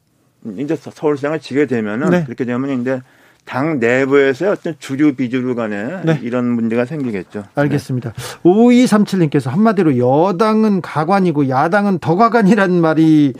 이제 0.58 0.76
서울시장을 0.76 1.40
지게 1.40 1.66
되면은 1.66 2.10
네. 2.10 2.24
그렇게 2.24 2.44
되면 2.44 2.80
이제 2.80 3.00
당 3.44 3.80
내부에서의 3.80 4.50
어떤 4.50 4.74
주류 4.78 5.14
비주류 5.14 5.54
간에 5.54 6.02
네. 6.04 6.20
이런 6.22 6.44
문제가 6.44 6.84
생기겠죠. 6.84 7.44
알겠습니다. 7.54 8.12
네. 8.12 8.40
5237님께서 8.42 9.48
한마디로 9.50 9.96
여당은 9.96 10.82
가관이고 10.82 11.48
야당은 11.48 11.98
더가관이라는 11.98 12.80
말이 12.80 13.32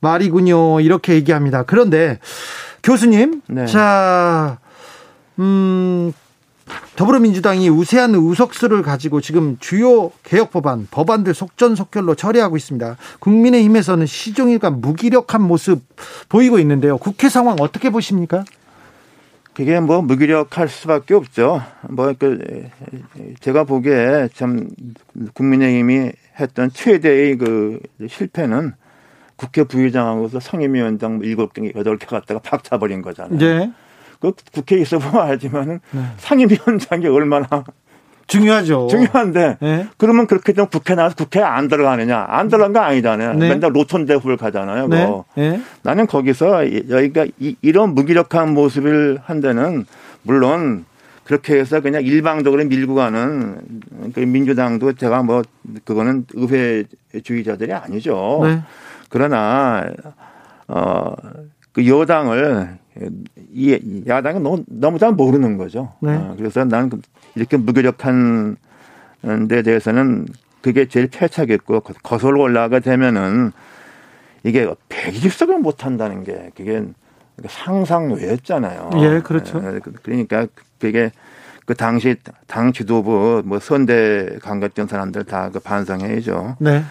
말이군요. 0.00 0.80
이렇게 0.80 1.14
얘기합니다. 1.14 1.64
그런데 1.64 2.20
교수님, 2.84 3.42
네. 3.48 3.66
자, 3.66 4.58
음, 5.40 6.12
더불어민주당이 6.96 7.68
우세한 7.68 8.14
의석수를 8.14 8.82
가지고 8.82 9.20
지금 9.20 9.56
주요 9.60 10.10
개혁 10.22 10.50
법안, 10.50 10.86
법안들 10.90 11.34
속전속결로 11.34 12.14
처리하고 12.14 12.56
있습니다. 12.56 12.96
국민의힘에서는 13.20 14.06
시종일관 14.06 14.80
무기력한 14.80 15.42
모습 15.42 15.82
보이고 16.28 16.58
있는데요. 16.58 16.98
국회 16.98 17.28
상황 17.28 17.56
어떻게 17.60 17.90
보십니까? 17.90 18.44
그게 19.54 19.80
뭐 19.80 20.02
무기력할 20.02 20.68
수밖에 20.68 21.14
없죠. 21.14 21.62
뭐 21.88 22.14
그 22.18 22.68
제가 23.40 23.64
보기에 23.64 24.28
참 24.34 24.68
국민의힘이 25.32 26.12
했던 26.38 26.70
최대의 26.70 27.38
그 27.38 27.80
실패는 28.06 28.74
국회 29.36 29.64
부의장하고서 29.64 30.40
상임위원장 30.40 31.20
일곱 31.22 31.54
개 31.54 31.72
여덟 31.74 31.98
개 31.98 32.06
갖다가 32.06 32.40
박차버린 32.40 33.02
거잖아요. 33.02 33.38
네. 33.38 33.72
그 34.20 34.32
국회에 34.52 34.80
있어 34.80 34.98
보면 34.98 35.26
알지만은 35.26 35.80
네. 35.90 36.02
상임위원장이 36.18 37.06
얼마나 37.06 37.64
중요하죠. 38.26 38.88
중요한데 38.88 39.58
네. 39.60 39.88
그러면 39.96 40.26
그렇게 40.26 40.52
되면 40.52 40.68
국회 40.68 40.94
나와서 40.94 41.14
국회에 41.14 41.42
안 41.42 41.68
들어가느냐? 41.68 42.26
안 42.28 42.48
들어간 42.48 42.72
거 42.72 42.80
아니잖아요. 42.80 43.34
네. 43.34 43.48
맨날 43.50 43.72
노천대후를 43.72 44.36
가잖아요. 44.36 44.88
네. 44.88 45.22
네. 45.36 45.60
나는 45.82 46.06
거기서 46.06 46.88
여기가 46.90 47.26
이, 47.38 47.56
런 47.72 47.94
무기력한 47.94 48.52
모습을 48.52 49.20
한 49.24 49.40
데는 49.40 49.86
물론 50.22 50.84
그렇게 51.22 51.58
해서 51.58 51.80
그냥 51.80 52.02
일방적으로 52.04 52.64
밀고 52.64 52.94
가는 52.94 53.58
그 54.12 54.20
민주당도 54.20 54.94
제가 54.94 55.22
뭐 55.22 55.42
그거는 55.84 56.26
의회주의자들이 56.34 57.72
아니죠. 57.72 58.40
네. 58.44 58.62
그러나 59.08 59.84
어그 60.66 61.86
여당을 61.86 62.78
이 63.52 64.04
야당은 64.06 64.42
너무, 64.42 64.64
너무 64.66 64.98
잘 64.98 65.12
모르는 65.12 65.56
거죠. 65.56 65.92
네. 66.00 66.14
어, 66.14 66.34
그래서 66.36 66.64
나는 66.64 66.90
그 66.90 67.00
이렇게 67.34 67.56
무기력한 67.56 68.56
데 69.48 69.62
대해서는 69.62 70.26
그게 70.60 70.86
제일 70.86 71.08
패착했고 71.08 71.80
거슬러 72.02 72.42
올라가게 72.42 72.80
되면은 72.80 73.52
이게 74.44 74.66
120석을 74.88 75.58
못 75.58 75.84
한다는 75.84 76.24
게 76.24 76.50
그게 76.56 76.82
상상 77.48 78.12
외였잖아요. 78.12 78.90
예, 78.96 79.20
그렇죠. 79.20 79.60
네, 79.60 79.78
그, 79.80 79.92
그러니까 80.02 80.46
그게 80.78 81.10
그 81.66 81.74
당시 81.74 82.14
당 82.46 82.72
지도부 82.72 83.42
뭐 83.44 83.58
선대 83.58 84.38
강갔던 84.40 84.86
사람들 84.86 85.24
다 85.24 85.50
그 85.52 85.58
반성해야죠. 85.60 86.56
네. 86.60 86.84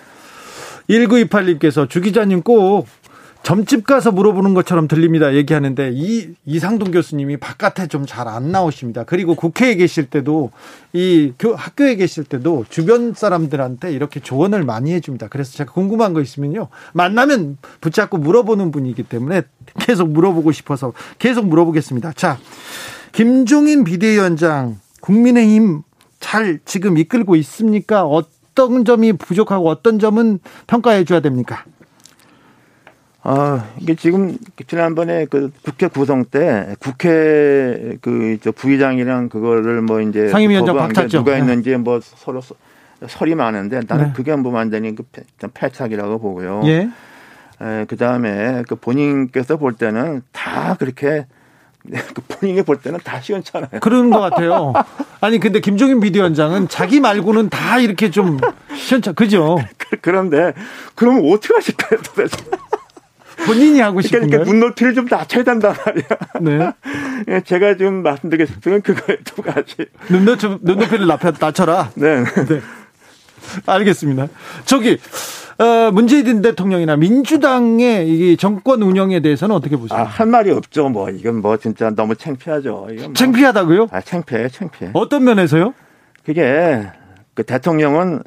1928님께서 0.90 1.90
주 1.90 2.02
기자님 2.02 2.42
꼭 2.42 2.88
점집 3.46 3.86
가서 3.86 4.12
물어보는 4.12 4.56
것처럼 4.56 4.88
들립니다. 4.88 5.36
얘기하는데 5.36 5.92
이 5.94 6.30
이상동 6.48 6.90
교수님이 6.90 7.38
바깥에 7.38 7.86
좀 7.88 8.08
잘 8.08 8.28
안 8.28 8.52
나오십니다. 8.52 9.04
그리고 9.04 9.36
국회에 9.36 9.76
계실 9.76 10.08
때도 10.08 10.50
이 10.94 11.32
학교에 11.56 11.96
계실 11.96 12.24
때도 12.24 12.66
주변 12.70 13.14
사람들한테 13.14 13.94
이렇게 13.94 14.20
조언을 14.20 14.64
많이 14.64 14.94
해줍니다. 14.94 15.28
그래서 15.28 15.54
제가 15.54 15.72
궁금한 15.74 16.14
거 16.14 16.22
있으면요 16.22 16.70
만나면 16.94 17.60
붙잡고 17.82 18.18
물어보는 18.18 18.72
분이기 18.72 19.04
때문에 19.04 19.44
계속 19.78 20.10
물어보고 20.10 20.52
싶어서 20.52 20.94
계속 21.20 21.46
물어보겠습니다. 21.48 22.14
자, 22.14 22.40
김종인 23.12 23.84
비대위원장 23.84 24.80
국민의힘 25.02 25.84
잘 26.20 26.58
지금 26.66 26.98
이끌고 26.98 27.36
있습니까? 27.36 28.06
어떤 28.06 28.86
점이 28.86 29.14
부족하고 29.14 29.70
어떤 29.70 30.00
점은 30.00 30.40
평가해 30.66 31.04
줘야 31.04 31.20
됩니까? 31.20 31.64
아, 33.28 33.66
이게 33.80 33.96
지금 33.96 34.38
지난번에 34.68 35.26
그 35.26 35.52
국회 35.64 35.88
구성 35.88 36.26
때 36.26 36.76
국회 36.80 37.98
그저 38.00 38.52
부의장이랑 38.52 39.30
그거를 39.30 39.82
뭐 39.82 40.00
이제 40.00 40.30
상임위원장 40.30 40.78
박탔죠. 40.78 41.18
누가 41.20 41.36
있는지 41.36 41.72
네. 41.72 41.78
뭐 41.78 42.00
서로 42.04 42.42
설이 43.08 43.34
많은데 43.34 43.82
나는 43.88 44.06
네. 44.06 44.14
그게 44.16 44.36
뭐 44.36 44.54
완전히 44.54 44.94
그 44.94 45.04
패착이라고 45.56 46.20
보고요. 46.20 46.62
예. 46.66 46.88
에, 47.62 47.86
그 47.88 47.98
다음에 47.98 48.64
그 48.70 48.76
본인께서 48.76 49.58
볼 49.58 49.74
때는 49.74 50.22
다 50.32 50.76
그렇게 50.78 51.26
그 52.14 52.22
본인이 52.28 52.62
볼 52.62 52.78
때는 52.78 53.00
다 53.04 53.22
시원찮아요. 53.22 53.80
그런 53.82 54.12
것 54.12 54.20
같아요. 54.30 54.72
아니 55.20 55.40
근데 55.40 55.62
김종인 55.62 56.00
비대위원장은 56.00 56.68
자기 56.68 57.00
말고는 57.00 57.50
다 57.50 57.80
이렇게 57.80 58.12
좀 58.12 58.38
시원찮, 58.76 59.16
그죠? 59.16 59.58
그런데 60.02 60.54
그러면 60.94 61.24
어떻게 61.34 61.56
하실까요, 61.56 62.00
도대체? 62.04 62.38
본인이 63.46 63.80
하고 63.80 64.02
싶은 64.02 64.28
그러니까? 64.28 64.50
눈높이를 64.50 64.94
좀 64.94 65.06
낮춰야 65.10 65.44
된단 65.44 65.76
말이야. 65.86 66.08
네. 66.42 66.72
예, 67.36 67.42
제가 67.42 67.78
좀 67.78 68.04
말씀드리겠습니다. 68.04 68.80
그거에 68.80 69.18
두 69.24 69.42
가지. 69.42 69.76
눈높이, 70.10 70.48
눈높이를 70.62 71.08
낮춰라. 71.08 71.92
네. 71.96 72.24
네. 72.24 72.62
알겠습니다. 73.66 74.28
저기 74.66 74.98
어, 75.58 75.92
문재인 75.92 76.42
대통령이나 76.42 76.98
민주당의 76.98 78.10
이 78.10 78.38
정권 78.38 78.82
운영에 78.82 79.22
대해서는 79.22 79.56
어떻게 79.56 79.78
보세요? 79.78 80.00
아, 80.00 80.04
한 80.04 80.30
말이 80.30 80.52
없죠. 80.52 80.90
뭐 80.90 81.10
이건 81.10 81.42
뭐 81.42 81.56
진짜 81.58 81.90
너무 81.92 82.16
창피하죠. 82.16 82.88
이건 82.92 83.06
뭐. 83.06 83.14
창피하다고요? 83.14 83.88
아, 83.92 84.02
창피해, 84.02 84.50
창피해. 84.50 84.92
어떤 84.94 85.24
면에서요? 85.24 85.74
그게 86.26 86.86
그 87.34 87.44
대통령은 87.44 88.22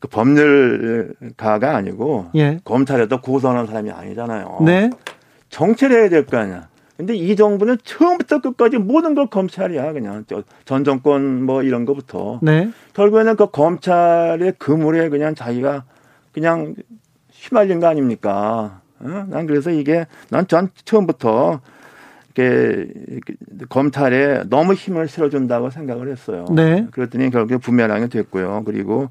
그 0.00 0.08
법률가가 0.08 1.74
아니고 1.76 2.26
예. 2.34 2.58
검찰에도 2.64 3.20
고소하는 3.20 3.66
사람이 3.66 3.90
아니잖아요. 3.90 4.58
네. 4.64 4.90
정치를 5.48 6.00
해야 6.02 6.08
될 6.08 6.26
거 6.26 6.36
아니야. 6.38 6.68
근데 6.96 7.14
이 7.14 7.36
정부는 7.36 7.76
처음부터 7.84 8.40
끝까지 8.40 8.78
모든 8.78 9.14
걸 9.14 9.26
검찰이야 9.26 9.92
그냥 9.92 10.24
전 10.64 10.82
정권 10.84 11.42
뭐 11.44 11.62
이런 11.62 11.84
거부터 11.84 12.40
네. 12.42 12.70
결국에는 12.94 13.36
그 13.36 13.50
검찰의 13.50 14.54
그물에 14.58 15.10
그냥 15.10 15.34
자기가 15.34 15.84
그냥 16.32 16.74
휘말린 17.32 17.80
거 17.80 17.86
아닙니까? 17.88 18.80
어? 19.00 19.26
난 19.28 19.46
그래서 19.46 19.70
이게 19.70 20.06
난 20.30 20.46
전 20.46 20.70
처음부터 20.86 21.60
이렇게 22.34 22.86
검찰에 23.68 24.44
너무 24.48 24.72
힘을 24.74 25.08
실어준다고 25.08 25.68
생각을 25.70 26.10
했어요. 26.10 26.46
네. 26.50 26.86
그랬더니 26.90 27.30
결국에 27.30 27.56
부메랑이 27.58 28.08
됐고요. 28.08 28.62
그리고 28.64 29.08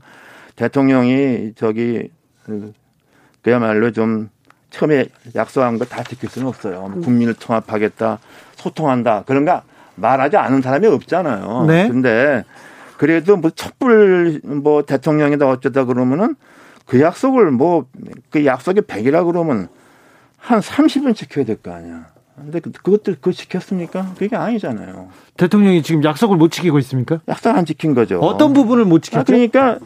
대통령이 0.56 1.54
저기 1.56 2.10
그야말로 3.42 3.92
좀 3.92 4.30
처음에 4.70 5.08
약속한 5.36 5.78
거 5.78 5.86
다 5.86 6.04
지킬 6.04 6.30
수는 6.30 6.48
없어요. 6.48 6.88
뭐 6.90 7.02
국민을 7.02 7.34
통합하겠다, 7.36 8.20
소통한다 8.56 9.24
그런 9.26 9.46
거 9.46 9.62
말하지 9.96 10.38
않은 10.38 10.62
사람이 10.62 10.88
없잖아요. 10.88 11.66
네. 11.68 11.88
근데 11.88 12.44
그래도 12.98 13.38
뭐 13.38 13.50
촛불 13.52 14.42
뭐 14.44 14.84
대통령이다 14.84 15.48
어쩌다 15.48 15.86
그러면은 15.86 16.36
그 16.86 17.00
약속을 17.02 17.52
뭐 17.52 17.88
그 18.30 18.46
약속이 18.46 18.82
100이라 18.82 19.26
그러면 19.26 19.70
한 20.38 20.60
30은 20.60 21.16
지켜야 21.16 21.46
될 21.46 21.56
거 21.58 21.72
아니야. 21.74 22.08
근데 22.36 22.60
그, 22.60 22.70
그것들 22.72 23.16
그거 23.16 23.32
지켰습니까? 23.32 24.14
그게 24.18 24.36
아니잖아요. 24.36 25.08
대통령이 25.38 25.82
지금 25.84 26.04
약속을 26.04 26.36
못 26.36 26.52
지키고 26.52 26.78
있습니까? 26.80 27.22
약속 27.30 27.56
안 27.56 27.66
지킨 27.66 27.96
거죠. 27.96 28.20
어떤 28.20 28.52
부분을 28.52 28.84
못 28.84 29.02
지켰죠? 29.04 29.22
아, 29.22 29.24
그러니까 29.24 29.80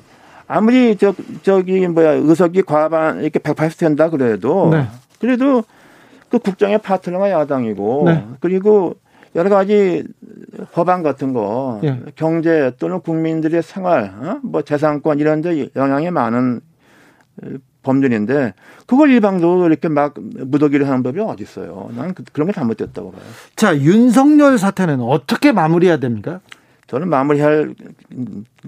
아무리 0.49 0.97
저 0.97 1.13
저기 1.43 1.87
뭐야 1.87 2.13
의석이 2.13 2.63
과반 2.63 3.21
이렇게 3.21 3.37
180 3.37 3.79
된다 3.79 4.09
그래도 4.09 4.71
네. 4.71 4.87
그래도 5.19 5.63
그 6.29 6.39
국정의 6.39 6.79
파트너가 6.79 7.29
야당이고 7.29 8.03
네. 8.07 8.25
그리고 8.39 8.95
여러 9.35 9.51
가지 9.51 10.03
법안 10.73 11.03
같은 11.03 11.33
거 11.33 11.79
예. 11.83 11.99
경제 12.15 12.71
또는 12.79 12.99
국민들의 12.99 13.61
생활 13.61 14.05
어? 14.05 14.39
뭐 14.41 14.63
재산권 14.63 15.19
이런 15.19 15.41
데 15.41 15.69
영향이 15.75 16.09
많은 16.09 16.61
법률인데 17.83 18.55
그걸 18.87 19.11
일방적으로 19.11 19.67
이렇게 19.67 19.87
막 19.87 20.15
무더기를 20.17 20.87
하는 20.87 21.03
법이 21.03 21.19
어디 21.19 21.43
있어요? 21.43 21.91
나는 21.95 22.15
그, 22.15 22.23
그런 22.33 22.47
게 22.47 22.53
잘못됐다고 22.53 23.11
봐요. 23.11 23.21
자 23.55 23.77
윤석열 23.77 24.57
사태는 24.57 24.99
어떻게 24.99 25.51
마무리해야 25.51 25.97
됩니까? 25.97 26.39
저는 26.89 27.07
마무리할 27.09 27.75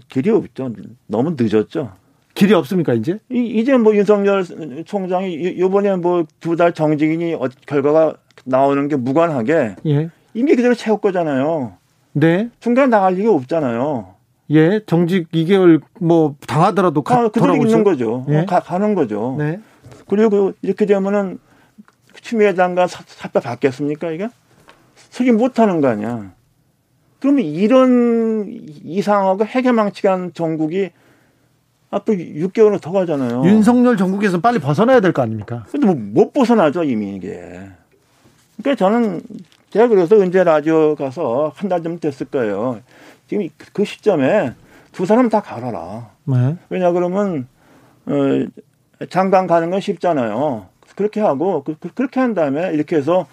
길이 0.09 0.29
없죠. 0.29 0.71
너무 1.07 1.35
늦었죠. 1.37 1.93
길이 2.35 2.53
없습니까 2.53 2.93
이제? 2.93 3.17
이 3.29 3.63
제 3.65 3.77
뭐 3.77 3.95
윤석열 3.95 4.43
총장이 4.85 5.59
요번에 5.59 5.95
뭐 5.97 6.25
두 6.39 6.55
달 6.55 6.71
정직인이 6.73 7.33
어, 7.33 7.49
결과가 7.65 8.13
나오는 8.45 8.87
게 8.87 8.95
무관하게 8.95 9.75
예. 9.87 10.09
임기 10.33 10.55
그대로 10.55 10.73
채울 10.75 10.99
거잖아요. 10.99 11.73
네. 12.13 12.49
중간에 12.59 12.87
나갈 12.87 13.15
리가 13.15 13.31
없잖아요. 13.31 14.15
예, 14.51 14.81
정직 14.85 15.31
2개월 15.31 15.81
뭐 15.99 16.35
당하더라도 16.45 17.01
가, 17.01 17.19
아, 17.21 17.27
그대로 17.29 17.55
있는 17.55 17.83
거죠. 17.83 18.25
예. 18.29 18.45
가, 18.45 18.59
가는 18.59 18.93
거죠. 18.95 19.35
네. 19.39 19.59
그리고 20.07 20.53
이렇게 20.61 20.85
되면은 20.85 21.39
추미애 22.21 22.53
장관 22.53 22.87
사표 22.87 23.39
받겠습니까 23.39 24.11
이게? 24.11 24.29
승인 25.09 25.37
못 25.37 25.57
하는 25.59 25.81
거 25.81 25.87
아니야. 25.87 26.33
그러면 27.21 27.45
이런 27.45 28.47
이상하고 28.83 29.45
해결망치한 29.45 30.33
정국이 30.33 30.89
앞으로 31.91 32.17
6개월은 32.17 32.81
더 32.81 32.91
가잖아요. 32.91 33.43
윤석열 33.45 33.95
정국에서 33.95 34.39
빨리 34.41 34.59
벗어나야 34.59 34.99
될 35.01 35.13
거 35.13 35.21
아닙니까? 35.21 35.65
근데 35.71 35.85
뭐 35.85 35.95
못 35.95 36.33
벗어나죠, 36.33 36.83
이미 36.83 37.15
이게. 37.15 37.59
그러니까 38.57 38.75
저는 38.83 39.21
제가 39.69 39.87
그래서 39.87 40.19
은재 40.19 40.43
라디오 40.43 40.95
가서 40.95 41.51
한달좀 41.55 41.99
됐을 41.99 42.25
거예요. 42.27 42.81
지금 43.27 43.47
그 43.71 43.85
시점에 43.85 44.53
두 44.91 45.05
사람 45.05 45.29
다 45.29 45.41
갈아라. 45.41 46.09
네. 46.25 46.57
왜냐 46.69 46.91
그러면 46.91 47.47
어, 48.05 48.13
장관 49.09 49.47
가는 49.47 49.69
건 49.69 49.79
쉽잖아요. 49.79 50.67
그렇게 50.95 51.21
하고 51.21 51.63
그, 51.63 51.75
그렇게 51.93 52.19
한 52.19 52.33
다음에 52.33 52.73
이렇게 52.73 52.95
해서 52.97 53.27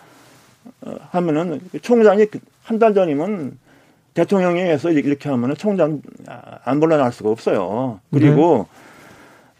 어, 0.82 0.94
하면은 1.10 1.60
총장이 1.82 2.26
한 2.62 2.78
달 2.78 2.92
전이면 2.94 3.58
대통령에 4.18 4.62
의해서 4.62 4.90
이렇게 4.90 5.28
하면 5.28 5.54
총장 5.56 6.02
안 6.64 6.80
물러날 6.80 7.12
수가 7.12 7.30
없어요. 7.30 8.00
그리고 8.10 8.66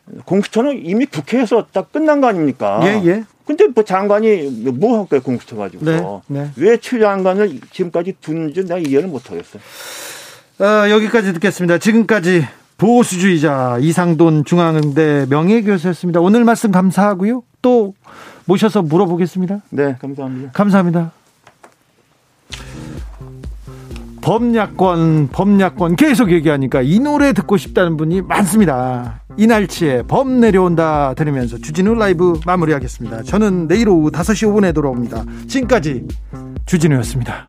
네. 0.07 0.19
공수처는 0.25 0.85
이미 0.85 1.07
국회에서 1.07 1.67
딱 1.73 1.93
끝난 1.93 2.21
거 2.21 2.27
아닙니까? 2.27 2.81
예, 2.83 3.01
예. 3.09 3.25
근데 3.47 3.69
뭐 3.69 3.85
장관이 3.85 4.71
뭐 4.75 4.99
할까요 4.99 5.23
공수처 5.23 5.57
가지고서 5.57 6.23
네, 6.27 6.41
네. 6.41 6.51
왜최 6.57 6.99
장관을 6.99 7.61
지금까지 7.71 8.17
둔지 8.21 8.65
내가 8.65 8.79
이해를 8.79 9.09
못 9.09 9.31
하겠어요. 9.31 9.63
어, 10.61 10.91
여기까지 10.91 11.33
듣겠습니다. 11.35 11.79
지금까지 11.79 12.45
보수주의자 12.79 13.79
이상돈 13.81 14.45
중앙대 14.45 15.27
명예교수였습니다. 15.31 16.21
오늘 16.21 16.45
말씀 16.45 16.73
감사하고요. 16.73 17.45
또 17.63 17.95
모셔서 18.45 18.83
물어보겠습니다. 18.83 19.63
네, 19.71 19.97
감사합니다. 20.01 20.51
감사합니다. 20.53 21.18
범야권, 24.29 25.29
범야권 25.33 25.97
계속 25.97 26.31
얘기하니까 26.31 26.83
이 26.83 27.01
노래 27.01 27.33
듣고 27.33 27.57
싶다는 27.57 27.97
분이 27.97 28.21
많습니다. 28.21 29.23
이날치에 29.39 30.03
범 30.03 30.41
내려온다 30.41 31.15
들으면서 31.15 31.57
주진우 31.57 31.95
라이브 31.95 32.39
마무리하겠습니다. 32.45 33.23
저는 33.23 33.69
내일 33.69 33.89
오후 33.89 34.11
5시 34.11 34.53
5분에 34.53 34.75
돌아옵니다. 34.75 35.25
지금까지 35.47 36.07
주진우였습니다. 36.67 37.47